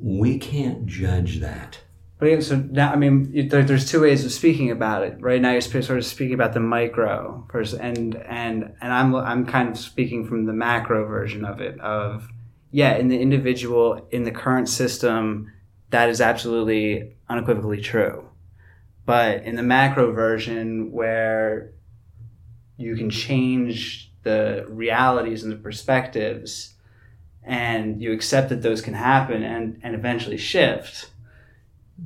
We 0.00 0.38
can't 0.38 0.86
judge 0.86 1.40
that. 1.40 1.80
But 2.18 2.42
so 2.42 2.56
now, 2.56 2.92
I 2.92 2.96
mean, 2.96 3.48
there's 3.48 3.90
two 3.90 4.00
ways 4.00 4.24
of 4.24 4.32
speaking 4.32 4.70
about 4.70 5.02
it. 5.02 5.20
Right 5.20 5.40
now, 5.40 5.52
you're 5.52 5.60
sort 5.60 5.90
of 5.98 6.04
speaking 6.06 6.32
about 6.32 6.54
the 6.54 6.60
micro 6.60 7.44
person, 7.48 7.80
and 7.80 8.16
and 8.16 8.74
and 8.80 8.92
I'm 8.92 9.14
I'm 9.14 9.44
kind 9.44 9.68
of 9.68 9.76
speaking 9.76 10.26
from 10.26 10.46
the 10.46 10.54
macro 10.54 11.06
version 11.06 11.44
of 11.44 11.60
it. 11.60 11.78
Of 11.78 12.28
yeah, 12.70 12.96
in 12.96 13.08
the 13.08 13.20
individual, 13.20 14.06
in 14.10 14.24
the 14.24 14.30
current 14.30 14.70
system, 14.70 15.52
that 15.90 16.08
is 16.08 16.22
absolutely 16.22 17.16
unequivocally 17.28 17.82
true. 17.82 18.30
But 19.04 19.44
in 19.44 19.56
the 19.56 19.62
macro 19.62 20.12
version, 20.12 20.92
where 20.92 21.72
you 22.78 22.96
can 22.96 23.10
change 23.10 24.05
the 24.30 24.66
realities 24.68 25.42
and 25.42 25.50
the 25.52 25.56
perspectives, 25.68 26.74
and 27.42 28.02
you 28.02 28.12
accept 28.12 28.48
that 28.50 28.60
those 28.62 28.80
can 28.82 28.94
happen 28.94 29.42
and 29.42 29.80
and 29.82 29.94
eventually 29.94 30.36
shift 30.36 31.10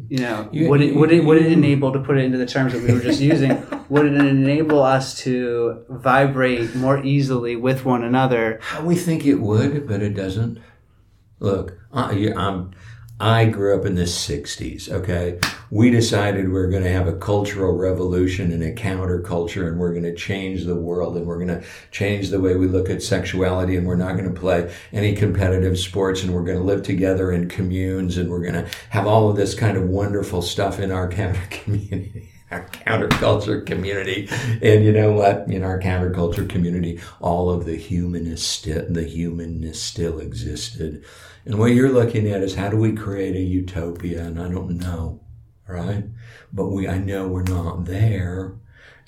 you 0.08 0.18
know, 0.18 0.48
You- 0.52 0.68
would 0.68 0.80
it 0.80 0.94
would 0.94 1.10
it 1.10 1.24
would 1.24 1.38
it 1.38 1.50
enable 1.50 1.92
to 1.92 1.98
put 1.98 2.16
it 2.18 2.24
into 2.24 2.38
the 2.38 2.46
terms 2.46 2.72
that 2.72 2.82
we 2.82 2.92
were 2.92 3.00
just 3.00 3.20
using? 3.20 3.52
would 3.88 4.06
it 4.06 4.14
enable 4.14 4.82
us 4.82 5.18
to 5.24 5.84
vibrate 5.88 6.74
more 6.76 7.02
easily 7.04 7.56
with 7.56 7.84
one 7.84 8.04
another? 8.04 8.60
We 8.84 8.94
think 8.94 9.26
it 9.26 9.36
would, 9.36 9.88
but 9.88 10.00
it 10.02 10.14
doesn't. 10.14 10.58
Look, 11.40 11.78
I, 11.92 12.32
I'm, 12.36 12.70
I 13.20 13.44
grew 13.44 13.78
up 13.78 13.84
in 13.84 13.96
the 13.96 14.04
60s, 14.04 14.90
okay? 14.90 15.38
We 15.70 15.90
decided 15.90 16.48
we 16.48 16.58
are 16.58 16.70
going 16.70 16.84
to 16.84 16.90
have 16.90 17.06
a 17.06 17.12
cultural 17.12 17.76
revolution 17.76 18.50
and 18.50 18.62
a 18.62 18.74
counterculture, 18.74 19.68
and 19.68 19.78
we're 19.78 19.92
going 19.92 20.04
to 20.04 20.14
change 20.14 20.64
the 20.64 20.74
world, 20.74 21.18
and 21.18 21.26
we're 21.26 21.36
going 21.36 21.60
to 21.60 21.62
change 21.90 22.30
the 22.30 22.40
way 22.40 22.56
we 22.56 22.66
look 22.66 22.88
at 22.88 23.02
sexuality, 23.02 23.76
and 23.76 23.86
we're 23.86 23.96
not 23.96 24.16
going 24.16 24.32
to 24.32 24.40
play 24.40 24.74
any 24.94 25.14
competitive 25.14 25.78
sports, 25.78 26.22
and 26.22 26.32
we're 26.32 26.44
going 26.44 26.56
to 26.56 26.64
live 26.64 26.82
together 26.82 27.30
in 27.30 27.46
communes, 27.50 28.16
and 28.16 28.30
we're 28.30 28.40
going 28.40 28.54
to 28.54 28.66
have 28.88 29.06
all 29.06 29.28
of 29.28 29.36
this 29.36 29.54
kind 29.54 29.76
of 29.76 29.90
wonderful 29.90 30.40
stuff 30.40 30.80
in 30.80 30.90
our 30.90 31.06
counter 31.12 31.46
community. 31.50 32.30
Our 32.50 32.66
counterculture 32.66 33.64
community, 33.64 34.28
and 34.60 34.84
you 34.84 34.90
know 34.90 35.12
what? 35.12 35.46
In 35.48 35.62
our 35.62 35.78
counterculture 35.78 36.48
community, 36.48 37.00
all 37.20 37.48
of 37.48 37.64
the 37.64 37.76
humanness, 37.76 38.62
the 38.62 39.04
humanness 39.04 39.80
still 39.80 40.18
existed. 40.18 41.04
And 41.44 41.58
what 41.58 41.72
you're 41.72 41.92
looking 41.92 42.28
at 42.28 42.42
is 42.42 42.56
how 42.56 42.68
do 42.68 42.76
we 42.76 42.92
create 42.92 43.36
a 43.36 43.40
utopia? 43.40 44.24
And 44.24 44.40
I 44.40 44.48
don't 44.48 44.78
know, 44.78 45.20
right? 45.68 46.04
But 46.52 46.70
we, 46.70 46.88
I 46.88 46.98
know 46.98 47.28
we're 47.28 47.42
not 47.42 47.84
there, 47.84 48.56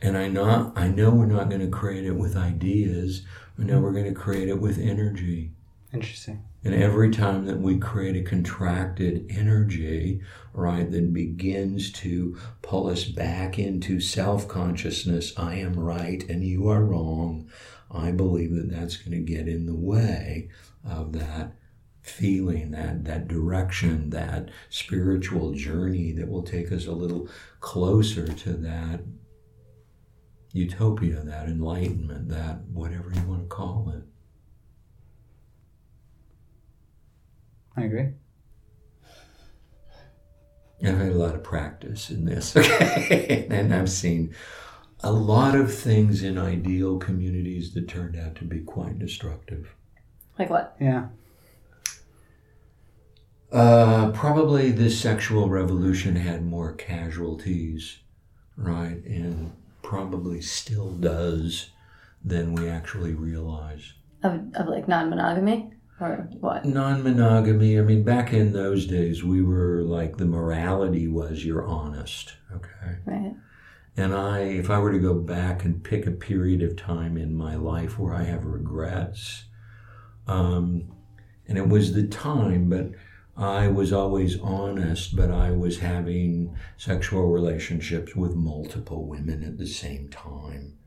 and 0.01 0.17
I 0.17 0.29
not, 0.29 0.79
I 0.79 0.87
know 0.89 1.11
we're 1.11 1.27
not 1.27 1.49
going 1.49 1.63
to 1.63 1.67
create 1.67 2.05
it 2.05 2.17
with 2.17 2.37
ideas. 2.37 3.27
I 3.59 3.65
know 3.65 3.81
we're 3.81 3.93
going 3.93 4.13
to 4.13 4.21
create 4.21 4.49
it 4.49 4.61
with 4.61 4.79
energy. 4.79 5.51
Interesting. 5.93 6.45
And 6.65 6.75
every 6.75 7.11
time 7.11 7.47
that 7.47 7.61
we 7.61 7.79
create 7.79 8.17
a 8.17 8.23
contracted 8.23 9.27
energy, 9.31 10.21
right, 10.53 10.89
that 10.91 11.13
begins 11.13 11.91
to 11.93 12.39
pull 12.63 12.89
us 12.89 13.05
back 13.05 13.59
into 13.59 14.01
self 14.01 14.47
consciousness, 14.47 15.33
I 15.37 15.57
am 15.57 15.75
right 15.75 16.23
and 16.29 16.45
you 16.45 16.69
are 16.69 16.85
wrong, 16.85 17.51
I 17.91 18.13
believe 18.13 18.55
that 18.55 18.71
that's 18.71 18.97
going 18.97 19.13
to 19.13 19.33
get 19.33 19.49
in 19.49 19.67
the 19.67 19.75
way 19.75 20.51
of 20.89 21.13
that 21.15 21.57
feeling, 22.03 22.71
that, 22.73 23.05
that 23.05 23.29
direction, 23.29 24.11
that 24.11 24.51
spiritual 24.71 25.53
journey 25.53 26.13
that 26.13 26.29
will 26.29 26.43
take 26.43 26.71
us 26.73 26.87
a 26.87 26.93
little 26.93 27.29
closer 27.61 28.27
to 28.27 28.53
that 28.55 29.01
utopia, 30.53 31.23
that 31.23 31.47
enlightenment, 31.47 32.29
that 32.29 32.61
whatever 32.73 33.13
you 33.13 33.23
want 33.23 33.43
to 33.43 33.49
call 33.49 33.93
it. 33.97 34.12
I 37.77 37.85
agree. 37.85 38.09
I've 40.85 40.99
had 40.99 41.13
a 41.13 41.17
lot 41.17 41.35
of 41.35 41.45
practice 41.45 42.11
in 42.11 42.25
this, 42.25 42.57
okay? 42.57 43.47
and 43.49 43.73
I've 43.73 43.91
seen 43.91 44.35
a 45.01 45.13
lot 45.13 45.55
of 45.55 45.73
things 45.73 46.23
in 46.23 46.39
ideal 46.39 46.99
communities 46.99 47.75
that 47.75 47.89
turned 47.89 48.17
out 48.17 48.35
to 48.37 48.45
be 48.45 48.61
quite 48.61 48.99
destructive. 48.99 49.75
Like 50.39 50.51
what? 50.51 50.77
Yeah. 50.81 51.09
Uh, 53.53 54.11
probably 54.13 54.71
the 54.71 54.91
sexual 54.91 55.49
revolution 55.49 56.17
had 56.17 56.45
more 56.45 56.73
casualties, 56.73 57.99
right? 58.57 59.05
And 59.05 59.53
probably 59.83 60.41
still 60.41 60.91
does 60.93 61.71
than 62.25 62.55
we 62.55 62.69
actually 62.69 63.13
realize. 63.13 63.93
Of, 64.23 64.41
of 64.55 64.69
like 64.69 64.89
non 64.89 65.11
monogamy? 65.11 65.73
Or 66.03 66.29
what? 66.41 66.65
Non 66.65 67.05
monogamy, 67.05 67.79
I 67.79 67.83
mean, 67.83 68.03
back 68.03 68.33
in 68.33 68.53
those 68.53 68.87
days, 68.87 69.23
we 69.23 69.41
were 69.41 69.83
like 69.83 70.17
the 70.17 70.25
morality 70.25 71.07
was 71.07 71.45
you're 71.45 71.65
honest, 71.65 72.35
okay? 72.53 72.99
Right. 73.07 73.37
And 73.97 74.13
I, 74.13 74.41
if 74.41 74.69
I 74.69 74.81
were 74.81 74.91
to 74.91 74.99
go 74.99 75.15
back 75.15 75.65
and 75.65 75.85
pick 75.85 76.07
a 76.07 76.11
period 76.11 76.61
of 76.61 76.77
time 76.77 77.17
in 77.17 77.37
my 77.37 77.55
life 77.55 78.01
where 78.01 78.15
I 78.15 78.25
have 78.25 78.45
regrets, 78.47 79.45
um, 80.27 80.91
and 81.47 81.57
it 81.57 81.69
was 81.69 81.93
the 81.93 82.09
time, 82.09 82.69
but 82.69 82.91
I 83.37 83.69
was 83.69 83.93
always 83.93 84.41
honest, 84.41 85.15
but 85.15 85.31
I 85.31 85.53
was 85.53 85.79
having 85.79 86.57
sexual 86.77 87.29
relationships 87.29 88.17
with 88.17 88.35
multiple 88.35 89.07
women 89.07 89.45
at 89.45 89.57
the 89.57 89.67
same 89.67 90.09
time. 90.09 90.79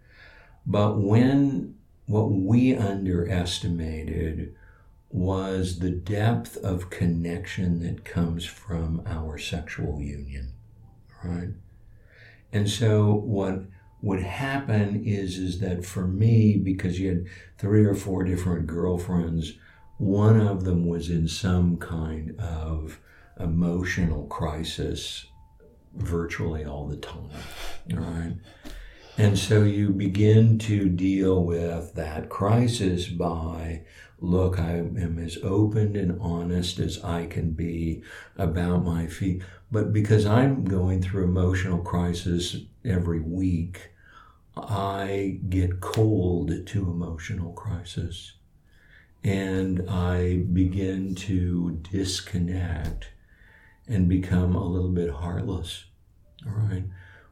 But 0.66 1.00
when 1.00 1.76
what 2.08 2.32
we 2.32 2.76
underestimated 2.76 4.56
was 5.16 5.80
the 5.80 5.92
depth 5.92 6.58
of 6.58 6.90
connection 6.90 7.80
that 7.80 8.04
comes 8.04 8.44
from 8.44 9.02
our 9.06 9.38
sexual 9.38 10.02
union, 10.02 10.52
right? 11.24 11.52
And 12.52 12.70
so 12.70 13.14
what 13.14 13.64
would 14.02 14.22
happen 14.22 15.06
is 15.06 15.38
is 15.38 15.62
that 15.62 15.86
for 15.86 16.06
me, 16.06 16.58
because 16.58 17.00
you 17.00 17.08
had 17.08 17.26
three 17.58 17.86
or 17.86 17.96
four 17.96 18.26
different 18.26 18.68
girlfriends, 18.68 19.54
one 19.98 20.38
of 20.38 20.66
them 20.66 20.86
was 20.86 21.10
in 21.10 21.30
some 21.30 21.78
kind 21.78 22.38
of 22.38 23.00
emotional 23.40 24.28
crisis 24.28 25.28
virtually 25.94 26.66
all 26.66 26.88
the 26.88 26.98
time. 26.98 27.30
right? 27.94 28.36
And 29.18 29.40
so 29.40 29.64
you 29.64 29.92
begin 29.92 30.60
to 30.60 30.90
deal 30.90 31.42
with 31.46 31.94
that 31.94 32.28
crisis 32.28 33.08
by 33.08 33.84
look, 34.26 34.60
I 34.60 34.74
am 34.74 35.20
as 35.20 35.38
open 35.44 35.96
and 35.96 36.20
honest 36.20 36.80
as 36.80 37.04
I 37.04 37.26
can 37.26 37.52
be 37.52 38.04
about 38.38 38.84
my 38.84 39.08
feet. 39.08 39.44
But 39.72 39.94
because 39.94 40.26
I'm 40.26 40.66
going 40.66 41.02
through 41.02 41.26
emotional 41.26 41.80
crisis 41.80 42.58
every 42.84 43.20
week, 43.20 43.92
I 44.58 45.40
get 45.50 45.82
cold 45.82 46.66
to 46.66 46.90
emotional 46.90 47.54
crisis. 47.54 48.34
And 49.24 49.90
I 49.90 50.46
begin 50.54 51.16
to 51.16 51.80
disconnect 51.92 53.10
and 53.88 54.08
become 54.08 54.56
a 54.56 54.68
little 54.68 54.92
bit 54.92 55.10
heartless. 55.10 55.86
All 56.46 56.54
right 56.54 56.86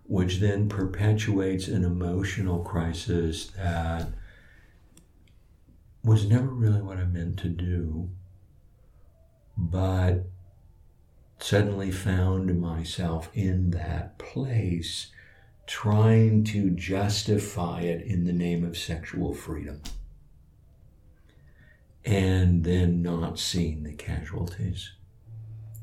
which 0.05 0.39
then 0.39 0.69
perpetuates 0.69 1.67
an 1.67 1.83
emotional 1.83 2.59
crisis 2.59 3.47
that 3.57 4.09
was 6.03 6.25
never 6.25 6.47
really 6.47 6.81
what 6.81 6.97
I 6.97 7.05
meant 7.05 7.37
to 7.39 7.49
do, 7.49 8.09
but 9.57 10.25
suddenly 11.39 11.91
found 11.91 12.59
myself 12.59 13.29
in 13.33 13.71
that 13.71 14.17
place 14.17 15.11
trying 15.65 16.43
to 16.43 16.69
justify 16.69 17.81
it 17.81 18.01
in 18.01 18.25
the 18.25 18.33
name 18.33 18.63
of 18.63 18.77
sexual 18.77 19.33
freedom. 19.33 19.81
And 22.05 22.65
then 22.65 23.01
not 23.01 23.39
seeing 23.39 23.83
the 23.83 23.93
casualties. 23.93 24.91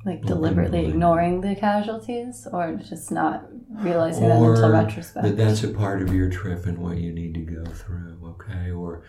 Like 0.05 0.23
deliberately 0.23 0.87
ignoring 0.87 1.41
the 1.41 1.55
casualties 1.55 2.47
or 2.51 2.75
just 2.77 3.11
not 3.11 3.47
realizing 3.71 4.29
that 4.29 4.37
until 4.37 4.71
retrospect? 4.71 5.23
that 5.23 5.37
that's 5.37 5.62
a 5.62 5.68
part 5.68 6.03
of 6.03 6.12
your 6.14 6.31
trip 6.31 6.66
and 6.66 6.79
what 6.79 6.97
you 6.97 7.12
need 7.12 7.35
to 7.35 7.41
go 7.41 7.64
through 7.66 8.18
okay 8.25 8.71
or 8.71 9.03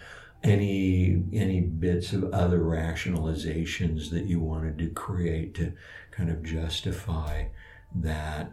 any 0.43 1.23
any 1.33 1.61
bits 1.61 2.13
of 2.13 2.23
other 2.33 2.59
rationalizations 2.59 4.09
that 4.09 4.25
you 4.25 4.39
wanted 4.39 4.77
to 4.79 4.89
create 4.89 5.53
to 5.55 5.73
kind 6.11 6.29
of 6.29 6.43
justify 6.43 7.45
that 7.95 8.51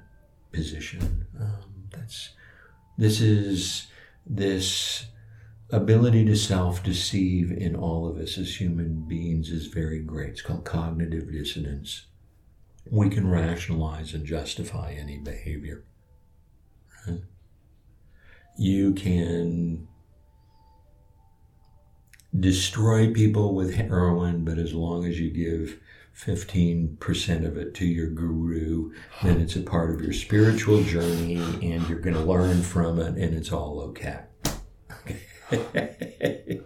position? 0.52 1.26
Um, 1.40 1.88
that's 1.90 2.30
this 2.96 3.20
is 3.20 3.86
this 4.26 5.06
ability 5.70 6.24
to 6.24 6.36
self-deceive 6.36 7.52
in 7.52 7.76
all 7.76 8.08
of 8.08 8.16
us 8.18 8.38
as 8.38 8.60
human 8.60 9.06
beings 9.06 9.50
is 9.50 9.66
very 9.66 10.00
great. 10.00 10.30
It's 10.30 10.42
called 10.42 10.64
cognitive 10.64 11.30
dissonance. 11.30 12.06
We 12.90 13.10
can 13.10 13.28
rationalize 13.30 14.14
and 14.14 14.24
justify 14.24 14.92
any 14.92 15.18
behavior. 15.18 15.84
You 18.56 18.94
can 18.94 19.87
destroy 22.38 23.12
people 23.12 23.54
with 23.54 23.74
heroin, 23.74 24.44
but 24.44 24.58
as 24.58 24.74
long 24.74 25.04
as 25.04 25.18
you 25.20 25.30
give 25.30 25.80
15% 26.16 27.46
of 27.46 27.56
it 27.56 27.74
to 27.74 27.86
your 27.86 28.08
guru, 28.08 28.92
then 29.22 29.40
it's 29.40 29.56
a 29.56 29.60
part 29.60 29.94
of 29.94 30.00
your 30.00 30.12
spiritual 30.12 30.82
journey 30.82 31.36
and 31.36 31.88
you're 31.88 32.00
going 32.00 32.16
to 32.16 32.22
learn 32.22 32.62
from 32.62 32.98
it 32.98 33.16
and 33.16 33.34
it's 33.34 33.52
all 33.52 33.80
okay. 33.80 34.20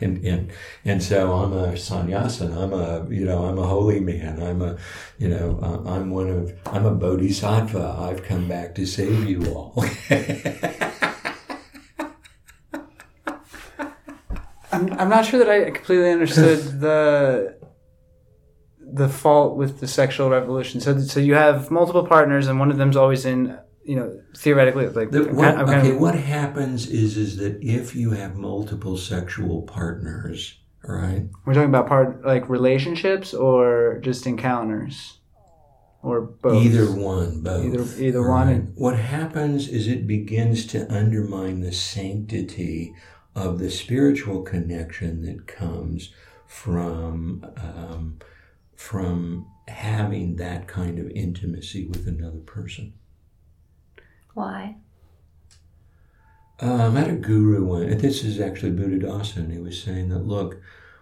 And, 0.00 0.24
and 0.24 0.50
and 0.84 1.00
so 1.00 1.32
I'm 1.32 1.52
a 1.52 1.76
sannyasin. 1.76 2.52
I'm 2.52 2.72
a 2.72 3.06
you 3.08 3.24
know 3.24 3.44
I'm 3.44 3.56
a 3.56 3.64
holy 3.64 4.00
man. 4.00 4.42
I'm 4.42 4.60
a 4.60 4.76
you 5.16 5.28
know 5.28 5.60
I'm 5.86 6.10
one 6.10 6.28
of 6.28 6.52
I'm 6.66 6.84
a 6.86 6.90
bodhisattva. 6.92 7.98
I've 8.00 8.24
come 8.24 8.48
back 8.48 8.74
to 8.74 8.84
save 8.84 9.28
you 9.28 9.44
all. 9.54 9.84
I'm, 15.02 15.10
not 15.10 15.24
sure 15.26 15.38
that 15.38 15.50
I 15.50 15.70
completely 15.70 16.10
understood 16.10 16.58
the 16.80 17.56
the 18.94 19.08
fault 19.08 19.56
with 19.56 19.80
the 19.80 19.86
sexual 19.88 20.28
revolution? 20.30 20.80
So 20.80 20.98
so 21.00 21.20
you 21.20 21.34
have 21.34 21.70
multiple 21.70 22.06
partners 22.06 22.46
and 22.48 22.58
one 22.58 22.70
of 22.70 22.76
them's 22.78 22.96
always 22.96 23.24
in 23.24 23.58
you 23.84 23.96
know 23.96 24.20
theoretically 24.36 24.86
like 24.88 25.10
The- 25.10 25.24
what, 25.32 25.54
kind- 25.56 25.70
okay, 25.70 25.90
of- 25.92 26.00
what 26.00 26.14
happens 26.14 26.88
is 26.88 27.16
is 27.16 27.36
that 27.38 27.58
if 27.62 27.94
you 27.96 28.10
have 28.12 28.36
multiple 28.36 28.96
sexual 28.96 29.62
partners, 29.62 30.58
right? 30.84 31.24
we're 31.44 31.54
talking 31.54 31.68
about 31.68 31.86
part 31.88 32.24
like 32.24 32.48
relationships 32.48 33.34
or 33.34 33.98
just 34.02 34.26
encounters 34.26 35.18
or 36.04 36.20
both. 36.22 36.64
either 36.64 36.86
one, 36.86 37.42
both, 37.42 37.64
Either- 37.64 38.02
either 38.04 38.20
all 38.22 38.28
one 38.30 38.48
and- 38.48 38.72
What 38.74 38.96
happens 38.98 39.68
is 39.68 39.86
it 39.86 40.06
begins 40.06 40.66
to 40.66 40.92
undermine 40.92 41.60
the 41.60 41.70
sanctity 41.72 42.92
of 43.34 43.58
the 43.58 43.70
spiritual 43.70 44.42
connection 44.42 45.22
that 45.22 45.46
comes 45.46 46.12
from 46.46 47.44
um, 47.56 48.18
from 48.76 49.46
having 49.68 50.36
that 50.36 50.66
kind 50.66 50.98
of 50.98 51.08
intimacy 51.10 51.86
with 51.86 52.06
another 52.06 52.40
person. 52.40 52.92
Why? 54.34 54.76
Uh, 56.60 56.86
I 56.86 56.88
met 56.90 57.10
a 57.10 57.14
guru 57.14 57.64
one, 57.64 57.84
and 57.84 58.00
this 58.00 58.22
is 58.22 58.38
actually 58.38 58.72
Buddhadasa, 58.72 59.36
and 59.36 59.52
he 59.52 59.58
was 59.58 59.82
saying 59.82 60.10
that 60.10 60.26
look, 60.26 60.60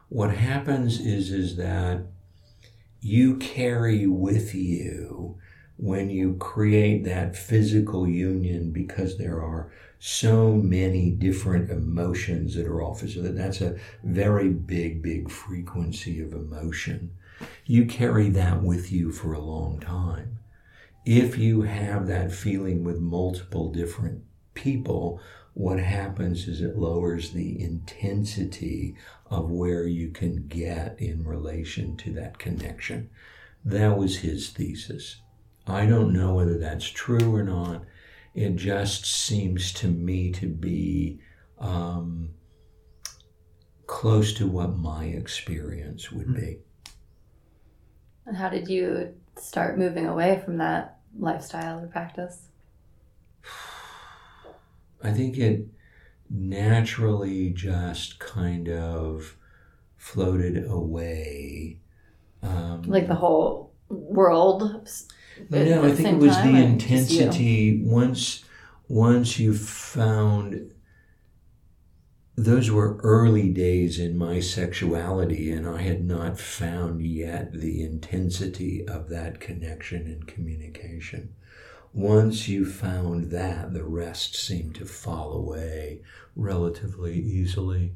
what 0.09 0.35
happens 0.35 1.01
is 1.01 1.31
is 1.33 1.57
that 1.57 2.03
you 3.01 3.37
carry 3.37 4.07
with 4.07 4.55
you 4.55 5.39
when 5.81 6.11
you 6.11 6.35
create 6.35 7.05
that 7.05 7.35
physical 7.35 8.07
union 8.07 8.71
because 8.71 9.17
there 9.17 9.43
are 9.43 9.73
so 9.99 10.53
many 10.53 11.11
different 11.11 11.71
emotions 11.71 12.55
that 12.55 12.67
are 12.67 12.83
all 12.83 12.95
physical. 12.95 13.33
That's 13.33 13.63
a 13.63 13.79
very 14.05 14.51
big, 14.51 15.01
big 15.01 15.31
frequency 15.31 16.21
of 16.21 16.35
emotion. 16.35 17.13
You 17.65 17.87
carry 17.87 18.29
that 18.29 18.63
with 18.63 18.93
you 18.93 19.11
for 19.11 19.33
a 19.33 19.41
long 19.41 19.81
time. 19.81 20.41
If 21.07 21.39
you 21.39 21.63
have 21.63 22.07
that 22.09 22.31
feeling 22.31 22.85
with 22.85 22.99
multiple 22.99 23.73
different 23.73 24.23
people, 24.53 25.19
what 25.55 25.81
happens 25.81 26.47
is 26.47 26.61
it 26.61 26.77
lowers 26.77 27.31
the 27.31 27.59
intensity 27.59 28.97
of 29.31 29.51
where 29.51 29.87
you 29.87 30.11
can 30.11 30.47
get 30.47 31.01
in 31.01 31.25
relation 31.25 31.97
to 31.99 32.13
that 32.13 32.39
connection. 32.39 33.09
That 33.65 33.97
was 33.97 34.19
his 34.19 34.51
thesis. 34.51 35.21
I 35.67 35.87
don't 35.87 36.13
know 36.13 36.35
whether 36.35 36.59
that's 36.59 36.89
true 36.89 37.35
or 37.35 37.43
not. 37.43 37.85
It 38.35 38.57
just 38.57 39.05
seems 39.07 39.73
to 39.75 39.89
me 39.89 40.31
to 40.33 40.47
be 40.47 41.21
um, 41.59 42.31
close 43.87 44.33
to 44.35 44.47
what 44.47 44.77
my 44.77 45.05
experience 45.07 46.11
would 46.13 46.35
be. 46.35 46.59
And 48.27 48.37
how 48.37 48.49
did 48.49 48.69
you 48.69 49.15
start 49.37 49.79
moving 49.79 50.07
away 50.07 50.41
from 50.45 50.59
that 50.59 50.99
lifestyle 51.19 51.81
or 51.81 51.89
practice? 51.89 52.47
I 55.03 55.11
think 55.11 55.39
it 55.39 55.67
naturally 56.29 57.51
just 57.51 58.19
kind 58.21 58.69
of 58.69 59.37
floated 59.97 60.71
away. 60.71 61.81
Um, 62.43 62.83
Like 62.83 63.09
the 63.09 63.15
whole 63.15 63.73
world? 63.89 64.99
No, 65.49 65.85
I 65.85 65.93
think 65.93 66.09
it 66.09 66.17
was 66.17 66.37
the 66.37 66.43
or 66.43 66.45
just 66.45 66.45
you? 66.45 66.57
intensity. 66.57 67.83
Once, 67.83 68.45
once 68.89 69.39
you 69.39 69.55
found, 69.55 70.73
those 72.37 72.71
were 72.71 72.99
early 72.99 73.51
days 73.51 73.99
in 73.99 74.17
my 74.17 74.41
sexuality, 74.41 75.51
and 75.51 75.69
I 75.69 75.83
had 75.83 76.05
not 76.05 76.39
found 76.39 77.03
yet 77.03 77.53
the 77.53 77.83
intensity 77.83 78.87
of 78.87 79.09
that 79.09 79.41
connection 79.41 80.07
and 80.07 80.27
communication. 80.27 81.35
Once 81.93 82.49
you 82.49 82.65
found 82.65 83.31
that, 83.31 83.73
the 83.73 83.85
rest 83.85 84.37
seemed 84.37 84.75
to 84.77 84.85
fall 84.85 85.33
away 85.33 86.03
relatively 86.37 87.19
easily. 87.19 87.95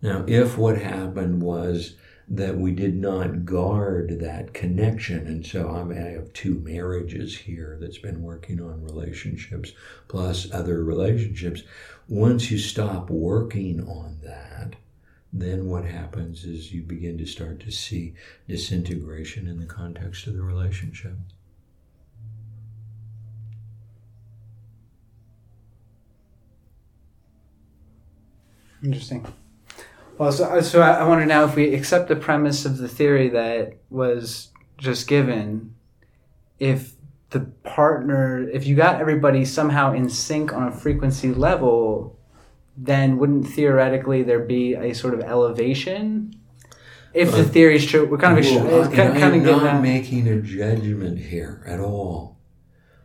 Now, 0.00 0.24
if 0.28 0.56
what 0.56 0.78
happened 0.78 1.42
was 1.42 1.96
that 2.28 2.56
we 2.56 2.72
did 2.72 2.96
not 2.96 3.44
guard 3.44 4.18
that 4.20 4.52
connection, 4.52 5.26
and 5.26 5.46
so 5.46 5.68
I, 5.68 5.92
I 5.92 6.10
have 6.12 6.32
two 6.32 6.54
marriages 6.56 7.36
here 7.36 7.78
that's 7.80 7.98
been 7.98 8.22
working 8.22 8.60
on 8.60 8.82
relationships 8.82 9.72
plus 10.08 10.50
other 10.52 10.82
relationships. 10.82 11.62
Once 12.08 12.50
you 12.50 12.58
stop 12.58 13.10
working 13.10 13.86
on 13.86 14.18
that, 14.24 14.74
then 15.32 15.66
what 15.66 15.84
happens 15.84 16.44
is 16.44 16.72
you 16.72 16.82
begin 16.82 17.16
to 17.18 17.26
start 17.26 17.60
to 17.60 17.70
see 17.70 18.14
disintegration 18.48 19.46
in 19.46 19.60
the 19.60 19.66
context 19.66 20.26
of 20.26 20.34
the 20.34 20.42
relationship. 20.42 21.16
Interesting. 28.82 29.26
Well, 30.18 30.32
so, 30.32 30.60
so 30.62 30.80
I 30.80 31.06
wonder 31.06 31.26
now 31.26 31.44
if 31.44 31.54
we 31.56 31.74
accept 31.74 32.08
the 32.08 32.16
premise 32.16 32.64
of 32.64 32.78
the 32.78 32.88
theory 32.88 33.28
that 33.30 33.74
was 33.90 34.50
just 34.78 35.06
given, 35.08 35.74
if 36.58 36.94
the 37.30 37.40
partner, 37.64 38.48
if 38.48 38.66
you 38.66 38.76
got 38.76 39.00
everybody 39.00 39.44
somehow 39.44 39.92
in 39.92 40.08
sync 40.08 40.52
on 40.52 40.68
a 40.68 40.72
frequency 40.72 41.32
level, 41.32 42.18
then 42.76 43.18
wouldn't 43.18 43.46
theoretically 43.48 44.22
there 44.22 44.40
be 44.40 44.74
a 44.74 44.94
sort 44.94 45.12
of 45.14 45.20
elevation? 45.20 46.34
If 47.12 47.32
the 47.32 47.40
Uh, 47.40 47.44
theory 47.44 47.76
is 47.76 47.86
true, 47.86 48.06
we're 48.06 48.18
kind 48.18 48.38
of 48.38 48.44
Well, 48.44 48.84
I, 48.84 48.94
kind, 48.94 49.14
I 49.14 49.20
kind 49.20 49.46
of 49.46 49.62
not 49.62 49.82
making 49.82 50.28
a 50.28 50.40
judgment 50.40 51.18
here 51.18 51.62
at 51.66 51.80
all. 51.80 52.35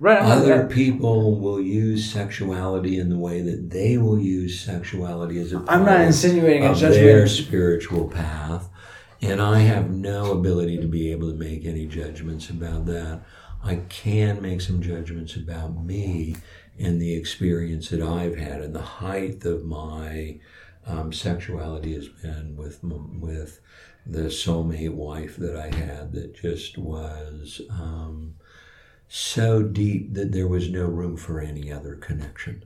Right. 0.02 0.22
Other 0.22 0.66
people 0.68 1.40
will 1.40 1.62
use 1.62 2.12
sexuality 2.12 2.98
in 3.00 3.10
the 3.10 3.18
way 3.18 3.42
that 3.42 3.70
they 3.70 3.98
will 3.98 4.20
use 4.20 4.60
sexuality 4.60 5.40
as 5.40 5.54
a 5.54 5.60
part 5.60 5.70
I'm 5.72 5.86
not 5.86 6.02
of- 6.02 6.08
insinuating 6.08 6.66
a 6.66 6.72
of 6.72 6.80
their 6.80 7.26
judgment. 7.26 7.30
spiritual 7.48 8.08
path, 8.10 8.70
and 9.22 9.42
I 9.42 9.60
have 9.60 9.90
no 9.90 10.32
ability 10.32 10.78
to 10.82 10.88
be 10.88 11.12
able 11.12 11.32
to 11.32 11.38
make 11.38 11.66
any 11.66 11.86
judgments 11.86 12.50
about 12.50 12.86
that. 12.88 13.22
I 13.64 13.76
can 13.90 14.42
make 14.42 14.60
some 14.62 14.82
judgments 14.82 15.36
about 15.36 15.84
me 15.86 16.36
and 16.80 17.00
the 17.00 17.14
experience 17.16 17.90
that 17.90 18.02
I've 18.02 18.36
had, 18.36 18.62
and 18.62 18.74
the 18.76 18.82
height 18.82 19.46
of 19.46 19.64
my 19.64 20.40
um, 20.88 21.14
sexuality 21.14 21.94
has 21.94 22.08
been 22.08 22.56
with 22.58 22.80
with 22.84 23.60
the 24.04 24.30
soulmate 24.32 24.96
wife 24.96 25.36
that 25.38 25.56
I 25.56 25.68
had 25.76 26.12
that 26.14 26.34
just 26.36 26.78
was. 26.80 27.62
Um, 27.70 28.34
so 29.14 29.62
deep 29.62 30.14
that 30.14 30.32
there 30.32 30.48
was 30.48 30.70
no 30.70 30.86
room 30.86 31.18
for 31.18 31.42
any 31.42 31.70
other 31.70 31.96
connection. 31.96 32.64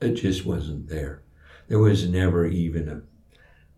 It 0.00 0.12
just 0.12 0.46
wasn't 0.46 0.88
there. 0.88 1.20
There 1.66 1.80
was 1.80 2.08
never 2.08 2.46
even 2.46 3.04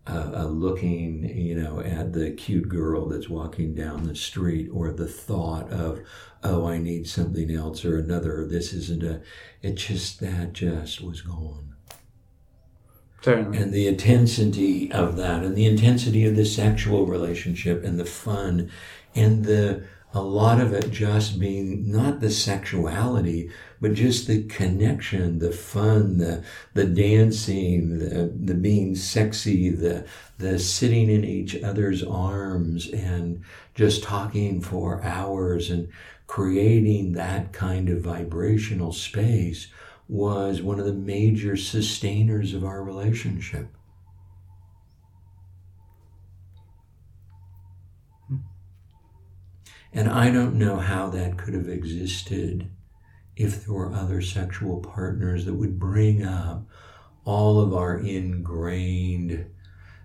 a, 0.05 0.11
a, 0.13 0.45
a 0.45 0.47
looking, 0.47 1.27
you 1.35 1.55
know, 1.55 1.79
at 1.79 2.13
the 2.13 2.29
cute 2.29 2.69
girl 2.69 3.07
that's 3.07 3.29
walking 3.29 3.73
down 3.73 4.03
the 4.05 4.15
street 4.15 4.69
or 4.71 4.91
the 4.91 5.07
thought 5.07 5.71
of, 5.71 6.01
oh, 6.43 6.67
I 6.67 6.77
need 6.77 7.07
something 7.07 7.49
else 7.49 7.83
or 7.83 7.97
another. 7.97 8.45
This 8.45 8.73
isn't 8.73 9.01
a, 9.01 9.21
it 9.63 9.73
just, 9.73 10.19
that 10.19 10.53
just 10.53 11.01
was 11.01 11.21
gone 11.21 11.73
Certainly. 13.23 13.57
and 13.57 13.73
the 13.73 13.87
intensity 13.87 14.91
of 14.91 15.15
that 15.17 15.43
and 15.43 15.55
the 15.55 15.65
intensity 15.65 16.25
of 16.25 16.35
the 16.35 16.45
sexual 16.45 17.07
relationship 17.07 17.83
and 17.83 17.99
the 17.99 18.05
fun 18.05 18.69
and 19.15 19.45
the 19.45 19.83
a 20.13 20.21
lot 20.21 20.61
of 20.61 20.73
it 20.73 20.91
just 20.91 21.39
being 21.39 21.91
not 21.91 22.19
the 22.19 22.29
sexuality 22.29 23.49
but 23.81 23.93
just 23.93 24.27
the 24.27 24.43
connection 24.43 25.39
the 25.39 25.51
fun 25.51 26.17
the 26.19 26.43
the 26.73 26.85
dancing 26.85 27.97
the 27.99 28.31
the 28.35 28.53
being 28.53 28.95
sexy 28.95 29.69
the 29.69 30.05
the 30.37 30.59
sitting 30.59 31.09
in 31.09 31.25
each 31.25 31.61
other's 31.63 32.03
arms 32.03 32.89
and 32.91 33.43
just 33.73 34.03
talking 34.03 34.61
for 34.61 35.03
hours 35.03 35.69
and 35.69 35.89
creating 36.27 37.13
that 37.13 37.51
kind 37.51 37.89
of 37.89 38.01
vibrational 38.01 38.91
space 38.91 39.67
was 40.07 40.61
one 40.61 40.79
of 40.79 40.85
the 40.85 40.93
major 40.93 41.55
sustainers 41.55 42.53
of 42.53 42.63
our 42.63 42.83
relationship. 42.83 43.67
And 49.93 50.09
I 50.09 50.31
don't 50.31 50.55
know 50.55 50.77
how 50.77 51.09
that 51.09 51.37
could 51.37 51.53
have 51.53 51.69
existed 51.69 52.69
if 53.35 53.65
there 53.65 53.73
were 53.75 53.93
other 53.93 54.21
sexual 54.21 54.79
partners 54.79 55.45
that 55.45 55.53
would 55.53 55.79
bring 55.79 56.23
up 56.23 56.67
all 57.25 57.59
of 57.59 57.73
our 57.73 57.99
ingrained 57.99 59.45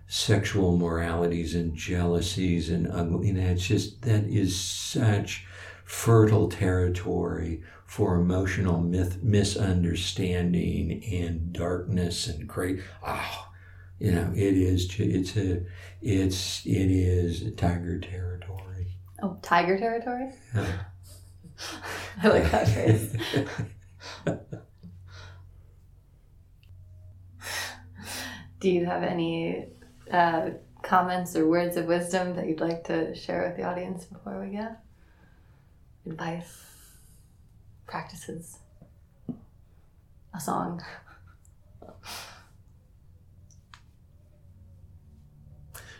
sexual 0.07 0.77
moralities 0.77 1.55
and 1.55 1.75
jealousies 1.75 2.69
and 2.69 2.87
ugly. 2.91 3.31
Know, 3.31 3.41
it's 3.41 3.67
just 3.67 4.03
that 4.03 4.25
is 4.25 4.59
such 4.59 5.45
fertile 5.85 6.49
territory 6.49 7.63
for 7.85 8.15
emotional 8.15 8.79
myth, 8.81 9.23
misunderstanding 9.23 11.03
and 11.11 11.51
darkness 11.51 12.27
and 12.27 12.47
great. 12.47 12.79
Oh, 13.01 13.07
ah, 13.07 13.51
You 13.99 14.11
know, 14.11 14.31
it 14.35 14.55
is. 14.55 14.87
It's 14.99 15.35
a. 15.35 15.65
It's 16.01 16.65
it 16.65 16.91
is 16.91 17.51
tiger 17.57 17.99
territory. 17.99 18.68
Oh, 19.21 19.37
tiger 19.41 19.77
territory? 19.77 20.31
Yeah. 20.55 20.71
I 22.23 22.27
like 22.27 22.49
that 22.51 22.67
phrase. 22.69 23.15
Do 28.59 28.69
you 28.69 28.85
have 28.85 29.03
any 29.03 29.67
uh, 30.11 30.49
comments 30.81 31.35
or 31.35 31.47
words 31.47 31.77
of 31.77 31.85
wisdom 31.85 32.35
that 32.35 32.47
you'd 32.47 32.59
like 32.59 32.83
to 32.85 33.15
share 33.15 33.47
with 33.47 33.57
the 33.57 33.63
audience 33.63 34.05
before 34.05 34.39
we 34.41 34.55
go? 34.55 34.75
Advice, 36.05 36.65
practices, 37.87 38.59
a 40.33 40.39
song. 40.39 40.81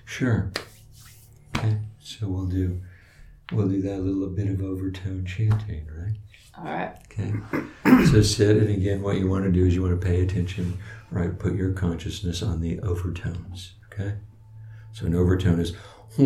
Sure. 0.05 0.51
Okay. 1.55 1.77
So 2.01 2.27
we'll 2.27 2.47
do. 2.47 2.81
We'll 3.51 3.67
do 3.67 3.81
that 3.81 3.99
little 3.99 4.29
bit 4.29 4.47
of 4.47 4.61
overtone 4.61 5.25
chanting, 5.25 5.87
right? 5.87 6.15
All 6.57 6.65
right. 6.65 6.95
Okay. 7.11 7.33
So 8.11 8.21
sit, 8.21 8.57
and 8.57 8.69
again, 8.69 9.01
what 9.01 9.17
you 9.17 9.27
want 9.27 9.45
to 9.45 9.51
do 9.51 9.65
is 9.65 9.73
you 9.73 9.81
want 9.81 9.99
to 9.99 10.07
pay 10.07 10.21
attention, 10.21 10.77
right? 11.09 11.37
Put 11.37 11.55
your 11.55 11.73
consciousness 11.73 12.43
on 12.43 12.61
the 12.61 12.79
overtones, 12.81 13.73
okay? 13.91 14.15
So 14.93 15.05
an 15.05 15.15
overtone 15.15 15.59
is. 15.59 15.73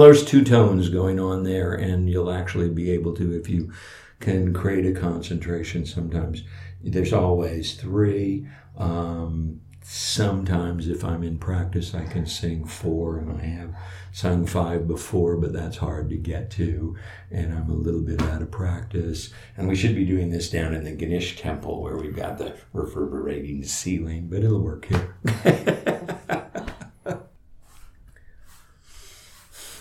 There's 0.00 0.24
two 0.24 0.44
tones 0.44 0.88
going 0.88 1.20
on 1.20 1.44
there, 1.44 1.74
and 1.74 2.10
you'll 2.10 2.32
actually 2.32 2.68
be 2.68 2.90
able 2.90 3.14
to, 3.14 3.38
if 3.38 3.48
you 3.48 3.72
can 4.20 4.52
create 4.52 4.86
a 4.86 4.98
concentration 4.98 5.86
sometimes. 5.86 6.42
There's 6.82 7.12
always 7.12 7.74
three. 7.74 8.46
Um, 8.76 9.60
sometimes, 9.92 10.88
if 10.88 11.04
I'm 11.04 11.24
in 11.24 11.36
practice, 11.36 11.94
I 11.94 12.04
can 12.04 12.24
sing 12.24 12.64
four, 12.64 13.18
and 13.18 13.40
I 13.40 13.44
have 13.44 13.74
sung 14.12 14.46
five 14.46 14.86
before, 14.86 15.36
but 15.36 15.52
that's 15.52 15.78
hard 15.78 16.10
to 16.10 16.16
get 16.16 16.48
to, 16.52 16.96
and 17.28 17.52
I'm 17.52 17.68
a 17.68 17.74
little 17.74 18.00
bit 18.00 18.22
out 18.22 18.40
of 18.40 18.52
practice. 18.52 19.32
And 19.56 19.66
we 19.66 19.74
should 19.74 19.96
be 19.96 20.04
doing 20.04 20.30
this 20.30 20.48
down 20.48 20.74
in 20.74 20.84
the 20.84 20.92
Ganesh 20.92 21.40
temple 21.40 21.82
where 21.82 21.96
we've 21.96 22.14
got 22.14 22.38
the 22.38 22.56
reverberating 22.72 23.64
ceiling, 23.64 24.28
but 24.28 24.44
it'll 24.44 24.60
work 24.60 24.84
here. 24.84 25.16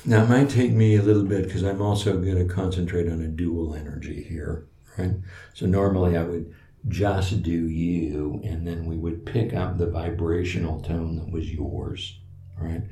now, 0.05 0.23
it 0.23 0.29
might 0.29 0.49
take 0.49 0.71
me 0.71 0.95
a 0.95 1.03
little 1.03 1.25
bit 1.25 1.43
because 1.43 1.61
I'm 1.61 1.83
also 1.83 2.17
going 2.17 2.47
to 2.47 2.51
concentrate 2.51 3.07
on 3.07 3.21
a 3.21 3.27
dual 3.27 3.75
energy 3.75 4.23
here, 4.23 4.65
right? 4.97 5.17
So, 5.53 5.67
normally 5.67 6.17
I 6.17 6.23
would 6.23 6.51
just 6.87 7.43
do 7.43 7.67
you, 7.67 8.41
and 8.43 8.65
then 8.65 8.85
we 8.85 8.95
would 8.97 9.25
pick 9.25 9.53
up 9.53 9.77
the 9.77 9.87
vibrational 9.87 10.81
tone 10.81 11.17
that 11.17 11.31
was 11.31 11.51
yours, 11.51 12.19
right? 12.57 12.83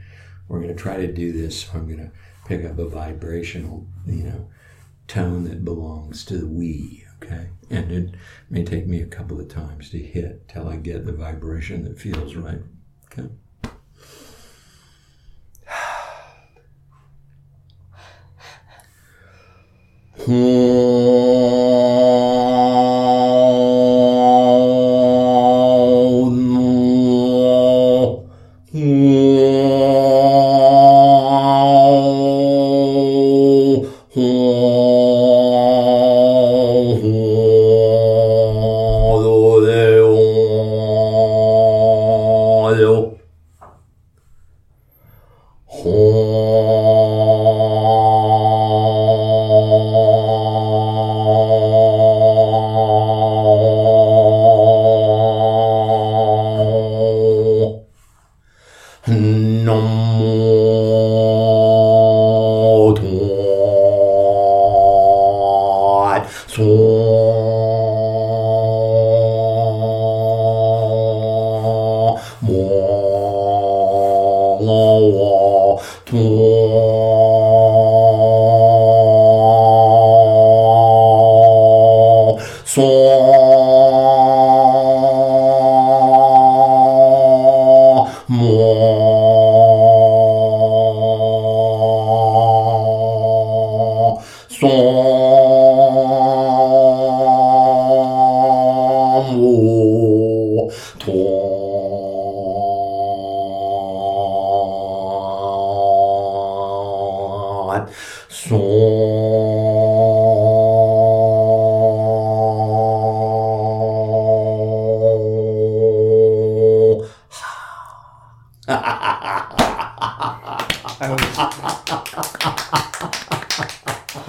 We're 0.48 0.62
going 0.62 0.76
to 0.76 0.82
try 0.82 0.98
to 0.98 1.12
do 1.12 1.32
this. 1.32 1.62
So 1.62 1.72
I'm 1.74 1.88
going 1.88 2.00
to 2.00 2.12
pick 2.46 2.66
up 2.66 2.80
a 2.80 2.88
vibrational, 2.88 3.88
you 4.06 4.24
know, 4.24 4.50
tone 5.08 5.46
that 5.46 5.66
belongs 5.66 6.26
to 6.26 6.38
the 6.38 6.48
we, 6.48 7.06
okay? 7.22 7.50
And 7.70 7.92
it 7.92 8.16
may 8.50 8.64
take 8.64 8.88
me 8.88 9.02
a 9.02 9.06
couple 9.06 9.40
of 9.40 9.50
times 9.50 9.90
to 9.92 10.00
hit 10.00 10.48
till 10.48 10.68
I 10.68 10.78
get 10.78 11.06
the 11.06 11.14
vibration 11.14 11.84
that 11.86 12.00
feels 12.00 12.36
right, 12.36 12.62
okay? 13.12 13.30
That 20.18 20.26
hmm. 20.26 21.27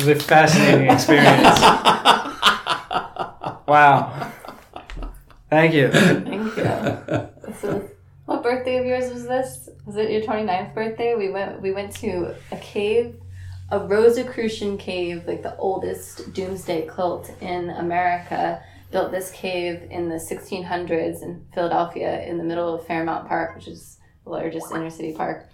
A 0.08 0.16
fascinating 0.16 0.90
experience. 0.90 1.60
Wow. 3.68 4.32
Thank 5.50 5.74
you. 5.74 5.90
Thank 5.90 6.56
you. 6.56 6.64
Is, 7.48 7.90
what 8.24 8.42
birthday 8.42 8.78
of 8.78 8.86
yours 8.86 9.12
was 9.12 9.26
this? 9.26 9.68
Was 9.84 9.96
it 9.96 10.10
your 10.10 10.22
29th 10.22 10.74
birthday? 10.74 11.14
We 11.14 11.28
went 11.30 11.60
we 11.60 11.72
went 11.72 11.94
to 11.96 12.34
a 12.50 12.56
cave, 12.56 13.16
a 13.70 13.78
Rosicrucian 13.78 14.78
cave, 14.78 15.24
like 15.26 15.42
the 15.42 15.56
oldest 15.56 16.32
doomsday 16.32 16.86
cult 16.86 17.30
in 17.42 17.70
America. 17.70 18.62
Built 18.90 19.10
this 19.10 19.30
cave 19.32 19.86
in 19.90 20.08
the 20.08 20.14
1600s 20.14 21.22
in 21.22 21.44
Philadelphia 21.52 22.24
in 22.24 22.38
the 22.38 22.44
middle 22.44 22.74
of 22.74 22.86
Fairmount 22.86 23.28
Park, 23.28 23.54
which 23.54 23.68
is 23.68 23.98
the 24.24 24.30
largest 24.30 24.72
inner 24.72 24.88
city 24.88 25.12
park. 25.12 25.46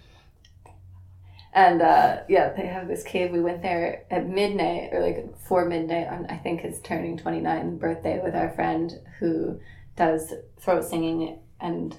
And 1.55 1.81
uh, 1.81 2.17
yeah, 2.27 2.51
they 2.51 2.67
have 2.67 2.89
this 2.89 3.01
cave. 3.01 3.31
We 3.31 3.39
went 3.39 3.61
there 3.61 4.03
at 4.11 4.27
midnight 4.27 4.89
or 4.91 5.01
like 5.01 5.31
before 5.31 5.63
midnight 5.63 6.09
on 6.09 6.25
I 6.29 6.35
think 6.35 6.61
his 6.61 6.81
turning 6.81 7.17
29 7.17 7.77
birthday 7.77 8.19
with 8.21 8.35
our 8.35 8.49
friend 8.51 8.91
who 9.19 9.61
does 9.95 10.33
throat 10.59 10.83
singing 10.83 11.39
and 11.61 11.97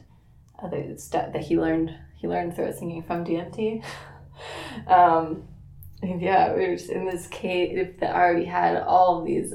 other 0.62 0.98
stuff 0.98 1.32
that 1.32 1.42
he 1.42 1.58
learned. 1.58 1.90
He 2.16 2.28
learned 2.28 2.54
throat 2.54 2.74
singing 2.74 3.02
from 3.02 3.24
DMT. 3.24 3.82
um, 4.86 5.44
yeah, 6.02 6.52
we 6.52 6.68
were 6.68 6.76
just 6.76 6.90
in 6.90 7.06
this 7.06 7.26
cave 7.28 7.98
that 8.00 8.14
already 8.14 8.44
had 8.44 8.76
all 8.76 9.20
of 9.20 9.26
these 9.26 9.54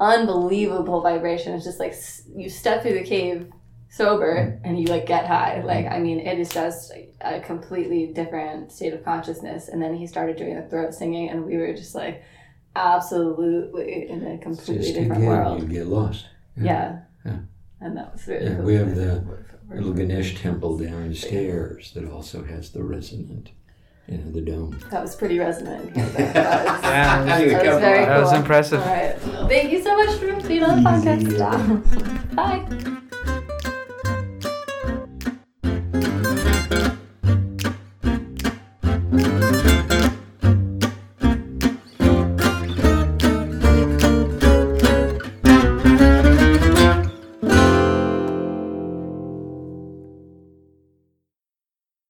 unbelievable 0.00 1.00
vibrations. 1.00 1.62
Just 1.62 1.78
like 1.78 1.94
you 2.34 2.50
step 2.50 2.82
through 2.82 2.94
the 2.94 3.04
cave 3.04 3.52
sober 3.90 4.36
mm-hmm. 4.36 4.64
and 4.64 4.78
you 4.80 4.86
like 4.86 5.06
get 5.06 5.26
high. 5.26 5.56
Mm-hmm. 5.58 5.66
Like 5.66 5.86
I 5.86 5.98
mean, 5.98 6.20
it 6.20 6.38
is 6.38 6.50
just 6.50 6.92
a 7.20 7.40
completely 7.40 8.08
different 8.08 8.72
state 8.72 8.92
of 8.92 9.04
consciousness. 9.04 9.68
And 9.68 9.82
then 9.82 9.94
he 9.94 10.06
started 10.06 10.36
doing 10.36 10.56
the 10.56 10.68
throat 10.68 10.94
singing, 10.94 11.30
and 11.30 11.44
we 11.44 11.56
were 11.56 11.74
just 11.74 11.94
like 11.94 12.22
absolutely 12.76 14.08
in 14.08 14.26
a 14.26 14.38
completely 14.38 14.84
Just 14.84 14.94
different 14.94 15.22
again, 15.22 15.26
world. 15.26 15.62
you 15.62 15.68
get 15.68 15.86
lost. 15.86 16.26
Yeah. 16.56 17.00
Yeah. 17.24 17.38
And 17.80 17.96
that 17.96 18.12
was 18.12 18.26
really 18.26 18.46
Yeah, 18.46 18.54
cool. 18.56 18.64
we 18.64 18.74
have 18.74 18.94
the 18.94 19.24
little 19.70 19.92
Ganesh 19.92 20.40
temple 20.40 20.78
downstairs 20.78 21.92
that 21.92 22.08
also 22.08 22.44
has 22.44 22.70
the 22.72 22.82
resonant, 22.82 23.50
you 24.08 24.18
know, 24.18 24.30
the 24.30 24.40
dome. 24.40 24.78
That 24.90 25.02
was 25.02 25.14
pretty 25.14 25.38
resonant. 25.38 25.94
That 25.94 26.04
was, 26.04 26.14
that 26.14 26.64
was, 26.64 26.82
Yeah, 26.82 27.24
that 27.24 27.66
was 27.66 27.80
very 27.80 28.04
That 28.04 28.20
was 28.20 28.32
impressive. 28.32 28.80
All 28.80 28.86
right. 28.86 29.18
Thank 29.48 29.72
you 29.72 29.82
so 29.82 29.96
much 29.96 30.18
for 30.18 30.48
being 30.48 30.62
on 30.64 30.82
the 30.82 30.88
podcast. 30.88 32.34
Bye. 32.34 33.02